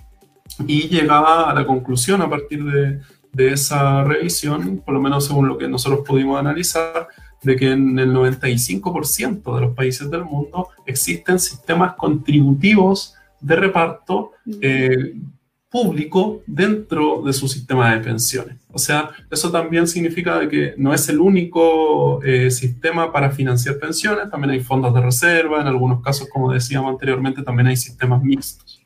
y 0.68 0.88
llegaba 0.88 1.50
a 1.50 1.54
la 1.54 1.66
conclusión 1.66 2.22
a 2.22 2.30
partir 2.30 2.64
de, 2.64 3.02
de 3.34 3.54
esa 3.54 4.04
revisión, 4.04 4.82
por 4.86 4.94
lo 4.94 5.02
menos 5.02 5.26
según 5.26 5.48
lo 5.48 5.58
que 5.58 5.68
nosotros 5.68 6.02
pudimos 6.08 6.40
analizar, 6.40 7.08
de 7.42 7.56
que 7.56 7.72
en 7.72 7.98
el 7.98 8.14
95% 8.14 9.56
de 9.56 9.62
los 9.62 9.76
países 9.76 10.10
del 10.12 10.26
mundo 10.26 10.70
existen 10.86 11.40
sistemas 11.40 11.96
contributivos 11.96 13.16
de 13.40 13.56
reparto 13.56 14.32
eh, 14.62 15.14
público 15.70 16.42
dentro 16.48 17.22
de 17.22 17.32
su 17.32 17.48
sistema 17.48 17.94
de 17.94 18.00
pensiones. 18.02 18.58
O 18.72 18.80
sea, 18.80 19.12
eso 19.30 19.52
también 19.52 19.88
significa 19.88 20.48
que 20.50 20.74
no 20.78 20.94
es 20.94 21.08
el 21.10 21.20
único 21.20 22.22
eh, 22.24 22.50
sistema 22.50 23.12
para 23.12 23.30
financiar 23.32 23.78
pensiones, 23.78 24.30
también 24.30 24.52
hay 24.52 24.60
fondos 24.62 24.94
de 24.94 25.02
reserva, 25.02 25.62
en 25.62 25.68
algunos 25.68 26.02
casos, 26.02 26.28
como 26.30 26.52
decíamos 26.52 26.92
anteriormente, 26.92 27.44
también 27.44 27.68
hay 27.68 27.78
sistemas 27.78 28.22
mixtos. 28.24 28.82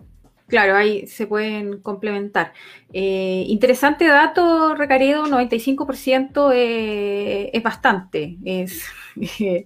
Claro, 0.47 0.75
ahí 0.75 1.07
se 1.07 1.25
pueden 1.25 1.79
complementar. 1.79 2.53
Eh, 2.91 3.45
interesante 3.47 4.05
dato, 4.05 4.75
Recaredo, 4.75 5.25
95% 5.25 6.51
es 6.53 7.63
bastante, 7.63 8.37
es, 8.43 8.83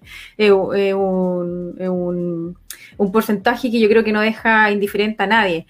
un 2.98 3.12
porcentaje 3.12 3.70
que 3.70 3.80
yo 3.80 3.90
creo 3.90 4.04
que 4.04 4.14
no 4.14 4.22
deja 4.22 4.72
indiferente 4.72 5.24
a 5.24 5.28
nadie. 5.28 5.66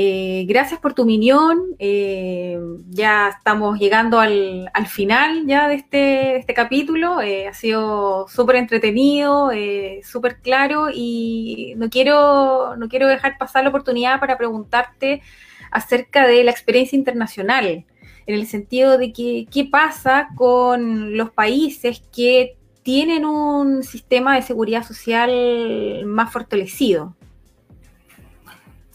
Eh, 0.00 0.44
gracias 0.46 0.78
por 0.78 0.94
tu 0.94 1.02
opinión. 1.02 1.74
Eh, 1.80 2.56
ya 2.88 3.30
estamos 3.30 3.80
llegando 3.80 4.20
al, 4.20 4.70
final 4.86 5.44
ya 5.44 5.66
de 5.66 5.74
este, 5.74 6.36
este 6.36 6.54
capítulo. 6.54 7.20
Eh, 7.20 7.48
ha 7.48 7.52
sido 7.52 8.28
súper 8.28 8.56
entretenido, 8.56 9.50
súper 10.04 10.40
claro 10.40 10.86
y 10.94 11.74
no 11.78 11.90
quiero, 11.90 12.76
no 12.76 12.88
quiero 12.88 13.08
dejar 13.08 13.38
pasar 13.38 13.64
la 13.64 13.70
oportunidad 13.70 14.20
para 14.20 14.38
preguntarte 14.38 15.20
acerca 15.72 16.28
de 16.28 16.44
la 16.44 16.52
experiencia 16.52 16.96
internacional, 16.96 17.84
en 18.26 18.34
el 18.36 18.46
sentido 18.46 18.98
de 18.98 19.12
que 19.12 19.48
qué 19.50 19.64
pasa 19.64 20.28
con 20.36 21.16
los 21.16 21.30
países 21.32 22.04
que 22.14 22.56
tienen 22.84 23.24
un 23.24 23.82
sistema 23.82 24.36
de 24.36 24.42
seguridad 24.42 24.84
social 24.84 26.04
más 26.06 26.32
fortalecido. 26.32 27.17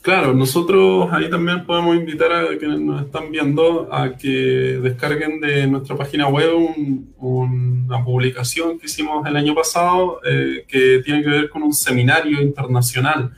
Claro, 0.03 0.33
nosotros 0.33 1.07
ahí 1.13 1.29
también 1.29 1.65
podemos 1.65 1.95
invitar 1.95 2.29
a 2.33 2.57
quienes 2.57 2.81
nos 2.81 3.05
están 3.05 3.31
viendo 3.31 3.87
a 3.89 4.17
que 4.17 4.27
descarguen 4.83 5.39
de 5.39 5.65
nuestra 5.65 5.95
página 5.95 6.27
web 6.27 6.51
una 7.19 8.03
publicación 8.03 8.77
que 8.77 8.87
hicimos 8.87 9.25
el 9.25 9.37
año 9.37 9.55
pasado 9.55 10.19
eh, 10.25 10.65
que 10.67 11.01
tiene 11.05 11.23
que 11.23 11.29
ver 11.29 11.49
con 11.49 11.63
un 11.63 11.71
seminario 11.71 12.41
internacional 12.41 13.31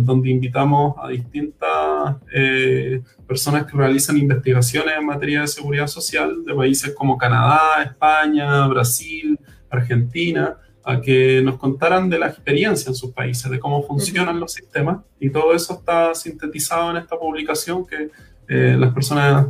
donde 0.00 0.30
invitamos 0.30 0.96
a 0.98 1.08
distintas 1.08 2.16
eh, 2.32 3.02
personas 3.26 3.66
que 3.66 3.76
realizan 3.76 4.16
investigaciones 4.16 4.94
en 4.98 5.04
materia 5.04 5.42
de 5.42 5.46
seguridad 5.46 5.88
social 5.88 6.42
de 6.42 6.54
países 6.54 6.94
como 6.94 7.18
Canadá, 7.18 7.82
España, 7.84 8.66
Brasil, 8.66 9.38
Argentina, 9.68 10.56
a 10.90 11.02
que 11.02 11.42
nos 11.42 11.58
contaran 11.58 12.08
de 12.08 12.18
la 12.18 12.28
experiencia 12.28 12.88
en 12.88 12.94
sus 12.94 13.12
países, 13.12 13.50
de 13.50 13.60
cómo 13.60 13.82
funcionan 13.82 14.40
los 14.40 14.54
sistemas, 14.54 15.00
y 15.20 15.28
todo 15.28 15.52
eso 15.52 15.74
está 15.74 16.14
sintetizado 16.14 16.90
en 16.90 16.96
esta 16.96 17.18
publicación 17.18 17.84
que 17.86 18.10
eh, 18.48 18.74
las 18.78 18.94
personas 18.94 19.48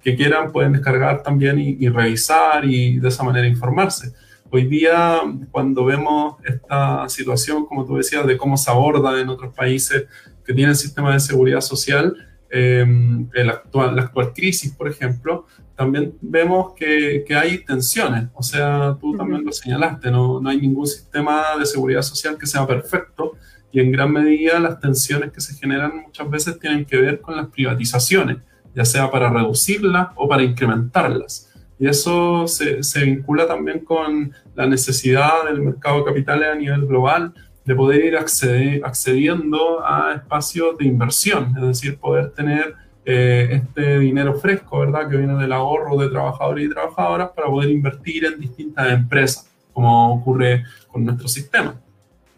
que 0.00 0.14
quieran 0.14 0.52
pueden 0.52 0.74
descargar 0.74 1.24
también 1.24 1.58
y, 1.58 1.88
revisar 1.88 2.64
y 2.64 3.00
de 3.00 3.08
esa 3.08 3.24
manera 3.24 3.48
informarse. 3.48 4.12
Hoy 4.48 4.66
día, 4.66 5.22
cuando 5.50 5.84
vemos 5.84 6.36
esta 6.44 7.08
situación, 7.08 7.66
como 7.66 7.84
tú 7.84 7.96
decías, 7.96 8.24
de 8.24 8.36
cómo 8.36 8.56
se 8.56 8.70
aborda 8.70 9.20
en 9.20 9.28
otros 9.28 9.52
países 9.52 10.04
que 10.44 10.54
tienen 10.54 10.76
sistemas 10.76 11.14
de 11.14 11.18
seguridad 11.18 11.62
social, 11.62 12.14
eh, 12.58 12.86
el 13.34 13.50
actual, 13.50 13.94
la 13.94 14.02
actual 14.02 14.32
crisis, 14.32 14.72
por 14.72 14.88
ejemplo, 14.88 15.46
también 15.74 16.14
vemos 16.22 16.72
que, 16.74 17.22
que, 17.26 17.34
hay 17.34 17.58
tensiones. 17.58 18.28
O 18.32 18.42
sea, 18.42 18.96
tú 18.98 19.14
también 19.14 19.44
lo 19.44 19.52
señalaste, 19.52 20.10
no, 20.10 20.40
no 20.40 20.48
hay 20.48 20.58
ningún 20.58 20.86
sistema 20.86 21.42
de 21.58 21.66
seguridad 21.66 22.00
social 22.00 22.38
que 22.38 22.46
sea 22.46 22.66
perfecto 22.66 23.34
y 23.70 23.80
en 23.80 23.92
gran 23.92 24.10
medida 24.10 24.58
las 24.58 24.80
tensiones 24.80 25.32
que 25.32 25.40
se 25.42 25.54
generan 25.54 26.02
muchas 26.02 26.30
veces 26.30 26.58
tienen 26.58 26.86
que 26.86 26.96
ver 26.96 27.20
con 27.20 27.36
las 27.36 27.48
privatizaciones, 27.48 28.38
ya 28.74 28.86
sea 28.86 29.10
para 29.10 29.28
reducirlas 29.28 30.08
o 30.16 30.26
para 30.26 30.42
incrementarlas. 30.42 31.52
Y 31.78 31.86
eso 31.86 32.48
se, 32.48 32.82
se 32.82 33.04
vincula 33.04 33.46
también 33.46 33.80
con 33.80 34.32
la 34.54 34.66
necesidad 34.66 35.44
del 35.44 35.60
mercado 35.60 35.98
de 35.98 36.04
capitales 36.06 36.48
a 36.50 36.54
nivel 36.54 36.86
global 36.86 37.34
de 37.66 37.74
poder 37.74 38.04
ir 38.04 38.16
accediendo 38.16 39.84
a 39.84 40.14
espacios 40.14 40.78
de 40.78 40.84
inversión, 40.84 41.52
es 41.56 41.62
decir, 41.62 41.98
poder 41.98 42.30
tener 42.30 42.76
eh, 43.04 43.48
este 43.50 43.98
dinero 43.98 44.34
fresco, 44.34 44.78
¿verdad? 44.80 45.08
Que 45.08 45.16
viene 45.16 45.34
del 45.34 45.52
ahorro 45.52 45.96
de 45.96 46.08
trabajadores 46.08 46.64
y 46.64 46.68
trabajadoras 46.70 47.30
para 47.30 47.48
poder 47.48 47.70
invertir 47.70 48.24
en 48.24 48.38
distintas 48.38 48.92
empresas, 48.92 49.50
como 49.72 50.14
ocurre 50.14 50.64
con 50.86 51.04
nuestro 51.04 51.26
sistema. 51.26 51.74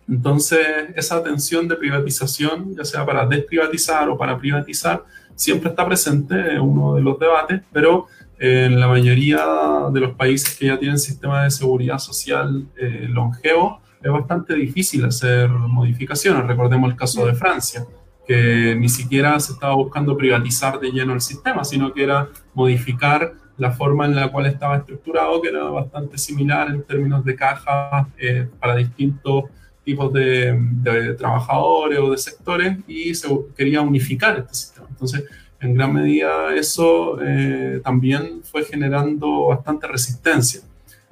Entonces, 0.09 0.67
esa 0.97 1.23
tensión 1.23 1.69
de 1.69 1.77
privatización, 1.77 2.75
ya 2.75 2.85
sea 2.85 3.05
para 3.05 3.27
desprivatizar 3.27 4.09
o 4.09 4.17
para 4.17 4.39
privatizar, 4.39 5.05
siempre 5.35 5.69
está 5.69 5.87
presente 5.87 6.55
en 6.55 6.61
uno 6.61 6.95
de 6.95 7.03
los 7.03 7.19
debates, 7.19 7.61
pero 7.71 8.07
en 8.39 8.81
la 8.81 8.89
mayoría 8.89 9.45
de 9.93 10.01
los 10.01 10.15
países 10.15 10.57
que 10.57 10.67
ya 10.67 10.79
tienen 10.79 10.99
sistemas 10.99 11.45
de 11.45 11.51
seguridad 11.51 11.99
social 11.99 12.67
eh, 12.77 13.07
longevos, 13.11 13.83
es 14.03 14.11
bastante 14.11 14.55
difícil 14.55 15.05
hacer 15.05 15.49
modificaciones. 15.49 16.47
Recordemos 16.47 16.91
el 16.91 16.97
caso 16.97 17.27
de 17.27 17.35
Francia 17.35 17.85
que 18.29 18.77
ni 18.79 18.91
siquiera 18.91 19.41
se 19.41 19.55
estaba 19.55 19.75
buscando 19.75 20.15
privatizar 20.15 20.79
de 20.79 20.91
lleno 20.91 21.15
el 21.15 21.23
sistema, 21.23 21.65
sino 21.65 21.95
que 21.95 22.05
era 22.05 22.29
modificar 22.53 23.33
la 23.57 23.73
forma 23.73 24.05
en 24.05 24.15
la 24.15 24.31
cual 24.31 24.47
estaba 24.47 24.77
estructurado, 24.77 25.41
que 25.41 25.49
era 25.49 25.65
bastante 25.65 26.19
similar 26.19 26.69
en 26.69 26.83
términos 26.83 27.25
de 27.25 27.35
caja 27.35 28.07
eh, 28.19 28.47
para 28.61 28.77
distintos 28.77 29.45
tipos 29.83 30.13
de, 30.13 31.15
trabajadores 31.17 31.99
o 31.99 32.11
de 32.11 32.19
sectores, 32.19 32.77
y 32.87 33.15
se 33.15 33.29
quería 33.57 33.81
unificar 33.81 34.39
este 34.39 34.55
sistema. 34.55 34.87
Entonces, 34.91 35.25
en 35.61 35.75
gran 35.75 35.95
medida 35.95 36.55
eso 36.55 37.19
eh, 37.23 37.81
también 37.83 38.43
fue 38.45 38.63
generando 38.65 39.47
bastante 39.47 39.87
resistencia. 39.87 40.61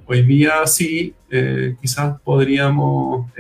Hoy 0.07 0.23
día 0.23 0.67
sí, 0.67 1.15
eh, 1.31 1.77
quizás 1.81 2.21
podríamos 2.21 3.31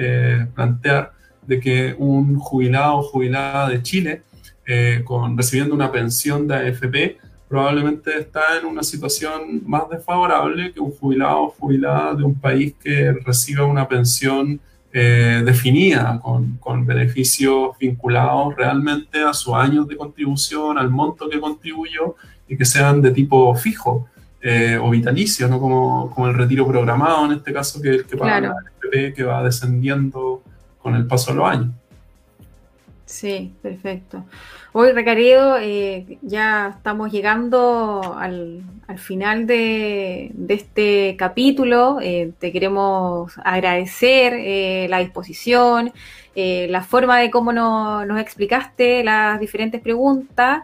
plantear 0.54 1.12
de 1.46 1.60
que 1.60 1.94
un 1.98 2.38
jubilado 2.38 2.98
o 2.98 3.02
jubilada 3.02 3.68
de 3.68 3.82
Chile, 3.82 4.22
eh, 4.66 5.02
con, 5.04 5.36
recibiendo 5.36 5.74
una 5.74 5.92
pensión 5.92 6.48
de 6.48 6.56
AFP, 6.56 7.18
probablemente 7.48 8.18
está 8.18 8.58
en 8.60 8.66
una 8.66 8.82
situación 8.82 9.62
más 9.64 9.88
desfavorable 9.88 10.72
que 10.72 10.80
un 10.80 10.90
jubilado 10.90 11.42
o 11.42 11.50
jubilada 11.50 12.14
de 12.14 12.24
un 12.24 12.34
país 12.34 12.74
que 12.82 13.12
reciba 13.24 13.64
una 13.64 13.86
pensión 13.86 14.60
eh, 14.92 15.42
definida, 15.44 16.18
con, 16.20 16.56
con, 16.56 16.84
beneficios 16.84 17.76
vinculados 17.78 18.56
realmente 18.56 19.22
a 19.22 19.32
sus 19.32 19.54
años 19.54 19.86
de 19.86 19.96
contribución, 19.96 20.78
al 20.78 20.90
monto 20.90 21.28
que 21.28 21.38
contribuyó 21.38 22.16
y 22.48 22.56
que 22.56 22.64
sean 22.64 23.00
de 23.02 23.10
tipo 23.10 23.54
fijo. 23.54 24.08
Eh, 24.48 24.78
o 24.80 24.90
vitalicio, 24.90 25.48
¿no? 25.48 25.58
Como, 25.58 26.08
como, 26.14 26.28
el 26.28 26.34
retiro 26.34 26.64
programado 26.68 27.26
en 27.26 27.32
este 27.32 27.52
caso, 27.52 27.82
que 27.82 27.88
es 27.90 27.96
el 27.96 28.06
que 28.06 28.16
paga 28.16 28.38
el 28.38 28.44
FP, 28.44 29.14
que 29.14 29.24
va 29.24 29.42
descendiendo 29.42 30.40
con 30.78 30.94
el 30.94 31.04
paso 31.04 31.32
de 31.32 31.38
los 31.38 31.50
años. 31.50 31.70
Sí, 33.06 33.52
perfecto. 33.60 34.24
Hoy, 34.72 34.92
Recaredo, 34.92 35.58
eh, 35.58 36.18
ya 36.22 36.74
estamos 36.76 37.10
llegando 37.10 38.16
al, 38.16 38.62
final 38.98 39.48
de, 39.48 40.32
este 40.48 41.16
capítulo. 41.18 41.98
Eh, 42.00 42.32
te 42.38 42.52
queremos 42.52 43.32
agradecer 43.44 44.34
eh, 44.36 44.86
la 44.88 44.98
disposición, 44.98 45.92
la 46.36 46.82
forma 46.84 47.18
de 47.18 47.30
cómo 47.30 47.52
nos 47.52 48.20
explicaste 48.20 49.02
las 49.02 49.40
diferentes 49.40 49.80
preguntas. 49.80 50.62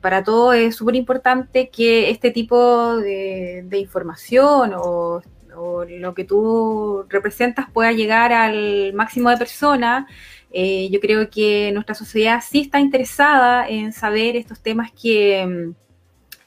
Para 0.00 0.22
todo 0.22 0.52
es 0.52 0.76
súper 0.76 0.94
importante 0.94 1.68
que 1.70 2.10
este 2.10 2.30
tipo 2.30 2.96
de, 2.96 3.66
información 3.72 4.72
o, 4.74 5.22
o 5.56 5.84
lo 5.84 6.14
que 6.14 6.24
tú 6.24 7.04
representas 7.08 7.70
pueda 7.70 7.92
llegar 7.92 8.32
al 8.32 8.92
máximo 8.92 9.30
de 9.30 9.36
personas. 9.36 10.06
Eh, 10.52 10.88
yo 10.90 11.00
creo 11.00 11.28
que 11.28 11.70
nuestra 11.72 11.94
sociedad 11.94 12.42
sí 12.46 12.60
está 12.62 12.80
interesada 12.80 13.68
en 13.68 13.92
saber 13.92 14.36
estos 14.36 14.60
temas 14.60 14.90
que 14.92 15.44
mm, 15.46 15.85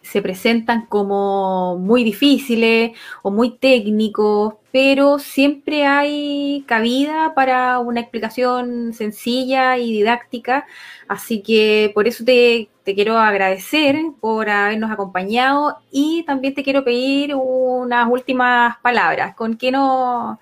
se 0.09 0.21
presentan 0.21 0.85
como 0.87 1.77
muy 1.77 2.03
difíciles 2.03 2.91
o 3.21 3.31
muy 3.31 3.57
técnicos, 3.57 4.55
pero 4.71 5.19
siempre 5.19 5.85
hay 5.85 6.63
cabida 6.67 7.33
para 7.35 7.79
una 7.79 8.01
explicación 8.01 8.93
sencilla 8.93 9.77
y 9.77 9.91
didáctica. 9.91 10.65
Así 11.07 11.41
que 11.41 11.91
por 11.93 12.07
eso 12.07 12.23
te, 12.25 12.69
quiero 12.83 13.19
agradecer 13.19 13.97
por 14.19 14.49
habernos 14.49 14.91
acompañado 14.91 15.77
y 15.91 16.23
también 16.25 16.55
te 16.55 16.63
quiero 16.63 16.83
pedir 16.83 17.35
unas 17.35 18.07
últimas 18.09 18.77
palabras. 18.79 19.35
¿Con 19.35 19.57
qué, 19.57 19.71
no, 19.71 20.39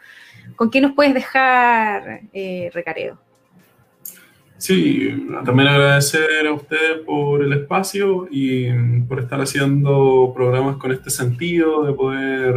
con 0.55 0.71
qué 0.71 0.79
nos 0.81 0.93
puedes 0.93 1.13
dejar, 1.13 2.21
eh, 2.33 2.69
Recaredo? 2.73 3.26
Sí, 4.57 5.27
también 5.45 5.67
agradecer 5.67 6.47
a 6.47 6.53
ustedes 6.53 6.99
por 7.05 7.43
el 7.43 7.53
espacio 7.53 8.27
y 8.31 8.71
por 9.07 9.19
estar 9.19 9.39
haciendo 9.39 10.31
programas 10.35 10.77
con 10.77 10.91
este 10.91 11.11
sentido 11.11 11.85
de 11.85 11.93
poder 11.93 12.55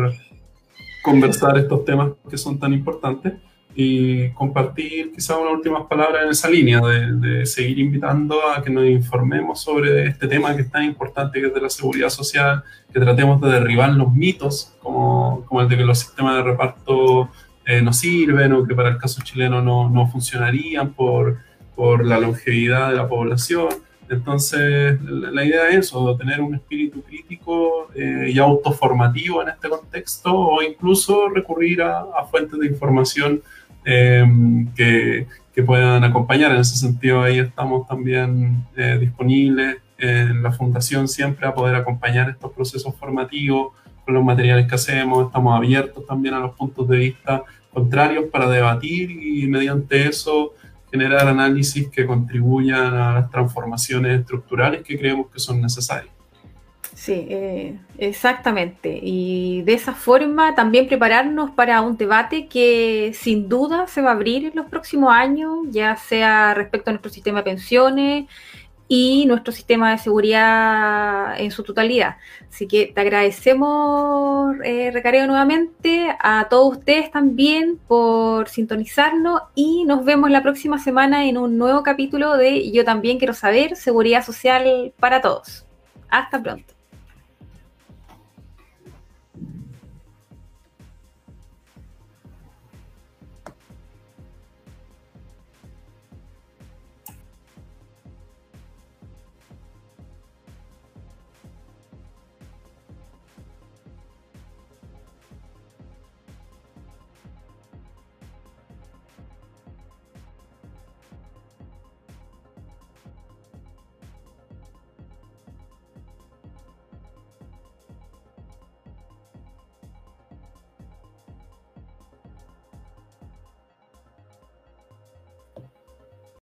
conversar 1.03 1.59
estos 1.59 1.85
temas 1.85 2.13
que 2.29 2.39
son 2.39 2.59
tan 2.59 2.73
importantes 2.73 3.35
y 3.75 4.31
compartir 4.31 5.13
quizás 5.13 5.37
unas 5.41 5.53
últimas 5.53 5.85
palabras 5.87 6.25
en 6.25 6.31
esa 6.31 6.49
línea 6.51 6.81
de, 6.81 7.47
seguir 7.47 7.79
invitando 7.79 8.49
a 8.49 8.63
que 8.63 8.71
nos 8.71 8.87
informemos 8.87 9.61
sobre 9.61 10.07
este 10.07 10.27
tema 10.27 10.57
que 10.57 10.63
es 10.63 10.71
tan 10.71 10.85
importante 10.85 11.41
que 11.41 11.47
es 11.49 11.55
de 11.55 11.61
la 11.61 11.71
seguridad 11.71 12.09
social, 12.09 12.65
que 12.93 12.99
tratemos 12.99 13.41
de 13.41 13.49
derribar 13.49 13.91
los 13.91 14.13
mitos 14.13 14.75
como, 14.83 15.45
como 15.47 15.61
el 15.61 15.69
de 15.69 15.77
que 15.77 15.85
los 15.85 15.99
sistemas 15.99 16.37
de 16.37 16.43
reparto 16.43 17.29
eh, 17.65 17.83
no 17.83 17.93
sirven 17.93 18.53
o 18.53 18.67
que 18.67 18.75
para 18.75 18.89
el 18.89 18.99
caso 18.99 19.23
chileno 19.23 19.63
no, 19.63 19.89
no 19.89 20.07
funcionarían 20.09 20.93
por 20.93 21.39
por 21.81 22.05
la 22.05 22.21
longevidad 22.21 22.91
de 22.91 22.97
la 22.97 23.09
población. 23.09 23.69
Entonces, 24.11 25.01
la, 25.01 25.43
idea 25.43 25.71
es 25.71 25.87
eso, 25.87 26.15
tener 26.15 26.43
un 26.43 26.55
espíritu 26.55 27.03
crítico 27.03 27.89
eh, 27.95 28.31
y 28.35 28.39
autoformativo 28.39 29.41
en 29.41 29.49
este 29.49 29.71
contexto 29.71 30.31
o 30.31 30.63
incluso 30.63 31.31
recurrir 31.31 31.81
a, 31.81 32.05
fuentes 32.31 32.61
de 32.61 32.67
información 32.67 33.41
em, 33.87 34.71
que, 34.75 35.27
que, 35.55 35.63
puedan 35.63 36.05
acompañar. 36.05 36.51
En 36.53 36.59
ese 36.59 36.77
sentido, 36.77 37.23
ahí 37.23 37.39
estamos 37.39 37.89
también 37.89 38.63
eh, 38.77 38.99
disponibles 39.01 39.79
en 39.97 40.43
la 40.43 40.53
Fundación 40.53 41.09
siempre 41.09 41.47
a 41.47 41.55
poder 41.55 41.77
acompañar 41.77 42.29
estos 42.29 42.53
procesos 42.53 42.95
formativos 42.95 43.73
con 44.05 44.13
los 44.13 44.23
materiales 44.23 44.67
que 44.67 44.75
hacemos. 44.75 45.29
Estamos 45.29 45.57
abiertos 45.57 46.05
también 46.05 46.35
a 46.35 46.41
los 46.41 46.55
puntos 46.57 46.87
de 46.89 46.99
vista 46.99 47.43
contrarios 47.73 48.27
para 48.31 48.51
debatir 48.51 49.11
y 49.11 49.47
mediante 49.47 50.07
eso 50.07 50.53
generar 50.91 51.29
análisis 51.29 51.89
que 51.89 52.07
contribuyan 52.07 52.95
a 52.95 53.15
las 53.15 53.31
transformaciones 53.31 54.21
estructurales 54.21 54.83
que 54.83 54.99
creemos 54.99 55.29
que 55.33 55.39
son 55.39 55.61
necesarias. 55.61 56.13
Sí, 57.01 57.27
eh, 57.31 57.79
exactamente. 57.97 59.01
Y 59.03 59.63
de 59.63 59.73
esa 59.73 59.95
forma 59.95 60.55
también 60.55 60.87
prepararnos 60.87 61.51
para 61.51 61.81
un 61.81 61.97
debate 61.97 62.47
que 62.47 63.13
sin 63.15 63.49
duda 63.49 63.87
se 63.87 64.03
va 64.03 64.11
a 64.11 64.13
abrir 64.13 64.45
en 64.45 64.53
los 64.55 64.67
próximos 64.67 65.11
años, 65.11 65.61
ya 65.71 65.97
sea 65.97 66.53
respecto 66.53 66.91
a 66.91 66.93
nuestro 66.93 67.11
sistema 67.11 67.39
de 67.39 67.45
pensiones, 67.45 68.27
y 68.93 69.25
nuestro 69.27 69.53
sistema 69.53 69.93
de 69.93 69.99
seguridad 69.99 71.41
en 71.41 71.53
su 71.53 71.63
totalidad. 71.63 72.17
Así 72.51 72.67
que 72.67 72.87
te 72.93 73.01
agradecemos, 73.01 74.57
eh, 74.65 74.91
Recareo, 74.93 75.29
nuevamente, 75.29 76.09
a 76.19 76.49
todos 76.51 76.79
ustedes 76.79 77.09
también 77.13 77.79
por 77.87 78.49
sintonizarnos 78.49 79.43
y 79.55 79.85
nos 79.85 80.05
vemos 80.05 80.29
la 80.29 80.43
próxima 80.43 80.81
semana 80.81 81.25
en 81.27 81.39
un 81.39 81.57
nuevo 81.57 81.85
capítulo 81.85 82.37
de 82.37 82.73
Yo 82.73 82.85
también 82.85 83.19
quiero 83.19 83.33
saber, 83.33 83.77
seguridad 83.77 84.25
social 84.25 84.93
para 84.99 85.21
todos. 85.21 85.65
Hasta 86.09 86.43
pronto. 86.43 86.80